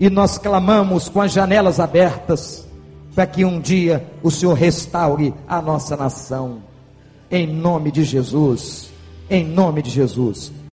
e 0.00 0.08
nós 0.08 0.38
clamamos 0.38 1.06
com 1.06 1.20
as 1.20 1.32
janelas 1.32 1.78
abertas 1.78 2.66
para 3.14 3.26
que 3.26 3.44
um 3.44 3.60
dia 3.60 4.10
o 4.22 4.30
Senhor 4.30 4.54
restaure 4.54 5.34
a 5.46 5.60
nossa 5.60 5.98
nação. 5.98 6.62
Em 7.30 7.46
nome 7.46 7.92
de 7.92 8.04
Jesus, 8.04 8.88
em 9.28 9.44
nome 9.44 9.82
de 9.82 9.90
Jesus. 9.90 10.50